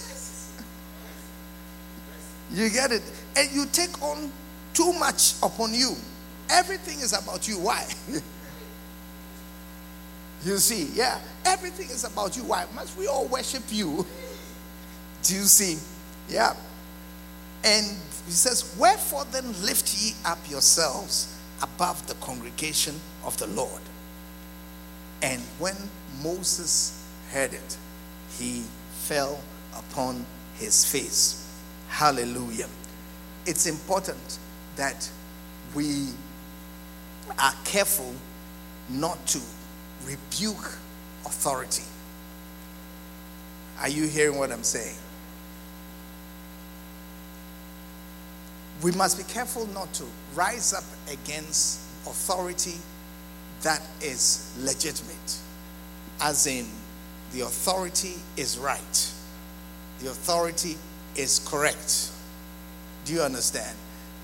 You 2.51 2.69
get 2.69 2.91
it? 2.91 3.01
And 3.37 3.53
you 3.53 3.67
take 3.67 4.01
on 4.01 4.31
too 4.73 4.91
much 4.93 5.35
upon 5.43 5.73
you. 5.73 5.95
Everything 6.49 6.99
is 7.01 7.13
about 7.13 7.47
you. 7.47 7.59
Why? 7.59 7.85
you 10.43 10.57
see, 10.57 10.89
yeah, 10.95 11.19
everything 11.45 11.87
is 11.89 12.03
about 12.03 12.35
you. 12.35 12.43
Why? 12.43 12.65
Must 12.73 12.97
we 12.97 13.05
all 13.05 13.27
worship 13.27 13.61
you? 13.69 14.05
Do 15.23 15.35
you 15.35 15.43
see? 15.43 15.77
Yeah. 16.27 16.55
And 17.63 17.85
he 18.25 18.31
says, 18.31 18.75
Wherefore 18.79 19.25
then 19.31 19.45
lift 19.61 20.01
ye 20.01 20.13
up 20.25 20.39
yourselves 20.49 21.39
above 21.61 22.07
the 22.07 22.15
congregation 22.15 22.99
of 23.23 23.37
the 23.37 23.47
Lord. 23.47 23.81
And 25.21 25.41
when 25.59 25.75
Moses 26.23 27.05
heard 27.31 27.53
it, 27.53 27.77
he 28.39 28.63
fell 28.93 29.39
upon 29.75 30.25
his 30.55 30.85
face. 30.85 31.47
Hallelujah. 31.89 32.67
It's 33.47 33.65
important 33.65 34.39
that 34.75 35.09
we 35.73 36.09
are 37.39 37.53
careful 37.63 38.13
not 38.89 39.25
to 39.27 39.39
rebuke 40.05 40.77
authority. 41.25 41.83
Are 43.79 43.87
you 43.87 44.05
hearing 44.05 44.37
what 44.37 44.51
I'm 44.51 44.63
saying? 44.63 44.97
We 48.83 48.91
must 48.91 49.17
be 49.17 49.23
careful 49.23 49.65
not 49.67 49.93
to 49.93 50.03
rise 50.35 50.73
up 50.73 50.83
against 51.09 51.79
authority 52.05 52.75
that 53.63 53.81
is 54.01 54.53
legitimate, 54.59 55.37
as 56.21 56.47
in 56.47 56.67
the 57.31 57.41
authority 57.41 58.15
is 58.35 58.57
right, 58.57 59.11
the 59.99 60.09
authority 60.09 60.75
is 61.15 61.39
correct. 61.47 62.11
Do 63.07 63.13
you 63.13 63.21
understand? 63.21 63.75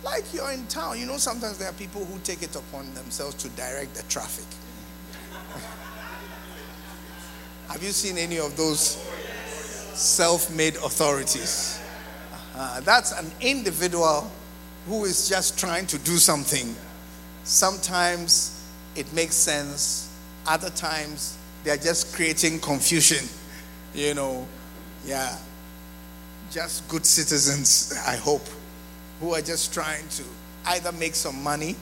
Like 0.04 0.26
you're 0.34 0.52
in 0.52 0.68
town, 0.68 1.00
you 1.00 1.06
know, 1.06 1.16
sometimes 1.16 1.58
there 1.58 1.70
are 1.70 1.74
people 1.74 2.04
who 2.04 2.20
take 2.20 2.44
it 2.44 2.54
upon 2.54 2.94
themselves 2.94 3.36
to 3.36 3.50
direct 3.50 3.96
the 3.96 4.04
traffic. 4.04 4.46
Have 7.70 7.82
you 7.82 7.92
seen 7.92 8.18
any 8.18 8.40
of 8.40 8.58
those 8.58 8.98
self 9.94 10.54
made 10.54 10.76
authorities? 10.76 11.80
Uh, 12.56 12.82
that's 12.82 13.14
an 13.14 13.32
individual 13.40 14.30
who 14.88 15.06
is 15.06 15.30
just 15.30 15.58
trying 15.58 15.88
to 15.88 15.98
do 16.00 16.18
something. 16.18 16.76
Sometimes 17.46 18.68
it 18.98 19.12
makes 19.14 19.36
sense, 19.36 20.14
other 20.46 20.70
times 20.72 21.38
they're 21.64 21.78
just 21.78 22.14
creating 22.14 22.60
confusion. 22.60 23.26
You 23.96 24.14
know, 24.14 24.46
yeah 25.06 25.38
just 26.54 26.88
good 26.88 27.06
citizens, 27.06 27.94
I 28.06 28.16
hope, 28.16 28.46
who 29.24 29.34
are 29.34 29.42
just 29.42 29.74
trying 29.74 30.06
to 30.10 30.24
either 30.66 30.92
make 30.92 31.16
some 31.16 31.42
money 31.42 31.78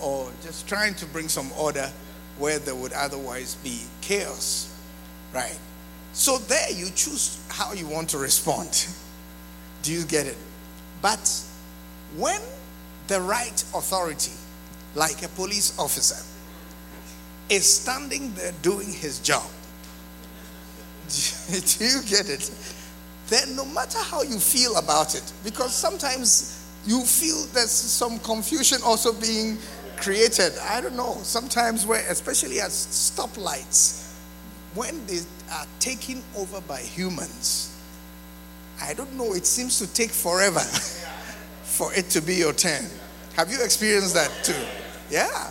or 0.00 0.30
just 0.42 0.66
trying 0.66 0.94
to 0.94 1.04
bring 1.04 1.28
some 1.28 1.52
order 1.52 1.90
where 2.38 2.58
there 2.58 2.74
would 2.74 2.94
otherwise 2.94 3.56
be 3.56 3.82
chaos. 4.00 4.74
Right? 5.34 5.58
So 6.14 6.38
there 6.38 6.70
you 6.70 6.86
choose 6.86 7.44
how 7.50 7.74
you 7.74 7.86
want 7.86 8.08
to 8.10 8.18
respond. 8.18 8.86
Do 9.82 9.92
you 9.92 10.04
get 10.06 10.26
it? 10.26 10.38
But 11.02 11.44
when 12.16 12.40
the 13.06 13.20
right 13.20 13.62
authority, 13.74 14.32
like 14.94 15.22
a 15.22 15.28
police 15.28 15.78
officer, 15.78 16.24
is 17.50 17.80
standing 17.80 18.32
there 18.32 18.52
doing 18.62 18.90
his 18.90 19.20
job, 19.20 19.46
do 21.78 21.84
you 21.84 22.02
get 22.02 22.28
it? 22.28 22.50
Then, 23.28 23.56
no 23.56 23.64
matter 23.64 23.98
how 23.98 24.22
you 24.22 24.38
feel 24.38 24.76
about 24.76 25.14
it, 25.14 25.32
because 25.44 25.74
sometimes 25.74 26.57
you 26.86 27.02
feel 27.02 27.44
there's 27.52 27.70
some 27.70 28.18
confusion 28.20 28.78
also 28.84 29.12
being 29.12 29.58
created. 29.96 30.52
I 30.58 30.80
don't 30.80 30.96
know. 30.96 31.18
Sometimes, 31.22 31.86
where, 31.86 32.04
especially 32.10 32.60
at 32.60 32.70
stoplights, 32.70 34.14
when 34.74 35.04
they 35.06 35.18
are 35.52 35.66
taken 35.80 36.22
over 36.36 36.60
by 36.62 36.80
humans, 36.80 37.76
I 38.80 38.94
don't 38.94 39.12
know, 39.14 39.34
it 39.34 39.46
seems 39.46 39.78
to 39.78 39.92
take 39.92 40.10
forever 40.10 40.60
for 41.62 41.92
it 41.94 42.10
to 42.10 42.20
be 42.20 42.36
your 42.36 42.52
turn. 42.52 42.86
Have 43.34 43.50
you 43.50 43.62
experienced 43.62 44.14
that 44.14 44.30
too? 44.42 44.54
Yeah. 45.10 45.50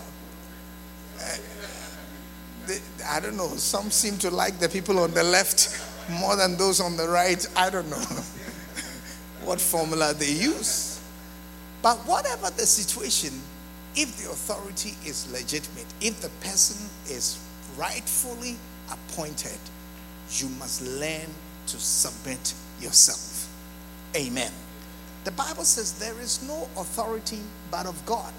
Uh, 1.20 2.74
I 3.10 3.20
don't 3.20 3.38
know. 3.38 3.48
Some 3.56 3.92
seem 3.92 4.18
to 4.20 4.30
like 4.30 4.60
the 4.60 4.70
people 4.70 5.00
on 5.00 5.14
the 5.14 5.24
left 5.24 5.84
more 6.10 6.36
than 6.36 6.58
those 6.58 6.80
on 6.80 6.98
the 6.98 7.08
right. 7.08 7.46
I 7.56 7.70
don't 7.70 7.90
know 7.90 7.98
what 9.44 9.60
formula 9.60 10.14
they 10.14 10.32
use. 10.32 10.97
But 11.88 12.00
whatever 12.00 12.50
the 12.50 12.66
situation, 12.66 13.32
if 13.96 14.18
the 14.18 14.30
authority 14.30 14.96
is 15.06 15.32
legitimate, 15.32 15.86
if 16.02 16.20
the 16.20 16.28
person 16.46 16.90
is 17.10 17.40
rightfully 17.78 18.58
appointed, 18.92 19.58
you 20.32 20.50
must 20.60 20.82
learn 20.82 21.30
to 21.68 21.78
submit 21.78 22.54
yourself. 22.82 23.48
Amen. 24.18 24.52
The 25.24 25.32
Bible 25.32 25.64
says 25.64 25.94
there 25.94 26.20
is 26.20 26.46
no 26.46 26.68
authority 26.78 27.40
but 27.72 27.86
of 27.86 28.06
God. 28.06 28.34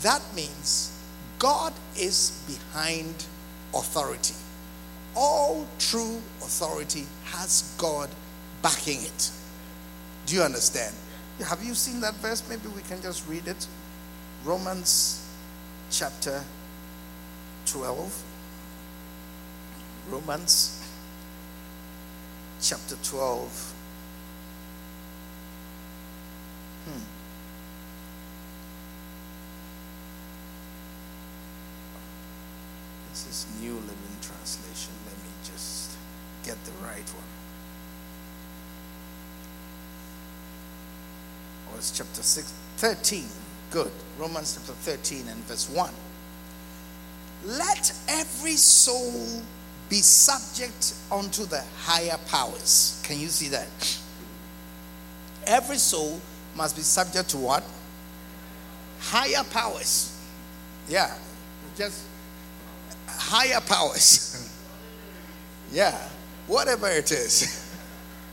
That 0.00 0.22
means 0.34 0.98
God 1.38 1.72
is 1.96 2.42
behind 2.48 3.24
authority. 3.72 4.34
All 5.14 5.64
true 5.78 6.20
authority 6.40 7.06
has 7.26 7.72
God 7.78 8.10
backing 8.62 9.00
it. 9.00 9.30
Do 10.26 10.34
you 10.34 10.42
understand? 10.42 10.92
Have 11.48 11.64
you 11.64 11.74
seen 11.74 12.00
that 12.00 12.14
verse? 12.14 12.42
Maybe 12.48 12.68
we 12.68 12.82
can 12.82 13.02
just 13.02 13.26
read 13.28 13.46
it. 13.48 13.66
Romans 14.44 15.28
chapter 15.90 16.44
12. 17.66 18.24
Romans 20.10 20.82
chapter 22.60 22.96
12. 23.02 23.74
Hmm. 26.84 26.98
This 33.10 33.26
is 33.26 33.46
New 33.60 33.74
Living 33.74 34.16
Translation. 34.20 34.92
Let 35.06 35.16
me 35.18 35.30
just 35.44 35.90
get 36.44 36.56
the 36.64 36.72
right 36.84 37.08
one. 37.14 37.41
It's 41.76 41.90
chapter 41.90 42.22
6, 42.22 42.52
13. 42.76 43.24
Good. 43.70 43.90
Romans 44.18 44.54
chapter 44.56 44.72
13 44.72 45.28
and 45.28 45.38
verse 45.44 45.68
1. 45.70 45.90
Let 47.44 47.92
every 48.08 48.56
soul 48.56 49.42
be 49.88 49.96
subject 49.96 50.94
unto 51.10 51.44
the 51.44 51.62
higher 51.78 52.18
powers. 52.28 53.02
Can 53.04 53.18
you 53.18 53.28
see 53.28 53.48
that? 53.48 54.00
Every 55.46 55.78
soul 55.78 56.20
must 56.56 56.76
be 56.76 56.82
subject 56.82 57.30
to 57.30 57.38
what? 57.38 57.64
Higher 59.00 59.44
powers. 59.50 60.18
Yeah. 60.88 61.14
Just 61.76 62.04
higher 63.06 63.60
powers. 63.60 64.50
yeah, 65.72 65.96
whatever 66.46 66.88
it 66.88 67.10
is. 67.10 67.58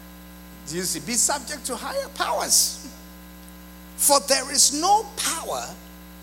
Do 0.68 0.76
you 0.78 0.84
see? 0.84 1.00
Be 1.00 1.14
subject 1.14 1.66
to 1.66 1.76
higher 1.76 2.10
powers. 2.16 2.88
For 4.00 4.22
there 4.30 4.50
is 4.50 4.72
no 4.72 5.06
power 5.18 5.76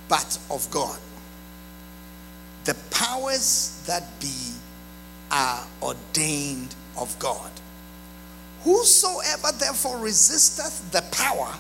but 0.09 0.39
of 0.51 0.69
God. 0.71 0.99
The 2.65 2.75
powers 2.91 3.83
that 3.87 4.19
be 4.19 4.33
are 5.31 5.63
ordained 5.83 6.75
of 6.97 7.17
God. 7.19 7.51
Whosoever 8.63 9.53
therefore 9.59 9.99
resisteth 9.99 10.91
the 10.91 11.03
power 11.13 11.53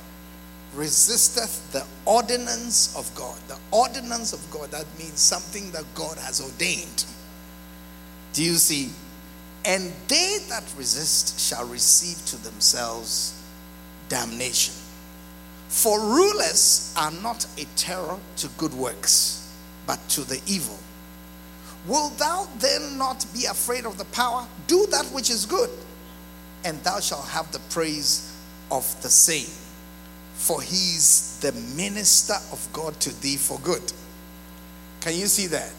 resisteth 0.75 1.71
the 1.73 1.85
ordinance 2.07 2.97
of 2.97 3.14
God. 3.14 3.39
The 3.49 3.59
ordinance 3.71 4.33
of 4.33 4.51
God, 4.51 4.71
that 4.71 4.87
means 4.99 5.21
something 5.21 5.71
that 5.73 5.85
God 5.95 6.17
has 6.17 6.41
ordained. 6.41 7.05
Do 8.33 8.43
you 8.43 8.55
see? 8.55 8.91
And 9.67 9.93
they 10.09 10.39
that 10.49 10.64
resist 10.79 11.39
shall 11.39 11.67
receive 11.69 12.25
to 12.27 12.43
themselves 12.43 13.39
damnation. 14.09 14.75
For 15.69 16.01
rulers 16.01 16.95
are 16.97 17.11
not 17.11 17.47
a 17.59 17.64
terror 17.77 18.19
to 18.37 18.49
good 18.57 18.73
works, 18.75 19.55
but 19.87 20.01
to 20.11 20.23
the 20.23 20.41
evil. 20.47 20.79
Wilt 21.87 22.19
thou 22.19 22.49
then 22.59 22.99
not 22.99 23.25
be 23.33 23.47
afraid 23.47 23.87
of 23.87 23.99
the 23.99 24.05
power? 24.07 24.47
Do 24.67 24.87
that 24.91 25.07
which 25.07 25.31
is 25.31 25.47
good, 25.47 25.71
and 26.64 26.83
thou 26.83 27.01
shalt 27.01 27.29
have 27.29 27.51
the 27.53 27.61
praise 27.71 28.33
of 28.71 28.85
the 29.03 29.09
same 29.09 29.51
for 30.37 30.61
he 30.61 30.97
is 30.97 31.39
the 31.41 31.53
minister 31.75 32.35
of 32.53 32.69
God 32.73 32.99
to 33.01 33.21
thee 33.21 33.37
for 33.37 33.59
good. 33.61 33.83
Can 35.01 35.14
you 35.14 35.27
see 35.27 35.47
that? 35.49 35.73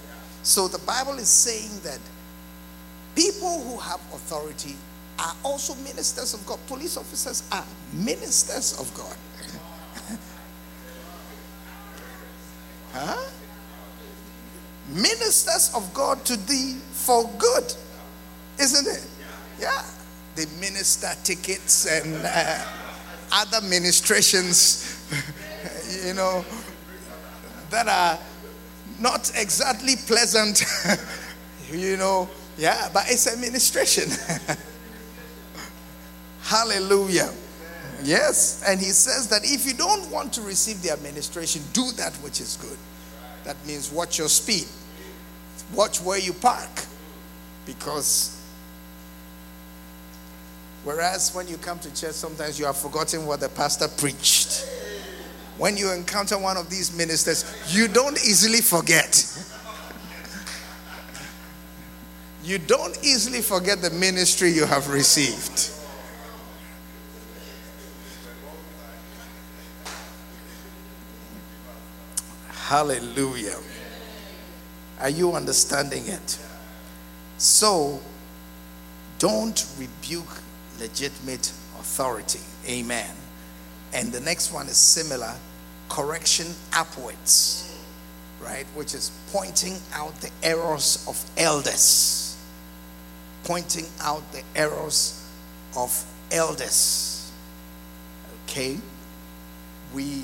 So 0.43 0.67
the 0.67 0.79
Bible 0.79 1.19
is 1.19 1.29
saying 1.29 1.71
that 1.83 1.99
people 3.15 3.61
who 3.61 3.77
have 3.77 3.99
authority 4.13 4.75
are 5.19 5.35
also 5.43 5.75
ministers 5.75 6.33
of 6.33 6.45
God. 6.45 6.59
Police 6.67 6.97
officers 6.97 7.43
are 7.51 7.65
ministers 7.93 8.79
of 8.79 8.91
God. 8.95 9.15
Huh? 12.93 13.29
Ministers 14.89 15.71
of 15.75 15.93
God 15.93 16.23
to 16.25 16.37
thee 16.37 16.77
for 16.91 17.29
good, 17.37 17.73
isn't 18.59 18.87
it? 18.87 19.07
Yeah. 19.59 19.83
They 20.35 20.45
minister 20.59 21.09
tickets 21.23 21.85
and. 21.85 22.21
Uh, 22.23 22.65
other 23.31 23.61
ministrations, 23.67 25.05
you 26.05 26.13
know, 26.13 26.45
that 27.69 27.87
are 27.87 28.17
not 28.99 29.31
exactly 29.35 29.95
pleasant, 30.07 30.63
you 31.71 31.97
know. 31.97 32.29
Yeah, 32.57 32.89
but 32.93 33.03
it's 33.07 33.31
administration. 33.31 34.09
Hallelujah. 36.41 37.31
Yes, 38.03 38.63
and 38.67 38.79
he 38.79 38.87
says 38.87 39.27
that 39.29 39.41
if 39.43 39.65
you 39.65 39.73
don't 39.73 40.09
want 40.11 40.33
to 40.33 40.41
receive 40.41 40.81
the 40.81 40.91
administration, 40.91 41.61
do 41.73 41.91
that 41.97 42.13
which 42.17 42.39
is 42.39 42.57
good. 42.61 42.77
That 43.43 43.57
means 43.65 43.91
watch 43.91 44.19
your 44.19 44.29
speed, 44.29 44.65
watch 45.73 45.99
where 46.01 46.19
you 46.19 46.33
park, 46.33 46.69
because 47.65 48.37
Whereas 50.87 51.35
when 51.35 51.49
you 51.49 51.57
come 51.57 51.79
to 51.79 51.93
church, 51.93 52.13
sometimes 52.13 52.57
you 52.57 52.65
have 52.65 52.77
forgotten 52.77 53.25
what 53.25 53.41
the 53.41 53.49
pastor 53.49 53.89
preached. 53.89 54.65
When 55.57 55.75
you 55.75 55.91
encounter 55.91 56.37
one 56.37 56.55
of 56.55 56.69
these 56.69 56.95
ministers, 56.95 57.43
you 57.75 57.89
don't 57.89 58.15
easily 58.19 58.61
forget. 58.61 59.25
you 62.41 62.57
don't 62.57 62.97
easily 63.03 63.41
forget 63.41 63.81
the 63.81 63.89
ministry 63.89 64.49
you 64.49 64.65
have 64.65 64.87
received. 64.87 65.76
Hallelujah. 72.67 73.55
Are 74.99 75.09
you 75.09 75.31
understanding 75.31 76.05
it? 76.05 76.37
So, 77.37 78.01
don't 79.19 79.65
rebuke 79.79 80.27
legitimate 80.77 81.53
authority. 81.79 82.41
Amen. 82.67 83.15
And 83.93 84.11
the 84.11 84.19
next 84.19 84.51
one 84.51 84.67
is 84.67 84.75
similar 84.75 85.33
correction 85.87 86.47
upwards, 86.75 87.73
right? 88.41 88.65
Which 88.75 88.93
is 88.93 89.11
pointing 89.31 89.77
out 89.93 90.19
the 90.19 90.29
errors 90.43 91.05
of 91.07 91.23
elders. 91.37 92.35
Pointing 93.45 93.85
out 94.01 94.29
the 94.33 94.43
errors 94.57 95.25
of 95.73 96.03
elders. 96.33 97.31
Okay? 98.43 98.77
We 99.93 100.23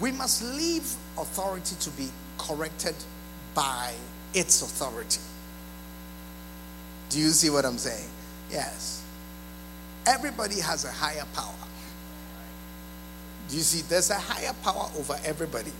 we 0.00 0.12
must 0.12 0.42
leave 0.42 0.96
authority 1.20 1.76
to 1.80 1.90
be 1.90 2.08
corrected 2.38 2.94
by 3.54 3.94
its 4.34 4.62
authority. 4.62 5.20
Do 7.10 7.18
you 7.18 7.28
see 7.28 7.50
what 7.50 7.64
I'm 7.64 7.78
saying? 7.78 8.08
Yes. 8.50 9.02
Everybody 10.06 10.60
has 10.60 10.84
a 10.84 10.90
higher 10.90 11.24
power. 11.34 11.54
Do 13.48 13.56
you 13.56 13.62
see? 13.62 13.82
There's 13.82 14.10
a 14.10 14.14
higher 14.14 14.52
power 14.62 14.90
over 14.98 15.18
everybody. 15.24 15.72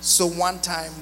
So 0.00 0.26
one 0.26 0.58
time, 0.60 0.92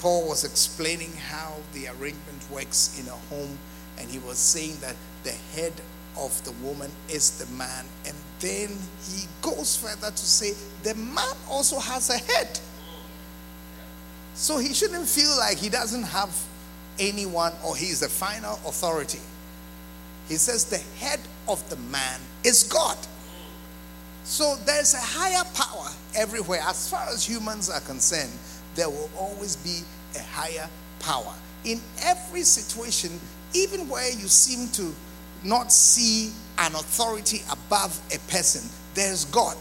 Paul 0.00 0.28
was 0.28 0.44
explaining 0.44 1.12
how 1.28 1.56
the 1.72 1.88
arrangement 1.88 2.50
works 2.50 2.98
in 2.98 3.06
a 3.08 3.34
home, 3.34 3.58
and 3.98 4.10
he 4.10 4.18
was 4.18 4.38
saying 4.38 4.76
that 4.80 4.96
the 5.22 5.32
head 5.54 5.72
of 6.18 6.42
the 6.44 6.52
woman 6.64 6.90
is 7.08 7.38
the 7.38 7.46
man. 7.56 7.84
And 8.06 8.14
then 8.40 8.70
he 9.08 9.26
goes 9.42 9.76
further 9.76 10.10
to 10.10 10.16
say 10.16 10.52
the 10.82 10.94
man 10.94 11.34
also 11.48 11.78
has 11.78 12.10
a 12.10 12.18
head. 12.18 12.58
So 14.34 14.58
he 14.58 14.74
shouldn't 14.74 15.08
feel 15.08 15.36
like 15.38 15.56
he 15.58 15.68
doesn't 15.68 16.02
have 16.02 16.34
anyone 16.98 17.52
or 17.64 17.76
he's 17.76 18.00
the 18.00 18.08
final 18.08 18.54
authority. 18.66 19.20
He 20.28 20.34
says 20.34 20.64
the 20.64 20.78
head 20.98 21.20
of 21.48 21.68
the 21.70 21.76
man 21.76 22.20
is 22.44 22.64
God. 22.64 22.98
So 24.24 24.56
there's 24.66 24.92
a 24.94 25.00
higher 25.00 25.44
power 25.54 25.88
everywhere. 26.16 26.60
As 26.64 26.90
far 26.90 27.06
as 27.08 27.24
humans 27.26 27.70
are 27.70 27.80
concerned, 27.80 28.32
there 28.74 28.90
will 28.90 29.10
always 29.16 29.56
be 29.56 29.80
a 30.16 30.22
higher 30.22 30.68
power. 30.98 31.32
In 31.64 31.80
every 32.02 32.42
situation, 32.42 33.20
even 33.54 33.88
where 33.88 34.10
you 34.10 34.28
seem 34.28 34.68
to 34.70 34.92
not 35.46 35.72
see 35.72 36.32
an 36.58 36.74
authority 36.74 37.42
above 37.50 37.98
a 38.14 38.18
person, 38.30 38.68
there's 38.94 39.24
God. 39.26 39.56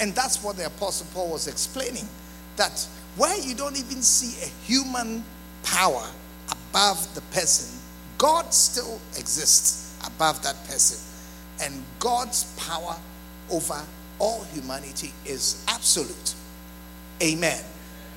And 0.00 0.14
that's 0.14 0.42
what 0.42 0.56
the 0.56 0.66
Apostle 0.66 1.06
Paul 1.14 1.30
was 1.32 1.46
explaining. 1.46 2.08
That 2.56 2.86
where 3.16 3.38
you 3.38 3.54
don't 3.54 3.78
even 3.78 4.02
see 4.02 4.42
a 4.44 4.48
human 4.66 5.22
power 5.62 6.06
above 6.50 7.14
the 7.14 7.20
person, 7.32 7.78
God 8.18 8.52
still 8.52 9.00
exists 9.16 9.96
above 10.04 10.42
that 10.42 10.56
person. 10.66 10.98
And 11.62 11.84
God's 11.98 12.44
power 12.56 12.96
over 13.50 13.80
all 14.18 14.44
humanity 14.52 15.12
is 15.24 15.64
absolute. 15.68 16.34
Amen. 17.22 17.62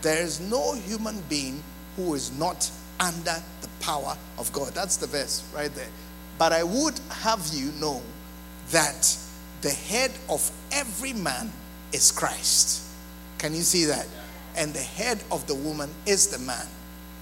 There 0.01 0.23
is 0.23 0.39
no 0.39 0.73
human 0.73 1.21
being 1.30 1.63
who 1.95 2.13
is 2.13 2.32
not 2.38 2.69
under 2.99 3.41
the 3.61 3.67
power 3.80 4.17
of 4.38 4.51
God. 4.53 4.73
That's 4.73 4.97
the 4.97 5.07
verse 5.07 5.43
right 5.55 5.73
there. 5.76 5.89
But 6.38 6.52
I 6.54 6.64
would 6.64 7.00
have 7.10 7.48
you 7.54 7.72
know 7.80 8.02
that 8.72 9.18
the 9.62 9.70
head 9.72 10.12
of 10.30 10.52
every 10.72 11.14
man 11.14 11.52
is 11.94 12.12
Christ. 12.12 12.84
Can 13.38 13.54
you 13.54 13.62
see 13.62 13.86
that? 13.86 14.08
And 14.58 14.74
the 14.74 14.82
head 14.82 15.24
of 15.32 15.48
the 15.48 15.56
woman 15.56 15.90
is 16.06 16.28
the 16.28 16.40
man. 16.40 16.68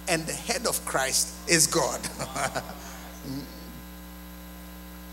And 0.08 0.26
the 0.26 0.34
head 0.34 0.68
of 0.68 0.84
Christ 0.86 1.34
is 1.50 1.68
God. 1.68 2.00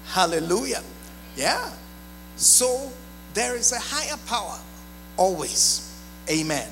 Hallelujah. 0.06 0.82
Yeah. 1.36 1.72
So 2.36 2.90
there 3.34 3.54
is 3.54 3.72
a 3.72 3.78
higher 3.78 4.16
power 4.26 4.58
always. 5.16 5.86
Amen. 6.28 6.68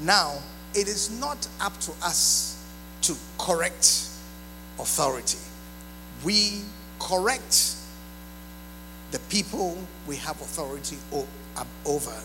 Now, 0.00 0.38
it 0.74 0.86
is 0.86 1.10
not 1.18 1.48
up 1.60 1.78
to 1.80 1.92
us 2.02 2.64
to 3.02 3.16
correct 3.38 4.08
authority. 4.78 5.38
We 6.24 6.60
correct 6.98 7.76
the 9.10 9.18
people 9.30 9.76
we 10.06 10.16
have 10.16 10.40
authority 10.40 10.98
over, 11.84 12.16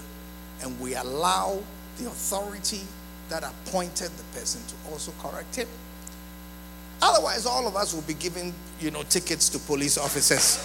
and 0.61 0.79
we 0.79 0.95
allow 0.95 1.59
the 1.97 2.07
authority 2.07 2.81
that 3.29 3.43
appointed 3.43 4.11
the 4.11 4.23
person 4.37 4.61
to 4.67 4.91
also 4.91 5.11
correct 5.21 5.55
him. 5.55 5.67
Otherwise, 7.01 7.45
all 7.45 7.67
of 7.67 7.75
us 7.75 7.93
will 7.93 8.01
be 8.03 8.13
giving, 8.13 8.53
you 8.79 8.91
know, 8.91 9.03
tickets 9.03 9.49
to 9.49 9.59
police 9.59 9.97
officers. 9.97 10.57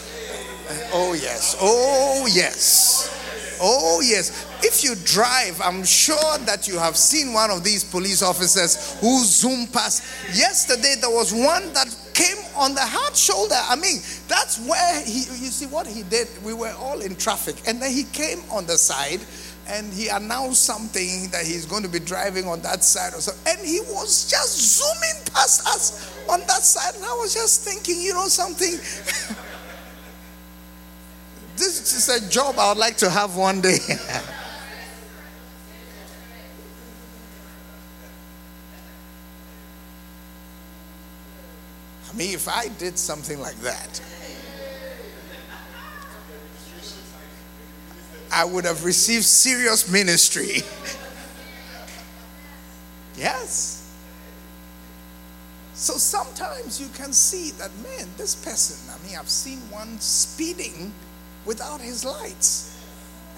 Uh, 0.69 0.91
oh, 0.93 1.13
yes. 1.15 1.57
Oh, 1.61 2.29
yes. 2.33 3.17
Oh, 3.61 4.01
yes. 4.03 4.47
If 4.63 4.85
you 4.85 4.95
drive, 5.05 5.61
I'm 5.63 5.85
sure 5.85 6.39
that 6.47 6.69
you 6.69 6.79
have 6.79 6.97
seen 6.97 7.33
one 7.33 7.51
of 7.51 7.65
these 7.65 7.85
police 7.85 8.23
officers 8.23 8.99
who 9.01 9.23
zoom 9.25 9.67
past. 9.67 10.03
Yesterday, 10.35 10.95
there 11.01 11.11
was 11.11 11.33
one 11.33 11.73
that 11.73 11.95
on 12.61 12.75
the 12.75 12.85
hard 12.85 13.17
shoulder. 13.17 13.57
I 13.69 13.75
mean, 13.75 13.97
that's 14.29 14.61
where 14.69 15.05
he, 15.05 15.21
you 15.21 15.51
see 15.51 15.67
what 15.67 15.87
he 15.87 16.03
did. 16.05 16.29
We 16.45 16.53
were 16.53 16.75
all 16.79 17.01
in 17.01 17.17
traffic, 17.17 17.57
and 17.67 17.81
then 17.81 17.91
he 17.91 18.05
came 18.05 18.39
on 18.53 18.67
the 18.67 18.77
side 18.77 19.21
and 19.69 19.93
he 19.93 20.09
announced 20.09 20.65
something 20.65 21.31
that 21.31 21.47
he's 21.47 21.65
going 21.65 21.83
to 21.83 21.89
be 21.89 22.01
driving 22.01 22.47
on 22.47 22.61
that 22.61 22.83
side 22.83 23.15
or 23.15 23.21
so 23.21 23.31
and 23.47 23.61
he 23.61 23.79
was 23.93 24.29
just 24.29 24.79
zooming 24.79 25.23
past 25.33 25.65
us 25.69 26.13
on 26.29 26.41
that 26.41 26.63
side 26.63 26.93
and 26.97 27.05
i 27.05 27.13
was 27.21 27.33
just 27.33 27.63
thinking 27.63 28.01
you 28.03 28.13
know 28.13 28.27
something 28.27 28.73
this 31.57 31.95
is 31.95 32.09
a 32.09 32.29
job 32.29 32.59
i 32.59 32.69
would 32.71 32.79
like 32.79 32.97
to 32.97 33.09
have 33.09 33.37
one 33.37 33.61
day 33.61 33.79
i 42.11 42.17
mean 42.17 42.35
if 42.35 42.49
i 42.49 42.69
did 42.79 42.99
something 42.99 43.41
like 43.41 43.57
that 43.57 44.01
I 48.33 48.45
would 48.45 48.65
have 48.65 48.85
received 48.85 49.25
serious 49.25 49.91
ministry. 49.91 50.63
yes. 53.17 53.93
So 55.75 55.95
sometimes 55.95 56.81
you 56.81 56.89
can 56.95 57.13
see 57.13 57.51
that, 57.53 57.71
man, 57.83 58.07
this 58.17 58.35
person, 58.37 58.77
I 58.95 59.07
mean, 59.07 59.17
I've 59.19 59.29
seen 59.29 59.59
one 59.71 59.99
speeding 59.99 60.93
without 61.45 61.81
his 61.81 62.05
lights. 62.05 62.77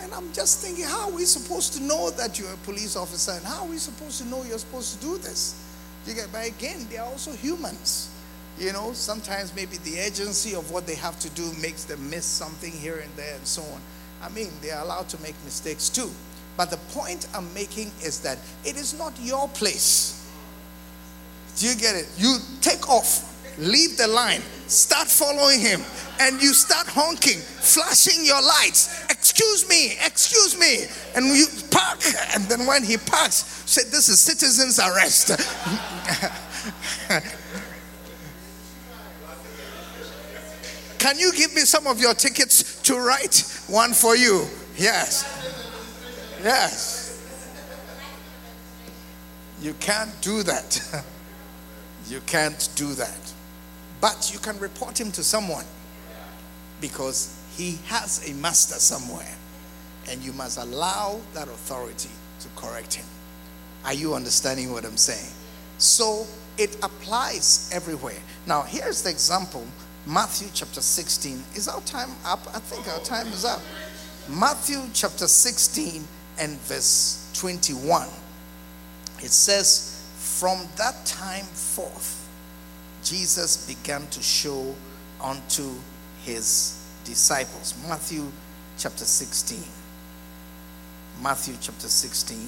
And 0.00 0.12
I'm 0.12 0.32
just 0.32 0.64
thinking, 0.64 0.84
how 0.84 1.08
are 1.08 1.14
we 1.14 1.24
supposed 1.24 1.72
to 1.74 1.82
know 1.82 2.10
that 2.10 2.38
you're 2.38 2.52
a 2.52 2.56
police 2.58 2.96
officer? 2.96 3.32
And 3.32 3.44
how 3.44 3.64
are 3.64 3.68
we 3.68 3.78
supposed 3.78 4.20
to 4.20 4.28
know 4.28 4.42
you're 4.42 4.58
supposed 4.58 5.00
to 5.00 5.06
do 5.06 5.16
this? 5.18 5.54
You 6.06 6.14
get, 6.14 6.30
but 6.32 6.46
again, 6.46 6.86
they 6.90 6.98
are 6.98 7.06
also 7.06 7.32
humans. 7.32 8.11
You 8.58 8.72
know, 8.72 8.92
sometimes 8.92 9.54
maybe 9.54 9.78
the 9.78 9.98
agency 9.98 10.54
of 10.54 10.70
what 10.70 10.86
they 10.86 10.94
have 10.96 11.18
to 11.20 11.30
do 11.30 11.50
makes 11.60 11.84
them 11.84 12.10
miss 12.10 12.24
something 12.24 12.72
here 12.72 12.98
and 12.98 13.10
there 13.16 13.34
and 13.34 13.46
so 13.46 13.62
on. 13.62 13.80
I 14.22 14.28
mean, 14.28 14.50
they 14.60 14.70
are 14.70 14.84
allowed 14.84 15.08
to 15.10 15.20
make 15.22 15.34
mistakes 15.44 15.88
too. 15.88 16.10
But 16.56 16.70
the 16.70 16.76
point 16.92 17.26
I'm 17.34 17.52
making 17.54 17.90
is 18.04 18.20
that 18.20 18.38
it 18.64 18.76
is 18.76 18.96
not 18.96 19.12
your 19.20 19.48
place. 19.48 20.18
Do 21.58 21.66
you 21.66 21.74
get 21.74 21.96
it? 21.96 22.06
You 22.16 22.38
take 22.60 22.88
off, 22.88 23.28
leave 23.58 23.96
the 23.96 24.06
line, 24.06 24.42
start 24.68 25.08
following 25.08 25.60
him, 25.60 25.80
and 26.20 26.40
you 26.42 26.52
start 26.52 26.86
honking, 26.86 27.38
flashing 27.38 28.24
your 28.24 28.40
lights. 28.42 29.04
Excuse 29.10 29.68
me, 29.68 29.92
excuse 30.04 30.58
me. 30.58 30.84
And 31.16 31.26
you 31.26 31.46
park. 31.70 32.00
And 32.34 32.44
then 32.44 32.66
when 32.66 32.84
he 32.84 32.96
parks, 32.96 33.62
say, 33.66 33.82
This 33.90 34.08
is 34.08 34.20
citizen's 34.20 34.78
arrest. 34.78 35.30
Can 41.02 41.18
you 41.18 41.32
give 41.32 41.52
me 41.52 41.62
some 41.62 41.88
of 41.88 42.00
your 42.00 42.14
tickets 42.14 42.80
to 42.82 42.96
write 42.96 43.44
one 43.66 43.92
for 43.92 44.14
you? 44.14 44.46
Yes. 44.76 45.26
Yes. 46.44 47.20
You 49.60 49.74
can't 49.80 50.12
do 50.20 50.44
that. 50.44 51.04
you 52.06 52.20
can't 52.26 52.68
do 52.76 52.94
that. 52.94 53.18
But 54.00 54.30
you 54.32 54.38
can 54.38 54.56
report 54.60 55.00
him 55.00 55.10
to 55.10 55.24
someone 55.24 55.64
because 56.80 57.36
he 57.56 57.80
has 57.86 58.30
a 58.30 58.34
master 58.34 58.76
somewhere 58.76 59.34
and 60.08 60.22
you 60.22 60.32
must 60.34 60.56
allow 60.56 61.20
that 61.34 61.48
authority 61.48 62.10
to 62.38 62.48
correct 62.54 62.94
him. 62.94 63.06
Are 63.84 63.94
you 63.94 64.14
understanding 64.14 64.70
what 64.70 64.84
I'm 64.84 64.96
saying? 64.96 65.32
So 65.78 66.28
it 66.58 66.76
applies 66.76 67.68
everywhere. 67.72 68.22
Now, 68.46 68.62
here's 68.62 69.02
the 69.02 69.10
example 69.10 69.66
Matthew 70.06 70.48
chapter 70.52 70.80
16. 70.80 71.44
Is 71.54 71.68
our 71.68 71.80
time 71.82 72.10
up? 72.24 72.40
I 72.54 72.58
think 72.58 72.88
our 72.88 73.00
time 73.04 73.28
is 73.28 73.44
up. 73.44 73.60
Matthew 74.28 74.80
chapter 74.92 75.28
16 75.28 76.02
and 76.38 76.58
verse 76.62 77.30
21. 77.34 78.08
It 79.20 79.30
says, 79.30 80.04
From 80.16 80.66
that 80.76 81.06
time 81.06 81.44
forth, 81.44 82.28
Jesus 83.04 83.66
began 83.66 84.06
to 84.08 84.20
show 84.22 84.74
unto 85.22 85.70
his 86.24 86.84
disciples. 87.04 87.74
Matthew 87.88 88.26
chapter 88.78 89.04
16. 89.04 89.62
Matthew 91.22 91.54
chapter 91.60 91.86
16 91.86 92.38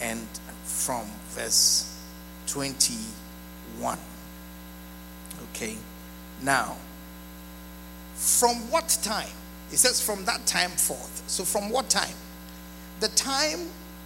and 0.00 0.26
from 0.64 1.04
verse 1.34 2.02
21. 2.46 3.98
Okay. 5.50 5.76
Now, 6.42 6.76
from 8.14 8.70
what 8.70 8.98
time? 9.02 9.28
It 9.72 9.78
says 9.78 10.00
from 10.00 10.24
that 10.24 10.46
time 10.46 10.70
forth. 10.70 11.22
So, 11.26 11.44
from 11.44 11.70
what 11.70 11.88
time? 11.88 12.14
The 13.00 13.08
time 13.08 13.60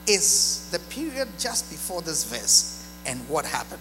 is 0.07 0.68
the 0.70 0.78
period 0.78 1.28
just 1.39 1.70
before 1.70 2.03
this 2.03 2.24
verse 2.24 2.89
and 3.07 3.18
what 3.28 3.45
happened. 3.45 3.80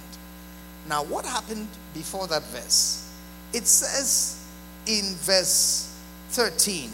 Now, 0.87 1.03
what 1.03 1.25
happened 1.25 1.67
before 1.93 2.27
that 2.27 2.43
verse? 2.45 3.11
It 3.53 3.67
says 3.67 4.45
in 4.85 5.15
verse 5.17 5.95
13 6.29 6.89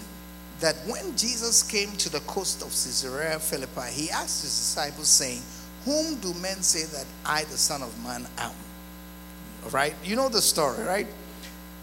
that 0.60 0.76
when 0.88 1.16
Jesus 1.16 1.64
came 1.64 1.92
to 1.94 2.10
the 2.10 2.20
coast 2.22 2.62
of 2.62 2.68
Caesarea 2.70 3.40
Philippi, 3.40 3.92
he 3.92 4.10
asked 4.10 4.42
his 4.42 4.52
disciples, 4.52 5.08
saying, 5.08 5.42
Whom 5.86 6.16
do 6.16 6.34
men 6.36 6.62
say 6.62 6.84
that 6.98 7.06
I, 7.26 7.44
the 7.46 7.58
Son 7.58 7.82
of 7.82 8.04
Man, 8.04 8.28
am? 8.38 8.52
Right? 9.72 9.96
You 10.04 10.16
know 10.16 10.30
the 10.30 10.42
story, 10.42 10.84
right? 10.84 11.08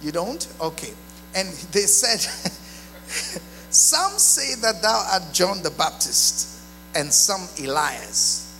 You 0.02 0.12
don't? 0.12 0.46
Okay. 0.60 0.92
And 1.34 1.48
they 1.72 1.80
said, 1.80 2.20
Some 3.70 4.12
say 4.12 4.54
that 4.62 4.82
thou 4.82 5.06
art 5.12 5.22
John 5.32 5.62
the 5.62 5.70
Baptist, 5.70 6.60
and 6.94 7.12
some 7.12 7.48
Elias, 7.62 8.54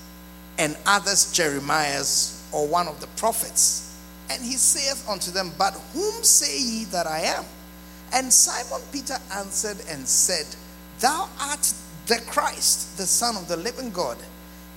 and 0.59 0.77
others 0.85 1.33
Jeremias 1.33 2.47
or 2.53 2.67
one 2.67 2.87
of 2.89 3.01
the 3.01 3.07
prophets. 3.19 3.97
And 4.31 4.43
he 4.43 4.53
saith 4.53 5.09
unto 5.09 5.31
them, 5.31 5.53
But 5.57 5.75
whom 5.93 6.23
say 6.23 6.59
ye 6.59 6.85
that 6.87 7.07
I 7.07 7.21
am? 7.21 7.45
And 8.13 8.33
Simon 8.33 8.87
Peter 8.93 9.17
answered 9.33 9.79
and 9.89 10.07
said, 10.07 10.47
Thou 11.01 11.29
art 11.41 11.73
the 12.07 12.21
Christ, 12.27 12.97
the 12.99 13.07
Son 13.07 13.37
of 13.37 13.49
the 13.49 13.57
living 13.57 13.91
God. 13.91 14.19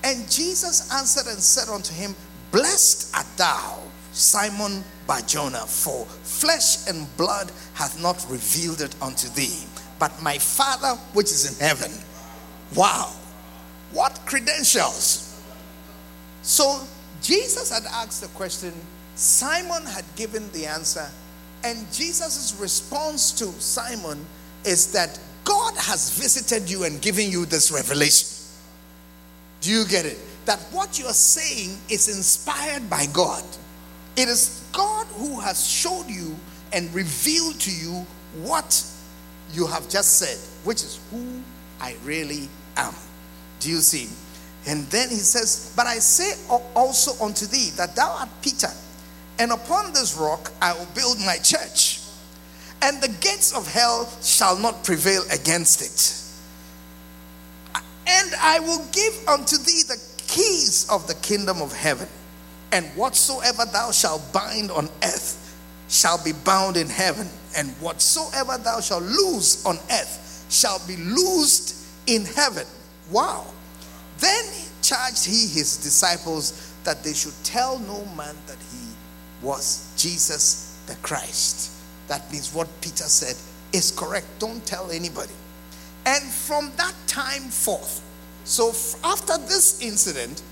And 0.02 0.30
Jesus 0.30 0.92
answered 0.92 1.26
and 1.26 1.38
said 1.38 1.68
unto 1.68 1.92
him, 1.94 2.14
Blessed 2.50 3.14
art 3.14 3.26
thou, 3.36 3.78
Simon 4.12 4.84
Barjona, 5.06 5.60
for 5.60 6.04
flesh 6.06 6.88
and 6.88 7.06
blood 7.16 7.50
hath 7.74 8.00
not 8.00 8.24
revealed 8.28 8.80
it 8.80 8.94
unto 9.00 9.28
thee, 9.30 9.64
but 9.98 10.10
my 10.22 10.38
Father 10.38 11.00
which 11.12 11.26
is 11.26 11.52
in 11.52 11.66
heaven. 11.66 11.92
Wow, 12.74 13.12
what 13.92 14.20
credentials! 14.26 15.26
So 16.42 16.80
Jesus 17.22 17.70
had 17.70 17.84
asked 17.92 18.22
the 18.22 18.28
question, 18.28 18.72
Simon 19.14 19.84
had 19.84 20.04
given 20.16 20.50
the 20.52 20.66
answer, 20.66 21.08
and 21.62 21.78
Jesus' 21.92 22.56
response 22.58 23.32
to 23.32 23.46
Simon 23.60 24.24
is 24.64 24.92
that 24.92 25.18
God 25.44 25.74
has 25.76 26.10
visited 26.18 26.70
you 26.70 26.84
and 26.84 27.00
given 27.00 27.30
you 27.30 27.44
this 27.44 27.70
revelation. 27.70 28.28
Do 29.60 29.70
you 29.70 29.84
get 29.84 30.06
it? 30.06 30.18
That 30.46 30.60
what 30.72 30.98
you 30.98 31.06
are 31.06 31.12
saying 31.12 31.76
is 31.90 32.08
inspired 32.08 32.88
by 32.88 33.06
God. 33.12 33.44
It 34.16 34.28
is 34.28 34.68
God 34.72 35.06
who 35.08 35.40
has 35.40 35.66
showed 35.66 36.06
you 36.08 36.36
and 36.72 36.92
revealed 36.94 37.58
to 37.60 37.70
you 37.70 38.06
what 38.42 38.84
you 39.52 39.66
have 39.66 39.88
just 39.88 40.18
said, 40.18 40.38
which 40.64 40.82
is 40.82 41.00
who 41.10 41.40
I 41.80 41.96
really 42.04 42.48
am. 42.76 42.94
Do 43.60 43.70
you 43.70 43.78
see? 43.78 44.08
And 44.66 44.84
then 44.86 45.08
he 45.08 45.16
says, 45.16 45.72
But 45.76 45.86
I 45.86 45.98
say 45.98 46.32
also 46.74 47.24
unto 47.24 47.46
thee 47.46 47.70
that 47.76 47.96
thou 47.96 48.16
art 48.20 48.28
Peter, 48.42 48.70
and 49.38 49.52
upon 49.52 49.92
this 49.92 50.16
rock 50.16 50.52
I 50.60 50.74
will 50.74 50.88
build 50.94 51.18
my 51.20 51.36
church, 51.36 52.00
and 52.82 53.00
the 53.02 53.08
gates 53.08 53.56
of 53.56 53.72
hell 53.72 54.10
shall 54.22 54.56
not 54.58 54.84
prevail 54.84 55.22
against 55.32 55.82
it. 55.82 56.16
And 58.06 58.34
I 58.40 58.60
will 58.60 58.84
give 58.92 59.28
unto 59.28 59.56
thee 59.56 59.82
the 59.86 60.00
keys 60.26 60.86
of 60.90 61.06
the 61.06 61.14
kingdom 61.14 61.62
of 61.62 61.72
heaven. 61.72 62.08
And 62.72 62.86
whatsoever 62.96 63.64
thou 63.72 63.90
shalt 63.90 64.32
bind 64.32 64.70
on 64.70 64.88
earth 65.02 65.36
shall 65.88 66.22
be 66.22 66.32
bound 66.32 66.76
in 66.76 66.88
heaven, 66.88 67.28
and 67.56 67.70
whatsoever 67.80 68.56
thou 68.58 68.80
shalt 68.80 69.02
loose 69.02 69.66
on 69.66 69.76
earth 69.90 70.46
shall 70.48 70.80
be 70.86 70.96
loosed 70.96 71.74
in 72.06 72.24
heaven. 72.24 72.66
Wow. 73.10 73.46
Then 74.18 74.44
charged 74.82 75.24
he 75.24 75.48
his 75.48 75.78
disciples 75.78 76.74
that 76.84 77.02
they 77.02 77.12
should 77.12 77.34
tell 77.44 77.78
no 77.80 78.04
man 78.16 78.36
that 78.46 78.58
he 78.72 78.88
was 79.42 79.92
Jesus 79.96 80.78
the 80.86 80.94
Christ. 80.96 81.72
That 82.08 82.30
means 82.32 82.54
what 82.54 82.68
Peter 82.80 83.04
said 83.04 83.36
is 83.72 83.90
correct. 83.90 84.26
Don't 84.38 84.64
tell 84.66 84.90
anybody. 84.90 85.32
And 86.06 86.22
from 86.24 86.72
that 86.76 86.94
time 87.06 87.42
forth, 87.42 88.02
so 88.44 88.68
after 89.04 89.38
this 89.38 89.80
incident, 89.82 90.42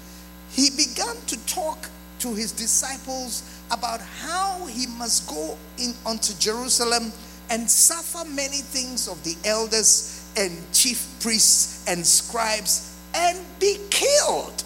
he 0.51 0.71
began 0.71 1.16
to 1.27 1.47
talk 1.47 1.89
to 2.19 2.35
his 2.35 2.53
disciples 2.53 3.62
about 3.71 4.01
how 4.01 4.66
he 4.66 4.87
must 4.87 5.29
go 5.29 5.57
in 5.79 5.93
unto 6.07 6.37
Jerusalem 6.39 7.12
and 7.51 7.69
suffer 7.69 8.29
many 8.29 8.59
things 8.59 9.09
of 9.09 9.23
the 9.25 9.37
elders 9.45 10.31
and 10.37 10.53
chief 10.73 11.07
priests 11.21 11.87
and 11.89 12.07
scribes 12.07 12.97
and 13.14 13.39
be 13.59 13.79
killed 13.91 14.62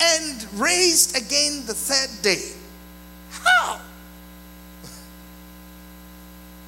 and 0.00 0.46
raised 0.54 1.16
again 1.16 1.62
the 1.66 1.74
third 1.74 2.22
day. 2.22 2.52
How? 3.30 3.80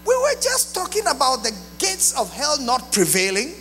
We 0.06 0.16
were 0.16 0.40
just 0.40 0.74
talking 0.74 1.06
about 1.06 1.42
the 1.42 1.52
gates 1.78 2.18
of 2.18 2.32
hell 2.32 2.60
not 2.60 2.92
prevailing. 2.92 3.54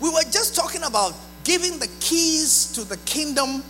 We 0.00 0.10
were 0.10 0.22
just 0.30 0.54
talking 0.54 0.82
about 0.82 1.14
giving 1.44 1.78
the 1.78 1.88
keys 2.00 2.72
to 2.72 2.84
the 2.84 2.96
kingdom. 2.98 3.62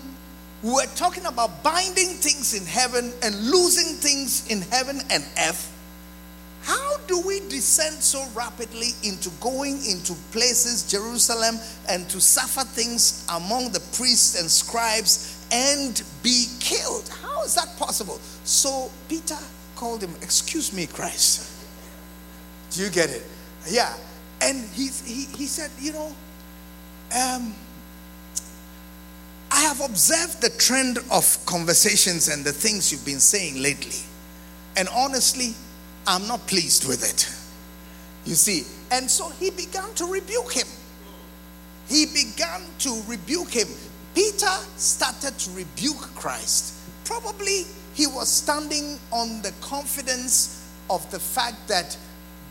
We 0.64 0.72
were 0.72 0.86
talking 0.96 1.26
about 1.26 1.62
binding 1.62 2.08
things 2.16 2.58
in 2.58 2.64
heaven 2.64 3.12
and 3.22 3.50
losing 3.50 3.96
things 3.96 4.50
in 4.50 4.62
heaven 4.62 4.98
and 5.10 5.22
earth. 5.46 5.70
How 6.62 6.96
do 7.06 7.20
we 7.20 7.40
descend 7.50 7.96
so 7.96 8.26
rapidly 8.34 8.92
into 9.02 9.28
going 9.42 9.74
into 9.84 10.14
places, 10.32 10.90
Jerusalem, 10.90 11.56
and 11.90 12.08
to 12.08 12.18
suffer 12.18 12.64
things 12.64 13.26
among 13.30 13.72
the 13.72 13.80
priests 13.92 14.40
and 14.40 14.50
scribes 14.50 15.46
and 15.52 16.02
be 16.22 16.46
killed? 16.60 17.10
How 17.10 17.44
is 17.44 17.54
that 17.56 17.68
possible? 17.78 18.18
So 18.44 18.90
Peter 19.06 19.36
called 19.76 20.02
him, 20.02 20.14
Excuse 20.22 20.72
me, 20.72 20.86
Christ. 20.86 21.46
Do 22.70 22.82
you 22.82 22.88
get 22.88 23.10
it? 23.10 23.26
Yeah. 23.68 23.94
And 24.40 24.64
he, 24.70 24.88
he, 25.04 25.26
he 25.36 25.44
said, 25.44 25.70
You 25.78 25.92
know, 25.92 26.16
um, 27.14 27.54
I 29.54 29.60
have 29.60 29.80
observed 29.82 30.42
the 30.42 30.50
trend 30.58 30.98
of 31.12 31.38
conversations 31.46 32.26
and 32.26 32.44
the 32.44 32.52
things 32.52 32.90
you've 32.90 33.04
been 33.04 33.20
saying 33.20 33.62
lately. 33.62 34.00
And 34.76 34.88
honestly, 34.88 35.54
I'm 36.08 36.26
not 36.26 36.44
pleased 36.48 36.88
with 36.88 37.08
it. 37.08 37.32
You 38.28 38.34
see, 38.34 38.64
and 38.90 39.08
so 39.08 39.28
he 39.28 39.50
began 39.50 39.94
to 39.94 40.06
rebuke 40.06 40.52
him. 40.54 40.66
He 41.88 42.06
began 42.06 42.62
to 42.80 43.00
rebuke 43.06 43.50
him. 43.50 43.68
Peter 44.12 44.50
started 44.76 45.38
to 45.38 45.50
rebuke 45.52 46.00
Christ. 46.16 46.74
Probably 47.04 47.62
he 47.94 48.08
was 48.08 48.28
standing 48.28 48.98
on 49.12 49.40
the 49.42 49.52
confidence 49.60 50.68
of 50.90 51.08
the 51.12 51.20
fact 51.20 51.68
that 51.68 51.96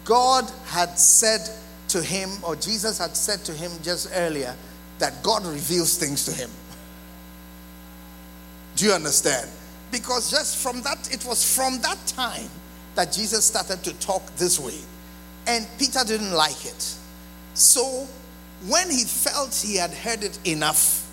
God 0.06 0.50
had 0.68 0.98
said 0.98 1.42
to 1.90 2.02
him, 2.02 2.30
or 2.44 2.56
Jesus 2.56 2.98
had 2.98 3.18
said 3.18 3.40
to 3.44 3.52
him 3.52 3.74
just 3.84 4.10
earlier, 4.14 4.56
that 5.00 5.22
God 5.22 5.46
reveals 5.46 5.98
things 5.98 6.24
to 6.26 6.32
him. 6.32 6.50
Do 8.84 8.90
you 8.90 8.96
understand? 8.96 9.50
Because 9.94 10.30
just 10.30 10.58
from 10.58 10.82
that, 10.82 11.10
it 11.10 11.24
was 11.24 11.56
from 11.56 11.80
that 11.84 12.06
time 12.06 12.50
that 12.96 13.14
Jesus 13.14 13.46
started 13.46 13.82
to 13.82 13.94
talk 14.02 14.26
this 14.36 14.60
way. 14.60 14.78
And 15.48 15.66
Peter 15.80 16.02
didn't 16.06 16.34
like 16.34 16.66
it. 16.66 16.94
So 17.54 18.06
when 18.68 18.92
he 18.92 19.06
felt 19.06 19.56
he 19.56 19.78
had 19.78 19.92
heard 19.92 20.26
it 20.26 20.38
enough, 20.46 21.10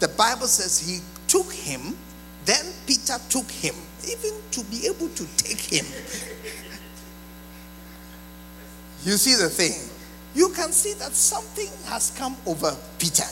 the 0.00 0.08
Bible 0.08 0.46
says 0.46 0.80
he 0.80 1.00
took 1.28 1.52
him, 1.52 1.98
then 2.46 2.64
Peter 2.86 3.18
took 3.28 3.50
him, 3.50 3.74
even 4.10 4.32
to 4.52 4.64
be 4.70 4.86
able 4.86 5.10
to 5.10 5.26
take 5.36 5.60
him. 5.60 5.84
you 9.04 9.18
see 9.18 9.34
the 9.34 9.50
thing? 9.50 9.86
You 10.34 10.48
can 10.56 10.72
see 10.72 10.94
that 10.94 11.12
something 11.12 11.68
has 11.88 12.10
come 12.16 12.38
over 12.46 12.74
Peter. 12.98 13.28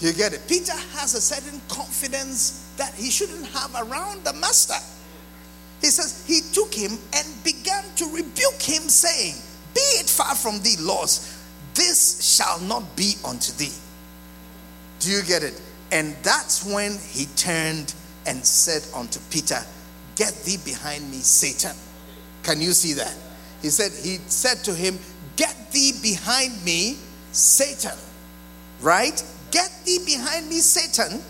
You 0.00 0.12
get 0.12 0.32
it? 0.32 0.42
Peter 0.48 0.72
has 0.96 1.14
a 1.14 1.20
certain 1.20 1.60
confidence 1.68 2.72
that 2.76 2.92
he 2.94 3.10
shouldn't 3.10 3.46
have 3.46 3.74
around 3.74 4.24
the 4.24 4.32
master. 4.34 4.74
He 5.80 5.88
says, 5.88 6.24
He 6.26 6.40
took 6.52 6.74
him 6.74 6.98
and 7.14 7.44
began 7.44 7.84
to 7.96 8.06
rebuke 8.06 8.60
him, 8.60 8.82
saying, 8.88 9.34
Be 9.74 9.80
it 10.00 10.08
far 10.08 10.34
from 10.34 10.60
thee, 10.62 10.76
Lord, 10.80 11.10
this 11.74 12.22
shall 12.22 12.60
not 12.60 12.96
be 12.96 13.14
unto 13.24 13.52
thee. 13.52 13.72
Do 15.00 15.10
you 15.10 15.22
get 15.22 15.42
it? 15.42 15.60
And 15.92 16.16
that's 16.22 16.64
when 16.64 16.98
he 17.10 17.26
turned 17.36 17.94
and 18.26 18.44
said 18.44 18.82
unto 18.96 19.20
Peter, 19.30 19.60
Get 20.16 20.34
thee 20.44 20.58
behind 20.64 21.10
me, 21.10 21.18
Satan. 21.18 21.76
Can 22.42 22.60
you 22.60 22.72
see 22.72 22.94
that? 22.94 23.14
He 23.62 23.70
said, 23.70 23.92
He 23.92 24.18
said 24.26 24.64
to 24.64 24.74
him, 24.74 24.98
Get 25.36 25.72
thee 25.72 25.92
behind 26.02 26.64
me, 26.64 26.96
Satan. 27.32 27.96
Right? 28.80 29.22
Get 29.54 29.70
thee 29.86 30.00
behind 30.04 30.50
me, 30.50 30.58
Satan 30.58 31.22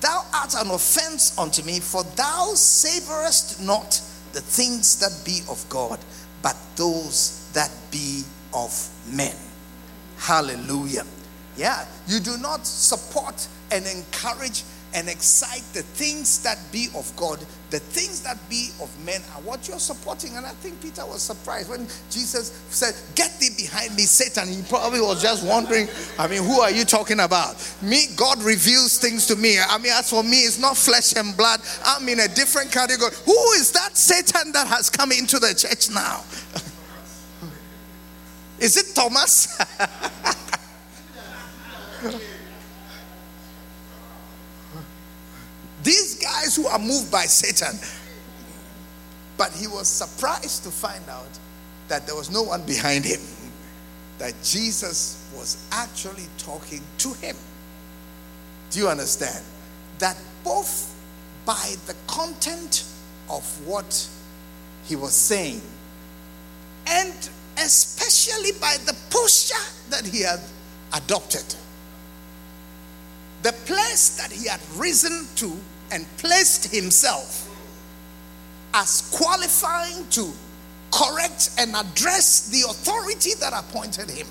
Thou 0.00 0.24
art 0.34 0.54
an 0.54 0.70
offense 0.70 1.36
unto 1.38 1.62
me, 1.62 1.80
for 1.80 2.02
thou 2.02 2.52
savorest 2.54 3.60
not 3.64 4.00
the 4.32 4.40
things 4.40 5.00
that 5.00 5.24
be 5.24 5.40
of 5.48 5.66
God, 5.68 5.98
but 6.42 6.56
those 6.76 7.50
that 7.54 7.70
be 7.90 8.22
of 8.52 8.70
men. 9.10 9.34
Hallelujah. 10.18 11.04
Yeah, 11.56 11.86
you 12.06 12.20
do 12.20 12.36
not 12.36 12.66
support 12.66 13.48
and 13.70 13.86
encourage 13.86 14.64
and 14.96 15.10
excite 15.10 15.62
the 15.74 15.82
things 15.82 16.42
that 16.42 16.58
be 16.72 16.88
of 16.96 17.14
God, 17.16 17.38
the 17.68 17.78
things 17.78 18.22
that 18.22 18.38
be 18.48 18.70
of 18.80 18.90
men 19.04 19.20
are 19.34 19.42
what 19.42 19.68
you're 19.68 19.78
supporting. 19.78 20.34
And 20.36 20.46
I 20.46 20.52
think 20.52 20.80
Peter 20.80 21.04
was 21.04 21.20
surprised 21.20 21.68
when 21.68 21.86
Jesus 22.10 22.48
said, 22.70 22.94
Get 23.14 23.38
thee 23.38 23.50
behind 23.58 23.94
me, 23.94 24.04
Satan. 24.04 24.48
He 24.48 24.62
probably 24.62 25.02
was 25.02 25.20
just 25.20 25.46
wondering, 25.46 25.86
I 26.18 26.26
mean, 26.28 26.42
who 26.42 26.60
are 26.60 26.70
you 26.70 26.86
talking 26.86 27.20
about? 27.20 27.56
Me, 27.82 28.06
God 28.16 28.42
reveals 28.42 28.98
things 28.98 29.26
to 29.26 29.36
me. 29.36 29.58
I 29.60 29.76
mean, 29.76 29.92
as 29.92 30.08
for 30.08 30.22
me, 30.22 30.38
it's 30.38 30.58
not 30.58 30.78
flesh 30.78 31.14
and 31.14 31.36
blood. 31.36 31.60
I'm 31.84 32.08
in 32.08 32.20
a 32.20 32.28
different 32.28 32.72
category. 32.72 33.10
Who 33.26 33.52
is 33.52 33.72
that 33.72 33.98
Satan 33.98 34.52
that 34.52 34.66
has 34.66 34.88
come 34.88 35.12
into 35.12 35.38
the 35.38 35.54
church 35.54 35.90
now? 35.90 36.24
is 38.60 38.78
it 38.78 38.94
Thomas? 38.94 39.60
These 45.86 46.16
guys 46.16 46.56
who 46.56 46.66
are 46.66 46.80
moved 46.80 47.12
by 47.12 47.26
Satan. 47.26 47.78
But 49.36 49.52
he 49.52 49.68
was 49.68 49.86
surprised 49.86 50.64
to 50.64 50.70
find 50.70 51.08
out 51.08 51.38
that 51.86 52.06
there 52.06 52.16
was 52.16 52.28
no 52.28 52.42
one 52.42 52.66
behind 52.66 53.04
him, 53.04 53.20
that 54.18 54.34
Jesus 54.42 55.30
was 55.36 55.64
actually 55.70 56.26
talking 56.38 56.82
to 56.98 57.12
him. 57.12 57.36
Do 58.70 58.80
you 58.80 58.88
understand? 58.88 59.44
That 60.00 60.16
both 60.42 60.92
by 61.44 61.76
the 61.86 61.94
content 62.08 62.84
of 63.30 63.44
what 63.64 64.08
he 64.86 64.96
was 64.96 65.14
saying 65.14 65.60
and 66.88 67.30
especially 67.58 68.58
by 68.60 68.76
the 68.86 68.96
posture 69.10 69.54
that 69.90 70.04
he 70.04 70.22
had 70.22 70.40
adopted, 70.94 71.44
the 73.44 73.52
place 73.66 74.16
that 74.16 74.32
he 74.32 74.48
had 74.48 74.60
risen 74.76 75.28
to 75.36 75.56
and 75.90 76.06
placed 76.18 76.74
himself 76.74 77.48
as 78.74 79.08
qualifying 79.12 80.06
to 80.10 80.30
correct 80.92 81.50
and 81.58 81.74
address 81.74 82.48
the 82.48 82.68
authority 82.68 83.30
that 83.40 83.52
appointed 83.52 84.10
him. 84.10 84.26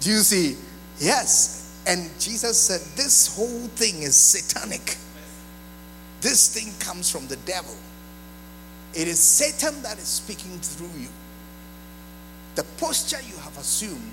Do 0.00 0.10
you 0.10 0.18
see? 0.18 0.56
Yes. 0.98 1.80
And 1.86 2.10
Jesus 2.18 2.58
said, 2.58 2.80
This 2.96 3.34
whole 3.36 3.68
thing 3.76 4.02
is 4.02 4.14
satanic. 4.14 4.96
This 6.20 6.52
thing 6.54 6.72
comes 6.78 7.10
from 7.10 7.26
the 7.28 7.36
devil. 7.36 7.74
It 8.94 9.08
is 9.08 9.18
Satan 9.18 9.82
that 9.82 9.98
is 9.98 10.04
speaking 10.04 10.58
through 10.58 11.00
you. 11.00 11.08
The 12.56 12.64
posture 12.78 13.20
you 13.26 13.36
have 13.38 13.56
assumed 13.56 14.12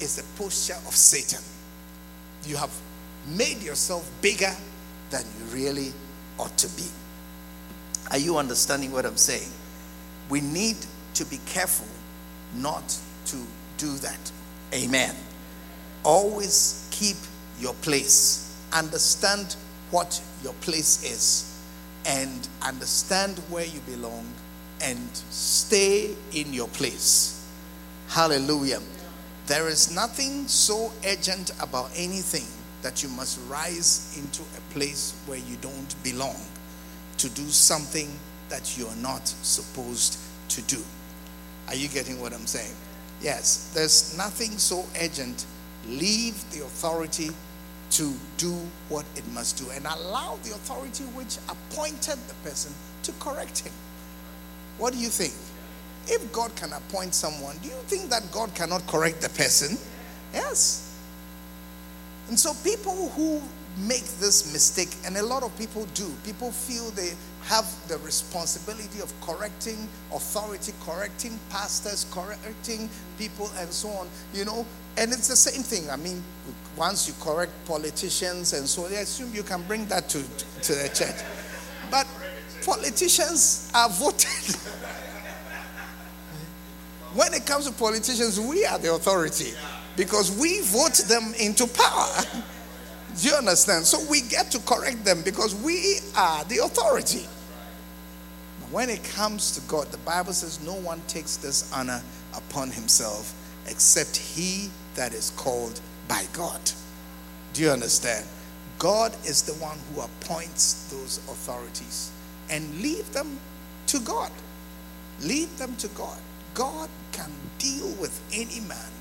is 0.00 0.16
the 0.16 0.42
posture 0.42 0.76
of 0.86 0.94
Satan. 0.94 1.42
You 2.46 2.56
have 2.56 2.72
made 3.26 3.62
yourself 3.62 4.08
bigger 4.20 4.54
than 5.12 5.22
you 5.38 5.44
really 5.54 5.92
ought 6.38 6.56
to 6.58 6.68
be. 6.76 6.88
Are 8.10 8.18
you 8.18 8.38
understanding 8.38 8.90
what 8.90 9.06
I'm 9.06 9.16
saying? 9.16 9.50
We 10.28 10.40
need 10.40 10.76
to 11.14 11.24
be 11.26 11.38
careful 11.46 11.86
not 12.56 12.98
to 13.26 13.36
do 13.76 13.92
that. 13.98 14.32
Amen. 14.74 15.14
Always 16.02 16.88
keep 16.90 17.16
your 17.60 17.74
place. 17.74 18.58
Understand 18.72 19.54
what 19.90 20.20
your 20.42 20.54
place 20.54 21.04
is 21.04 21.48
and 22.06 22.48
understand 22.62 23.38
where 23.50 23.66
you 23.66 23.80
belong 23.80 24.26
and 24.80 24.98
stay 25.30 26.14
in 26.32 26.52
your 26.52 26.68
place. 26.68 27.46
Hallelujah. 28.08 28.80
There 29.46 29.68
is 29.68 29.94
nothing 29.94 30.48
so 30.48 30.90
urgent 31.04 31.52
about 31.60 31.90
anything 31.94 32.46
that 32.82 33.02
you 33.02 33.08
must 33.10 33.38
rise 33.48 34.16
into 34.18 34.42
a 34.42 34.72
place 34.72 35.14
where 35.26 35.38
you 35.38 35.56
don't 35.60 35.94
belong 36.02 36.36
to 37.18 37.28
do 37.30 37.46
something 37.48 38.10
that 38.48 38.76
you're 38.76 38.94
not 38.96 39.26
supposed 39.26 40.18
to 40.48 40.60
do. 40.62 40.82
Are 41.68 41.74
you 41.74 41.88
getting 41.88 42.20
what 42.20 42.32
I'm 42.32 42.46
saying? 42.46 42.74
Yes, 43.22 43.70
there's 43.74 44.16
nothing 44.18 44.50
so 44.58 44.84
urgent. 45.00 45.46
Leave 45.88 46.34
the 46.50 46.64
authority 46.64 47.30
to 47.90 48.12
do 48.36 48.52
what 48.88 49.04
it 49.16 49.26
must 49.32 49.58
do 49.58 49.70
and 49.70 49.86
allow 49.86 50.38
the 50.42 50.50
authority 50.50 51.04
which 51.14 51.38
appointed 51.48 52.18
the 52.26 52.34
person 52.42 52.72
to 53.02 53.12
correct 53.20 53.60
him. 53.60 53.72
What 54.78 54.92
do 54.92 54.98
you 54.98 55.08
think? 55.08 55.34
If 56.08 56.32
God 56.32 56.54
can 56.56 56.72
appoint 56.72 57.14
someone, 57.14 57.56
do 57.62 57.68
you 57.68 57.76
think 57.86 58.10
that 58.10 58.32
God 58.32 58.54
cannot 58.54 58.86
correct 58.86 59.20
the 59.20 59.28
person? 59.28 59.78
Yes. 60.34 60.91
And 62.28 62.38
so 62.38 62.54
people 62.64 63.08
who 63.10 63.42
make 63.78 64.04
this 64.20 64.52
mistake, 64.52 64.90
and 65.06 65.16
a 65.16 65.22
lot 65.22 65.42
of 65.42 65.56
people 65.58 65.86
do, 65.94 66.10
people 66.24 66.50
feel 66.50 66.90
they 66.90 67.12
have 67.44 67.66
the 67.88 67.98
responsibility 67.98 69.00
of 69.00 69.12
correcting 69.20 69.88
authority, 70.14 70.72
correcting 70.82 71.38
pastors, 71.50 72.06
correcting 72.10 72.88
people, 73.18 73.50
and 73.58 73.70
so 73.70 73.88
on, 73.88 74.08
you 74.34 74.44
know. 74.44 74.66
And 74.96 75.10
it's 75.10 75.28
the 75.28 75.36
same 75.36 75.62
thing. 75.62 75.88
I 75.90 75.96
mean, 75.96 76.22
once 76.76 77.08
you 77.08 77.14
correct 77.20 77.52
politicians 77.66 78.52
and 78.52 78.68
so, 78.68 78.86
they 78.88 78.96
assume 78.96 79.34
you 79.34 79.42
can 79.42 79.62
bring 79.62 79.86
that 79.86 80.08
to, 80.10 80.22
to 80.22 80.74
the 80.74 80.90
church. 80.94 81.24
But 81.90 82.06
politicians 82.64 83.70
are 83.74 83.88
voted. 83.88 84.26
when 87.14 87.32
it 87.34 87.46
comes 87.46 87.66
to 87.66 87.72
politicians, 87.72 88.38
we 88.38 88.66
are 88.66 88.78
the 88.78 88.94
authority 88.94 89.54
because 89.96 90.36
we 90.36 90.60
vote 90.62 90.96
them 91.08 91.34
into 91.38 91.66
power. 91.66 92.42
Do 93.20 93.28
you 93.28 93.34
understand? 93.34 93.84
So 93.84 93.98
we 94.10 94.22
get 94.22 94.50
to 94.52 94.58
correct 94.60 95.04
them 95.04 95.22
because 95.22 95.54
we 95.54 95.98
are 96.16 96.44
the 96.44 96.58
authority. 96.64 97.26
But 98.60 98.70
when 98.70 98.90
it 98.90 99.04
comes 99.04 99.52
to 99.52 99.60
God, 99.68 99.88
the 99.88 99.98
Bible 99.98 100.32
says 100.32 100.64
no 100.64 100.74
one 100.74 101.02
takes 101.08 101.36
this 101.36 101.70
honor 101.72 102.02
upon 102.34 102.70
himself 102.70 103.34
except 103.66 104.16
he 104.16 104.70
that 104.94 105.12
is 105.12 105.30
called 105.36 105.80
by 106.08 106.24
God. 106.32 106.60
Do 107.52 107.62
you 107.62 107.70
understand? 107.70 108.26
God 108.78 109.14
is 109.26 109.42
the 109.42 109.52
one 109.54 109.78
who 109.94 110.00
appoints 110.00 110.88
those 110.90 111.18
authorities 111.28 112.10
and 112.50 112.80
leave 112.80 113.10
them 113.12 113.38
to 113.88 114.00
God. 114.00 114.32
Leave 115.20 115.56
them 115.58 115.76
to 115.76 115.88
God. 115.88 116.18
God 116.54 116.88
can 117.12 117.30
deal 117.58 117.88
with 118.00 118.18
any 118.32 118.60
man 118.60 118.91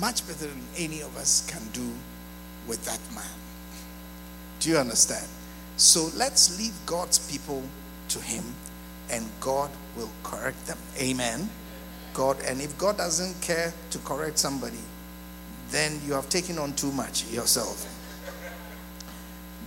much 0.00 0.26
better 0.26 0.46
than 0.46 0.62
any 0.76 1.00
of 1.00 1.16
us 1.16 1.48
can 1.50 1.62
do 1.72 1.92
with 2.66 2.84
that 2.84 3.00
man. 3.14 3.24
Do 4.60 4.70
you 4.70 4.76
understand? 4.76 5.26
So 5.76 6.10
let's 6.16 6.58
leave 6.58 6.74
God's 6.86 7.18
people 7.30 7.62
to 8.08 8.20
Him 8.20 8.44
and 9.10 9.24
God 9.40 9.70
will 9.96 10.10
correct 10.22 10.66
them. 10.66 10.78
Amen. 11.00 11.48
God, 12.14 12.36
and 12.46 12.60
if 12.60 12.76
God 12.78 12.96
doesn't 12.96 13.40
care 13.40 13.72
to 13.90 13.98
correct 13.98 14.38
somebody, 14.38 14.82
then 15.70 16.00
you 16.06 16.14
have 16.14 16.28
taken 16.28 16.58
on 16.58 16.72
too 16.74 16.90
much 16.92 17.30
yourself. 17.30 17.86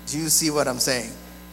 Do 0.07 0.17
you 0.19 0.29
see 0.29 0.49
what 0.49 0.67
I'm 0.67 0.79
saying? 0.79 1.11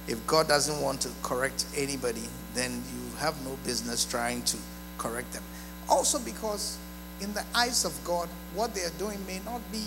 If 0.09 0.27
God 0.27 0.49
doesn't 0.49 0.81
want 0.81 1.01
to 1.03 1.11
correct 1.23 1.67
anybody, 1.77 2.25
then 2.55 2.73
you 2.73 3.17
have 3.19 3.37
no 3.45 3.57
business 3.65 4.05
trying 4.05 4.43
to 4.45 4.57
correct 4.97 5.33
them. 5.33 5.43
Also, 5.89 6.19
because 6.19 6.79
in 7.21 7.33
the 7.35 7.45
eyes 7.55 7.85
of 7.85 7.99
God, 8.05 8.29
what 8.55 8.75
they 8.75 8.83
are 8.83 8.99
doing 8.99 9.19
may 9.27 9.41
not 9.45 9.61
be 9.73 9.85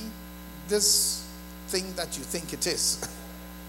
this 0.68 1.28
thing 1.68 1.94
that 1.96 2.18
you 2.18 2.24
think 2.24 2.54
it 2.54 2.68
is. 2.68 3.08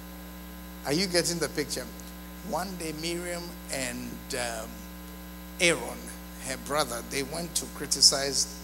are 0.87 0.93
you 0.93 1.07
getting 1.07 1.39
the 1.39 1.49
picture? 1.49 1.87
One 2.49 2.75
day, 2.77 2.93
Miriam 3.01 3.45
and 3.73 4.11
um, 4.35 4.69
Aaron, 5.61 5.99
her 6.47 6.57
brother, 6.67 7.03
they 7.11 7.23
went 7.23 7.55
to 7.57 7.67
criticize 7.77 8.59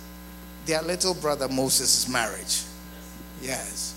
their 0.66 0.82
little 0.82 1.14
brother 1.14 1.48
Moses' 1.48 2.08
marriage. 2.08 2.64
Yes. 3.40 3.94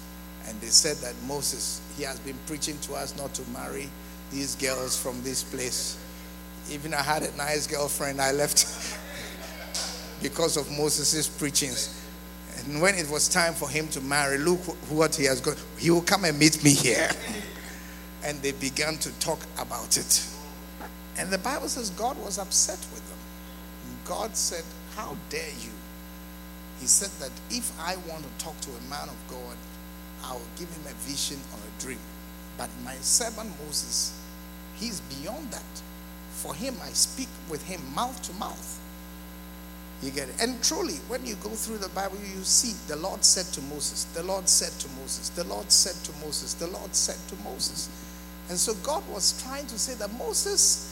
And 0.47 0.59
they 0.61 0.67
said 0.67 0.97
that 0.97 1.15
Moses, 1.27 1.81
he 1.97 2.03
has 2.03 2.19
been 2.19 2.37
preaching 2.45 2.77
to 2.83 2.93
us 2.93 3.17
not 3.17 3.33
to 3.35 3.49
marry 3.49 3.89
these 4.31 4.55
girls 4.55 4.99
from 5.01 5.21
this 5.23 5.43
place. 5.43 5.97
Even 6.69 6.93
I 6.93 7.01
had 7.01 7.23
a 7.23 7.35
nice 7.35 7.67
girlfriend, 7.67 8.21
I 8.21 8.31
left 8.31 8.65
because 10.22 10.57
of 10.57 10.69
Moses' 10.72 11.28
preachings. 11.28 11.97
And 12.57 12.82
when 12.82 12.95
it 12.95 13.09
was 13.09 13.28
time 13.28 13.53
for 13.53 13.69
him 13.69 13.88
to 13.89 14.01
marry, 14.01 14.38
look 14.38 14.59
what 14.89 15.15
he 15.15 15.26
has 15.26 15.41
got. 15.41 15.57
He 15.78 15.89
will 15.89 16.01
come 16.01 16.26
and 16.26 16.38
meet 16.38 16.63
me 16.63 16.74
here. 16.74 17.09
And 18.24 18.39
they 18.43 18.51
began 18.51 18.99
to 18.99 19.11
talk 19.19 19.39
about 19.57 19.97
it. 19.97 20.28
And 21.17 21.32
the 21.32 21.39
Bible 21.39 21.67
says 21.67 21.89
God 21.89 22.24
was 22.24 22.38
upset 22.38 22.78
with 22.93 23.07
them. 23.09 23.17
God 24.05 24.38
said, 24.38 24.63
How 24.95 25.17
dare 25.32 25.49
you? 25.59 25.72
He 26.80 26.86
said 26.86 27.09
that 27.19 27.32
if 27.49 27.72
I 27.80 27.95
want 28.07 28.24
to 28.24 28.43
talk 28.45 28.59
to 28.61 28.69
a 28.69 28.89
man 28.89 29.09
of 29.09 29.17
God, 29.28 29.57
I 30.24 30.34
will 30.34 30.51
give 30.55 30.69
him 30.69 30.84
a 30.86 30.93
vision 31.09 31.39
or 31.53 31.59
a 31.59 31.82
dream. 31.82 31.99
But 32.57 32.69
my 32.84 32.95
servant 32.95 33.51
Moses, 33.65 34.19
he's 34.76 35.01
beyond 35.01 35.51
that. 35.51 35.82
For 36.32 36.53
him, 36.53 36.76
I 36.84 36.89
speak 36.89 37.28
with 37.49 37.63
him 37.65 37.82
mouth 37.95 38.22
to 38.24 38.34
mouth. 38.34 38.80
You 40.01 40.09
get 40.09 40.29
it? 40.29 40.35
And 40.41 40.61
truly, 40.63 40.95
when 41.07 41.25
you 41.25 41.35
go 41.35 41.49
through 41.49 41.77
the 41.77 41.89
Bible, 41.89 42.17
you 42.17 42.41
see 42.43 42.73
the 42.87 42.95
Lord 42.95 43.23
said 43.23 43.45
to 43.53 43.61
Moses, 43.61 44.05
the 44.05 44.23
Lord 44.23 44.49
said 44.49 44.71
to 44.79 44.89
Moses, 44.99 45.29
the 45.29 45.43
Lord 45.43 45.71
said 45.71 45.93
to 46.05 46.25
Moses, 46.25 46.55
the 46.55 46.67
Lord 46.67 46.95
said 46.95 47.17
to 47.27 47.43
Moses. 47.43 47.89
And 48.49 48.57
so 48.57 48.73
God 48.83 49.03
was 49.09 49.41
trying 49.43 49.67
to 49.67 49.77
say 49.77 49.93
that 49.95 50.11
Moses 50.17 50.91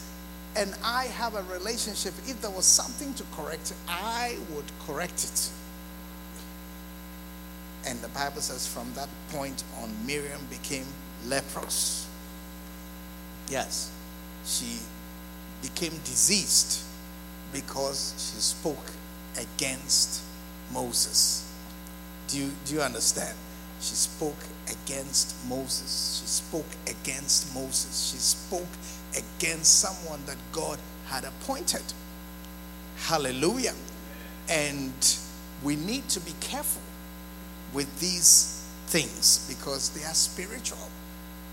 and 0.56 0.74
I 0.84 1.04
have 1.06 1.34
a 1.34 1.42
relationship. 1.52 2.14
If 2.26 2.40
there 2.40 2.50
was 2.50 2.64
something 2.64 3.12
to 3.14 3.24
correct, 3.34 3.74
I 3.88 4.36
would 4.54 4.64
correct 4.86 5.24
it. 5.24 5.50
And 7.86 7.98
the 8.00 8.08
Bible 8.08 8.40
says 8.40 8.66
from 8.66 8.92
that 8.94 9.08
point 9.30 9.64
on, 9.82 9.90
Miriam 10.06 10.40
became 10.50 10.86
leprous. 11.26 12.06
Yes, 13.48 13.90
she 14.44 14.78
became 15.62 15.92
diseased 16.04 16.84
because 17.52 18.14
she 18.16 18.40
spoke 18.40 18.92
against 19.38 20.22
Moses. 20.72 21.50
Do 22.28 22.38
you, 22.38 22.50
do 22.64 22.74
you 22.74 22.80
understand? 22.80 23.36
She 23.80 23.94
spoke 23.94 24.36
against 24.68 25.34
Moses. 25.48 26.20
She 26.20 26.26
spoke 26.26 26.66
against 26.86 27.54
Moses. 27.54 28.10
She 28.12 28.18
spoke 28.18 28.68
against 29.16 29.80
someone 29.80 30.20
that 30.26 30.36
God 30.52 30.78
had 31.06 31.24
appointed. 31.24 31.82
Hallelujah. 32.96 33.74
And 34.48 35.16
we 35.62 35.76
need 35.76 36.08
to 36.10 36.20
be 36.20 36.32
careful 36.40 36.82
with 37.72 38.00
these 38.00 38.66
things 38.86 39.46
because 39.48 39.90
they 39.90 40.04
are 40.04 40.14
spiritual. 40.14 40.88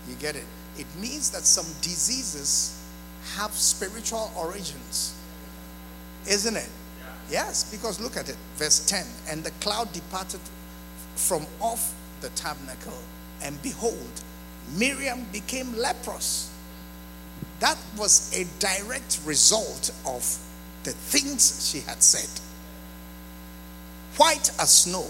You 0.08 0.14
get 0.16 0.36
it? 0.36 0.44
It 0.78 0.86
means 1.00 1.30
that 1.30 1.44
some 1.44 1.66
diseases 1.80 2.78
have 3.36 3.52
spiritual 3.52 4.30
origins. 4.36 5.14
Isn't 6.28 6.56
it? 6.56 6.68
Yes, 7.30 7.70
because 7.70 8.00
look 8.00 8.16
at 8.16 8.28
it. 8.28 8.36
Verse 8.56 8.84
10 8.86 9.04
And 9.30 9.44
the 9.44 9.50
cloud 9.62 9.92
departed 9.92 10.40
from 11.16 11.46
off 11.60 11.94
the 12.20 12.30
tabernacle, 12.30 12.98
and 13.42 13.60
behold, 13.62 14.22
Miriam 14.76 15.26
became 15.32 15.74
leprous. 15.76 16.50
That 17.60 17.76
was 17.96 18.32
a 18.36 18.46
direct 18.60 19.20
result 19.24 19.90
of 20.06 20.38
the 20.84 20.92
things 20.92 21.68
she 21.70 21.80
had 21.80 22.02
said. 22.02 22.28
White 24.16 24.50
as 24.60 24.70
snow. 24.70 25.06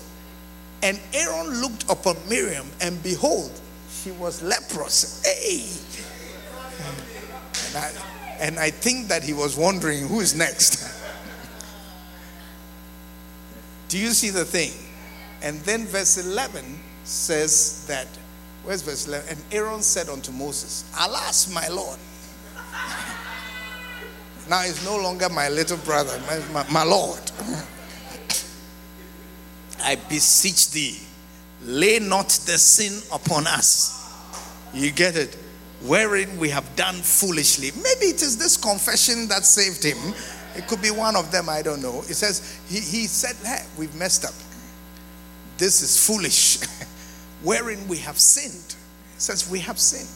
And 0.83 1.01
Aaron 1.12 1.61
looked 1.61 1.91
upon 1.91 2.16
Miriam, 2.29 2.66
and 2.81 3.03
behold, 3.03 3.51
she 3.91 4.12
was 4.12 4.43
leprous. 4.43 5.23
Hey! 5.25 5.66
And 7.66 7.77
I, 7.77 7.93
and 8.41 8.59
I 8.59 8.71
think 8.71 9.09
that 9.09 9.25
he 9.25 9.33
was 9.33 9.57
wondering 9.57 10.07
who 10.07 10.21
is 10.21 10.35
next. 10.35 10.95
Do 13.89 13.99
you 13.99 14.11
see 14.11 14.30
the 14.30 14.45
thing? 14.45 14.72
And 15.43 15.61
then 15.61 15.86
verse 15.86 16.18
11 16.18 16.78
says 17.05 17.86
that, 17.89 18.07
where's 18.62 18.82
verse 18.82 19.07
11? 19.07 19.30
And 19.30 19.39
Aaron 19.51 19.82
said 19.82 20.09
unto 20.09 20.30
Moses, 20.30 20.84
Alas, 21.01 21.53
my 21.53 21.66
Lord. 21.68 21.99
now 24.51 24.61
he's 24.61 24.84
no 24.84 24.97
longer 24.97 25.28
my 25.30 25.49
little 25.49 25.78
brother, 25.78 26.20
my, 26.26 26.39
my, 26.53 26.70
my 26.70 26.84
Lord. 26.84 27.20
I 29.82 29.95
beseech 29.95 30.70
thee, 30.70 30.99
lay 31.62 31.99
not 31.99 32.28
the 32.28 32.59
sin 32.59 33.01
upon 33.12 33.47
us. 33.47 33.95
You 34.74 34.91
get 34.91 35.16
it? 35.16 35.36
Wherein 35.82 36.39
we 36.39 36.51
have 36.51 36.76
done 36.76 36.97
foolishly. 36.97 37.70
Maybe 37.76 38.07
it 38.07 38.20
is 38.20 38.36
this 38.36 38.57
confession 38.57 39.28
that 39.28 39.47
saved 39.47 39.82
him. 39.82 39.97
It 40.59 40.67
could 40.67 40.83
be 40.83 40.91
one 40.91 41.15
of 41.15 41.31
them, 41.31 41.49
I 41.49 41.63
don't 41.63 41.81
know. 41.81 42.01
It 42.01 42.15
says, 42.15 42.59
he, 42.69 42.81
he 42.81 43.07
said, 43.07 43.37
hey, 43.47 43.65
we've 43.79 43.95
messed 43.95 44.25
up. 44.25 44.35
This 45.57 45.83
is 45.83 46.05
foolish. 46.05 46.59
Wherein 47.45 47.87
we 47.87 47.99
have 47.99 48.19
sinned. 48.19 48.75
It 49.15 49.21
says, 49.21 49.49
we 49.49 49.61
have 49.61 49.79
sinned. 49.79 50.09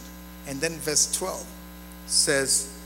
And 0.49 0.61
then 0.61 0.73
verse 0.79 1.17
12 1.17 1.47
says, 2.07 2.77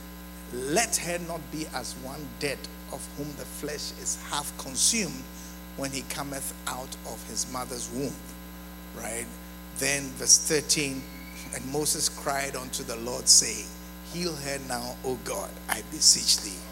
let 0.53 0.97
her 0.97 1.17
not 1.27 1.41
be 1.51 1.65
as 1.73 1.93
one 2.03 2.27
dead 2.39 2.59
of 2.93 3.03
whom 3.17 3.27
the 3.37 3.45
flesh 3.45 3.91
is 4.01 4.23
half 4.29 4.55
consumed 4.59 5.23
when 5.77 5.89
he 5.89 6.03
cometh 6.09 6.53
out 6.67 6.95
of 7.07 7.27
his 7.27 7.51
mother's 7.51 7.89
womb. 7.91 8.13
Right? 8.95 9.25
Then, 9.79 10.03
verse 10.11 10.37
13, 10.37 11.01
and 11.55 11.65
Moses 11.71 12.07
cried 12.07 12.55
unto 12.55 12.83
the 12.83 12.97
Lord, 12.97 13.27
saying, 13.27 13.65
Heal 14.13 14.35
her 14.35 14.59
now, 14.69 14.95
O 15.03 15.17
God, 15.23 15.49
I 15.67 15.81
beseech 15.91 16.41
thee. 16.41 16.66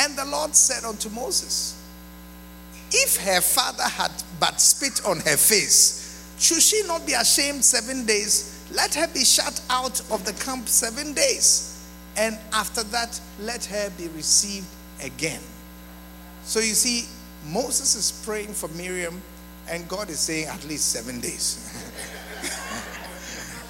And 0.00 0.16
the 0.16 0.24
Lord 0.24 0.56
said 0.56 0.82
unto 0.84 1.10
Moses, 1.10 1.76
If 2.90 3.18
her 3.18 3.42
father 3.42 3.82
had 3.82 4.10
but 4.40 4.58
spit 4.58 5.04
on 5.04 5.18
her 5.20 5.36
face, 5.36 6.26
should 6.38 6.62
she 6.62 6.82
not 6.86 7.06
be 7.06 7.12
ashamed 7.12 7.62
seven 7.62 8.06
days? 8.06 8.66
Let 8.72 8.94
her 8.94 9.06
be 9.08 9.24
shut 9.26 9.60
out 9.68 10.00
of 10.10 10.24
the 10.24 10.32
camp 10.42 10.68
seven 10.68 11.12
days, 11.12 11.86
and 12.16 12.38
after 12.54 12.82
that, 12.84 13.20
let 13.40 13.66
her 13.66 13.90
be 13.98 14.08
received 14.08 14.68
again. 15.02 15.42
So 16.44 16.60
you 16.60 16.72
see, 16.72 17.06
Moses 17.46 17.94
is 17.94 18.24
praying 18.24 18.54
for 18.54 18.68
Miriam, 18.68 19.20
and 19.68 19.86
God 19.86 20.08
is 20.08 20.18
saying 20.18 20.46
at 20.46 20.66
least 20.66 20.92
seven 20.92 21.20
days. 21.20 21.58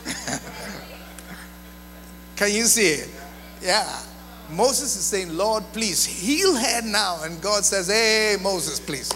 Can 2.37 2.53
you 2.53 2.67
see 2.67 3.03
it? 3.03 3.11
Yeah. 3.61 4.01
Moses 4.53 4.97
is 4.97 5.05
saying, 5.05 5.37
Lord, 5.37 5.65
please 5.73 6.05
heal 6.05 6.55
her 6.55 6.83
now. 6.83 7.23
And 7.23 7.41
God 7.41 7.65
says, 7.65 7.89
Hey, 7.89 8.37
Moses, 8.43 8.81
please, 8.81 9.11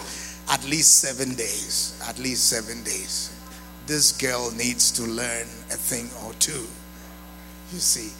at 0.49 0.63
least 0.65 0.99
seven 0.99 1.35
days. 1.35 2.01
At 2.07 2.17
least 2.19 2.49
seven 2.49 2.83
days. 2.83 3.31
This 3.85 4.11
girl 4.11 4.51
needs 4.51 4.91
to 4.93 5.03
learn 5.03 5.47
a 5.71 5.77
thing 5.77 6.09
or 6.25 6.33
two. 6.33 6.65
You 7.71 7.79
see. 7.79 8.11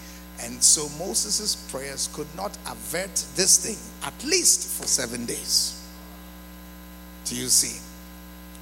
And 0.43 0.61
so 0.61 0.89
Moses' 0.99 1.55
prayers 1.71 2.09
could 2.13 2.27
not 2.35 2.57
avert 2.69 3.15
this 3.35 3.57
thing, 3.65 3.77
at 4.05 4.23
least 4.25 4.67
for 4.81 4.85
seven 4.85 5.25
days. 5.25 5.81
Do 7.23 7.35
you 7.35 7.47
see? 7.47 7.81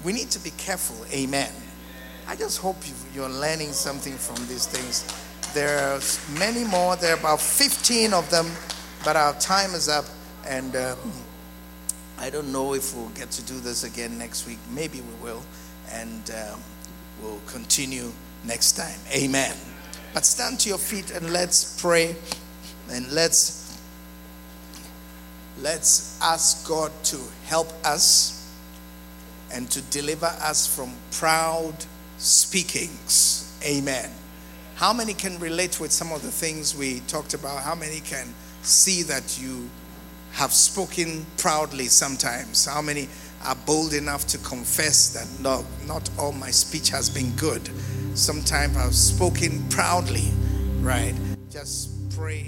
We 0.05 0.13
need 0.13 0.29
to 0.31 0.39
be 0.39 0.51
careful. 0.51 1.05
Amen. 1.11 1.51
I 2.27 2.35
just 2.35 2.59
hope 2.59 2.77
you're 3.13 3.27
learning 3.27 3.73
something 3.73 4.13
from 4.13 4.35
these 4.47 4.67
things. 4.67 5.03
There 5.53 5.77
are 5.79 5.99
many 6.39 6.63
more. 6.63 6.95
There 6.95 7.15
are 7.15 7.19
about 7.19 7.39
15 7.39 8.13
of 8.13 8.29
them, 8.31 8.51
but 9.05 9.15
our 9.15 9.33
time 9.35 9.75
is 9.75 9.87
up. 9.87 10.05
And 10.47 10.75
um, 10.75 10.97
I 12.17 12.29
don't 12.29 12.51
know 12.51 12.73
if 12.73 12.95
we'll 12.95 13.09
get 13.09 13.29
to 13.31 13.43
do 13.43 13.59
this 13.59 13.83
again 13.83 14.17
next 14.17 14.47
week. 14.47 14.57
Maybe 14.71 15.01
we 15.01 15.23
will. 15.23 15.43
And 15.91 16.31
um, 16.31 16.59
we'll 17.21 17.41
continue 17.45 18.11
next 18.43 18.73
time. 18.73 18.99
Amen. 19.13 19.55
But 20.13 20.25
stand 20.25 20.59
to 20.61 20.69
your 20.69 20.77
feet 20.77 21.11
and 21.11 21.31
let's 21.31 21.79
pray 21.81 22.15
and 22.89 23.11
let's 23.11 23.79
let's 25.61 26.19
ask 26.21 26.67
God 26.67 26.91
to 27.05 27.19
help 27.45 27.71
us 27.85 28.51
and 29.51 29.69
to 29.69 29.81
deliver 29.81 30.25
us 30.25 30.65
from 30.65 30.91
proud 31.11 31.75
speakings. 32.17 33.55
Amen. 33.63 34.09
How 34.75 34.91
many 34.91 35.13
can 35.13 35.39
relate 35.39 35.79
with 35.79 35.91
some 35.91 36.11
of 36.11 36.23
the 36.23 36.31
things 36.31 36.75
we 36.75 37.01
talked 37.01 37.33
about? 37.33 37.61
How 37.61 37.75
many 37.75 37.99
can 37.99 38.33
see 38.63 39.03
that 39.03 39.39
you 39.39 39.69
have 40.33 40.51
spoken 40.51 41.25
proudly 41.37 41.85
sometimes? 41.85 42.65
How 42.65 42.81
many 42.81 43.07
are 43.45 43.55
bold 43.67 43.93
enough 43.93 44.25
to 44.27 44.37
confess 44.39 45.13
that 45.13 45.27
no, 45.43 45.65
not 45.85 46.09
all 46.17 46.31
my 46.31 46.49
speech 46.49 46.89
has 46.89 47.09
been 47.09 47.31
good? 47.35 47.69
Sometimes 48.15 48.75
I've 48.75 48.95
spoken 48.95 49.63
proudly, 49.69 50.31
right? 50.79 51.13
Just 51.49 52.09
pray 52.15 52.47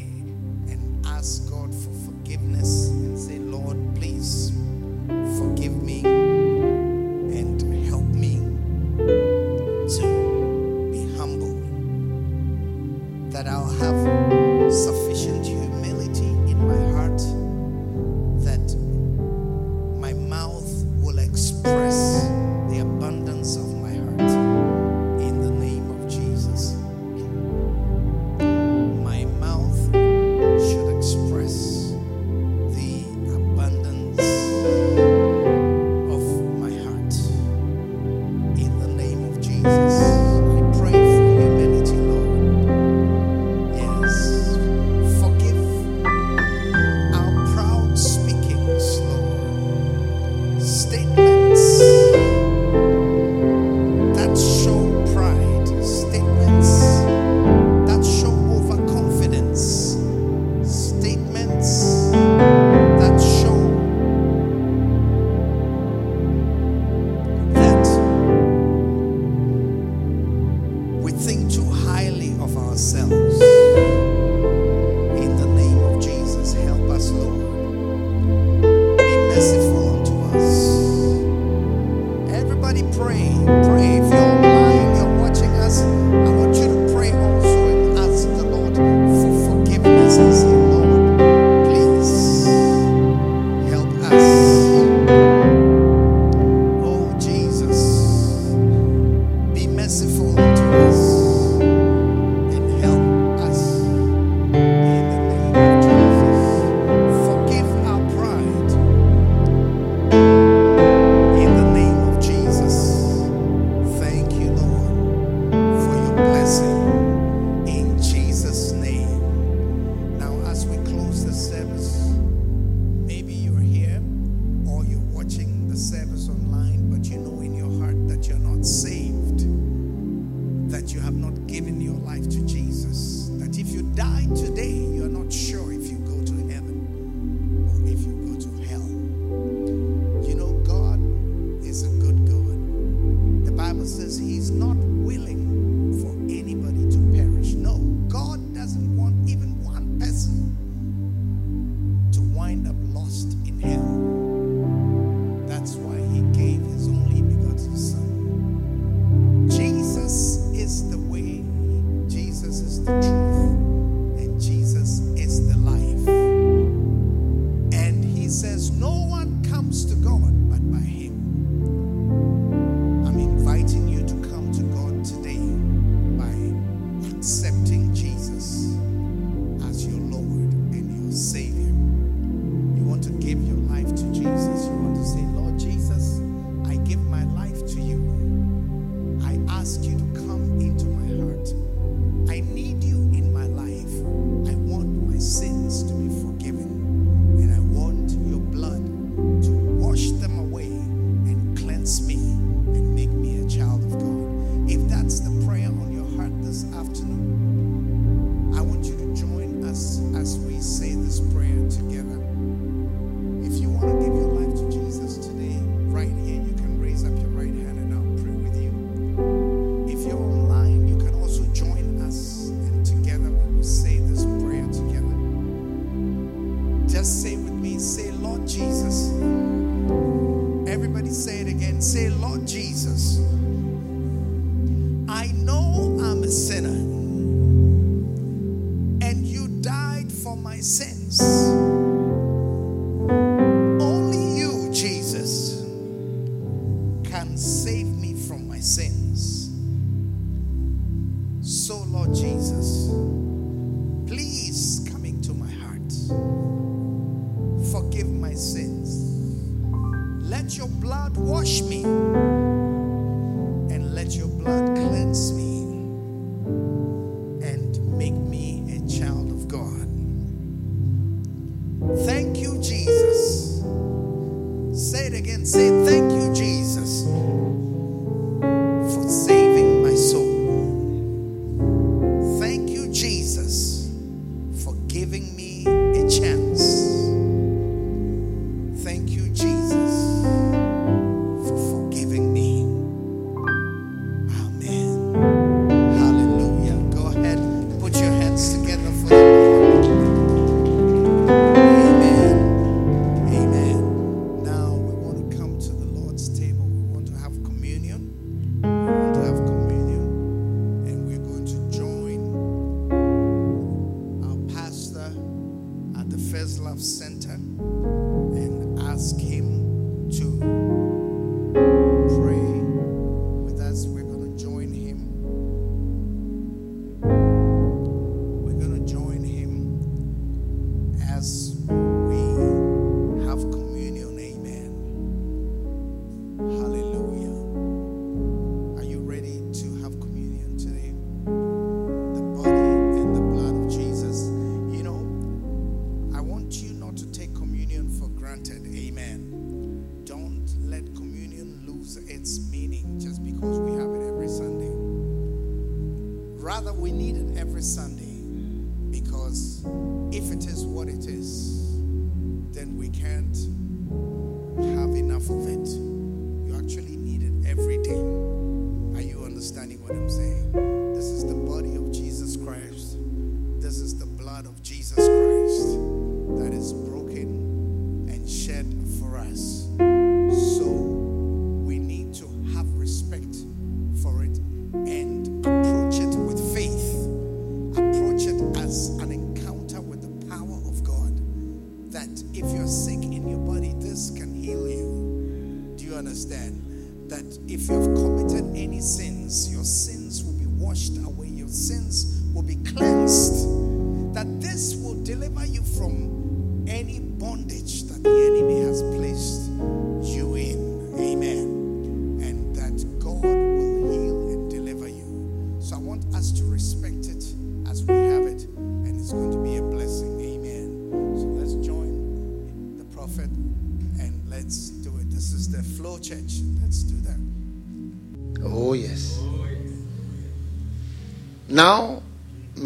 and 0.68 1.06
ask 1.06 1.48
God 1.50 1.74
for 1.74 1.92
forgiveness 2.06 2.90
and 2.90 3.18
say, 3.18 3.38
Lord, 3.38 3.78
please 3.96 4.52
forgive 5.38 5.82
me. 5.84 6.35
Have 13.80 14.72
sufficient 14.72 15.35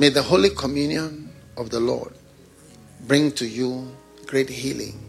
May 0.10 0.14
the 0.16 0.24
Holy 0.24 0.50
Communion 0.50 1.32
of 1.56 1.70
the 1.70 1.80
Lord 1.80 2.12
bring 3.02 3.32
to 3.34 3.46
you 3.48 3.96
great 4.26 4.50
healing 4.50 5.00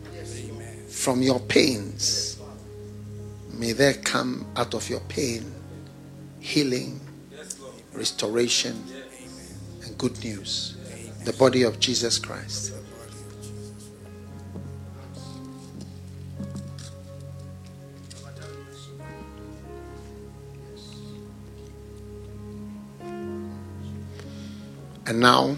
from 0.91 1.23
your 1.23 1.41
pains. 1.41 2.39
May 3.51 3.73
there 3.73 3.95
come 3.95 4.45
out 4.57 4.75
of 4.75 4.91
your 4.91 5.01
pain 5.09 5.51
healing, 6.39 7.01
restoration, 7.95 8.85
and 9.87 9.97
good 9.97 10.23
news. 10.23 10.77
The 11.25 11.33
body 11.33 11.63
of 11.63 11.81
Jesus 11.81 12.19
Christ. 12.19 12.75
And 25.11 25.19
now, 25.19 25.57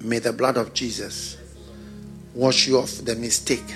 may 0.00 0.18
the 0.18 0.32
blood 0.32 0.56
of 0.56 0.74
Jesus 0.74 1.36
wash 2.34 2.66
you 2.66 2.80
off 2.80 2.90
the 3.04 3.14
mistake. 3.14 3.72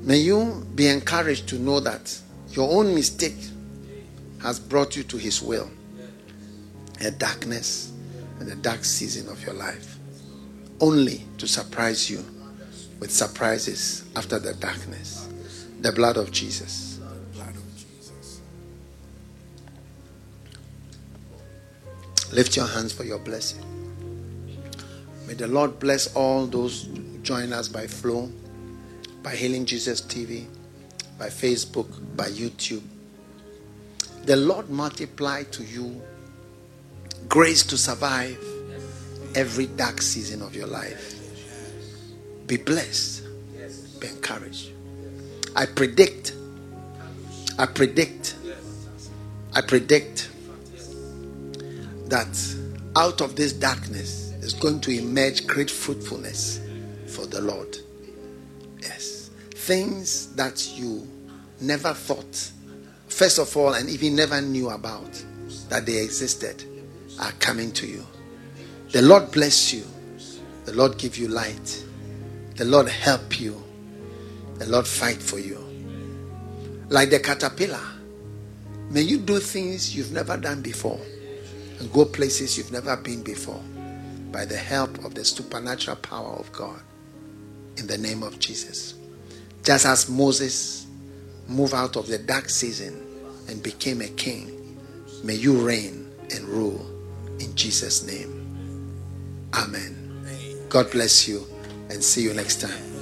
May 0.00 0.16
you 0.16 0.66
be 0.74 0.88
encouraged 0.88 1.46
to 1.50 1.54
know 1.54 1.78
that 1.78 2.18
your 2.50 2.68
own 2.68 2.96
mistake 2.96 3.38
has 4.42 4.58
brought 4.58 4.96
you 4.96 5.04
to 5.04 5.16
His 5.16 5.40
will, 5.40 5.70
a 7.00 7.12
darkness, 7.12 7.92
and 8.40 8.50
a 8.50 8.56
dark 8.56 8.84
season 8.84 9.28
of 9.28 9.40
your 9.44 9.54
life, 9.54 9.96
only 10.80 11.22
to 11.38 11.46
surprise 11.46 12.10
you 12.10 12.24
with 12.98 13.12
surprises 13.12 14.02
after 14.16 14.40
the 14.40 14.54
darkness. 14.54 15.28
The 15.80 15.92
blood 15.92 16.16
of 16.16 16.32
Jesus. 16.32 16.83
Lift 22.34 22.56
your 22.56 22.66
hands 22.66 22.92
for 22.92 23.04
your 23.04 23.20
blessing. 23.20 23.62
May 25.28 25.34
the 25.34 25.46
Lord 25.46 25.78
bless 25.78 26.12
all 26.16 26.46
those 26.46 26.82
who 26.82 27.18
join 27.18 27.52
us 27.52 27.68
by 27.68 27.86
Flow, 27.86 28.28
by 29.22 29.36
Healing 29.36 29.64
Jesus 29.64 30.00
TV, 30.00 30.46
by 31.16 31.28
Facebook, 31.28 31.86
by 32.16 32.28
YouTube. 32.30 32.82
The 34.24 34.34
Lord 34.34 34.68
multiply 34.68 35.44
to 35.44 35.62
you 35.62 36.02
grace 37.28 37.62
to 37.66 37.76
survive 37.78 38.36
every 39.36 39.66
dark 39.66 40.02
season 40.02 40.42
of 40.42 40.56
your 40.56 40.66
life. 40.66 41.14
Be 42.48 42.56
blessed. 42.56 43.22
Be 44.00 44.08
encouraged. 44.08 44.72
I 45.54 45.66
predict. 45.66 46.34
I 47.60 47.66
predict. 47.66 48.34
I 49.54 49.60
predict 49.60 50.30
that 52.14 52.56
out 52.94 53.20
of 53.20 53.34
this 53.34 53.52
darkness 53.52 54.30
is 54.40 54.54
going 54.54 54.78
to 54.80 54.92
emerge 54.92 55.48
great 55.48 55.68
fruitfulness 55.68 56.60
for 57.08 57.26
the 57.26 57.40
Lord. 57.40 57.76
Yes. 58.80 59.30
Things 59.50 60.32
that 60.36 60.78
you 60.78 61.08
never 61.60 61.92
thought, 61.92 62.52
first 63.08 63.40
of 63.40 63.56
all, 63.56 63.74
and 63.74 63.90
even 63.90 64.14
never 64.14 64.40
knew 64.40 64.70
about 64.70 65.10
that 65.68 65.86
they 65.86 65.96
existed 66.00 66.62
are 67.18 67.32
coming 67.40 67.72
to 67.72 67.84
you. 67.88 68.06
The 68.92 69.02
Lord 69.02 69.32
bless 69.32 69.72
you. 69.74 69.84
The 70.66 70.72
Lord 70.72 70.96
give 70.98 71.18
you 71.18 71.26
light. 71.26 71.84
The 72.54 72.64
Lord 72.64 72.88
help 72.88 73.40
you. 73.40 73.60
The 74.60 74.66
Lord 74.66 74.86
fight 74.86 75.20
for 75.20 75.40
you. 75.40 75.58
Like 76.90 77.10
the 77.10 77.18
caterpillar, 77.18 77.82
may 78.88 79.02
you 79.02 79.18
do 79.18 79.40
things 79.40 79.96
you've 79.96 80.12
never 80.12 80.36
done 80.36 80.62
before 80.62 81.00
and 81.78 81.92
go 81.92 82.04
places 82.04 82.56
you've 82.56 82.72
never 82.72 82.96
been 82.96 83.22
before 83.22 83.62
by 84.30 84.44
the 84.44 84.56
help 84.56 85.04
of 85.04 85.14
the 85.14 85.24
supernatural 85.24 85.96
power 85.96 86.34
of 86.34 86.50
God 86.52 86.80
in 87.76 87.86
the 87.86 87.98
name 87.98 88.22
of 88.22 88.38
Jesus. 88.38 88.94
Just 89.62 89.86
as 89.86 90.08
Moses 90.08 90.86
moved 91.48 91.74
out 91.74 91.96
of 91.96 92.06
the 92.06 92.18
dark 92.18 92.48
season 92.48 93.00
and 93.48 93.62
became 93.62 94.00
a 94.00 94.08
king, 94.08 94.78
may 95.22 95.34
you 95.34 95.64
reign 95.64 96.10
and 96.30 96.48
rule 96.48 96.84
in 97.40 97.54
Jesus' 97.54 98.06
name. 98.06 98.40
Amen. 99.54 100.00
God 100.68 100.90
bless 100.90 101.28
you 101.28 101.46
and 101.90 102.02
see 102.02 102.22
you 102.22 102.34
next 102.34 102.60
time. 102.60 102.93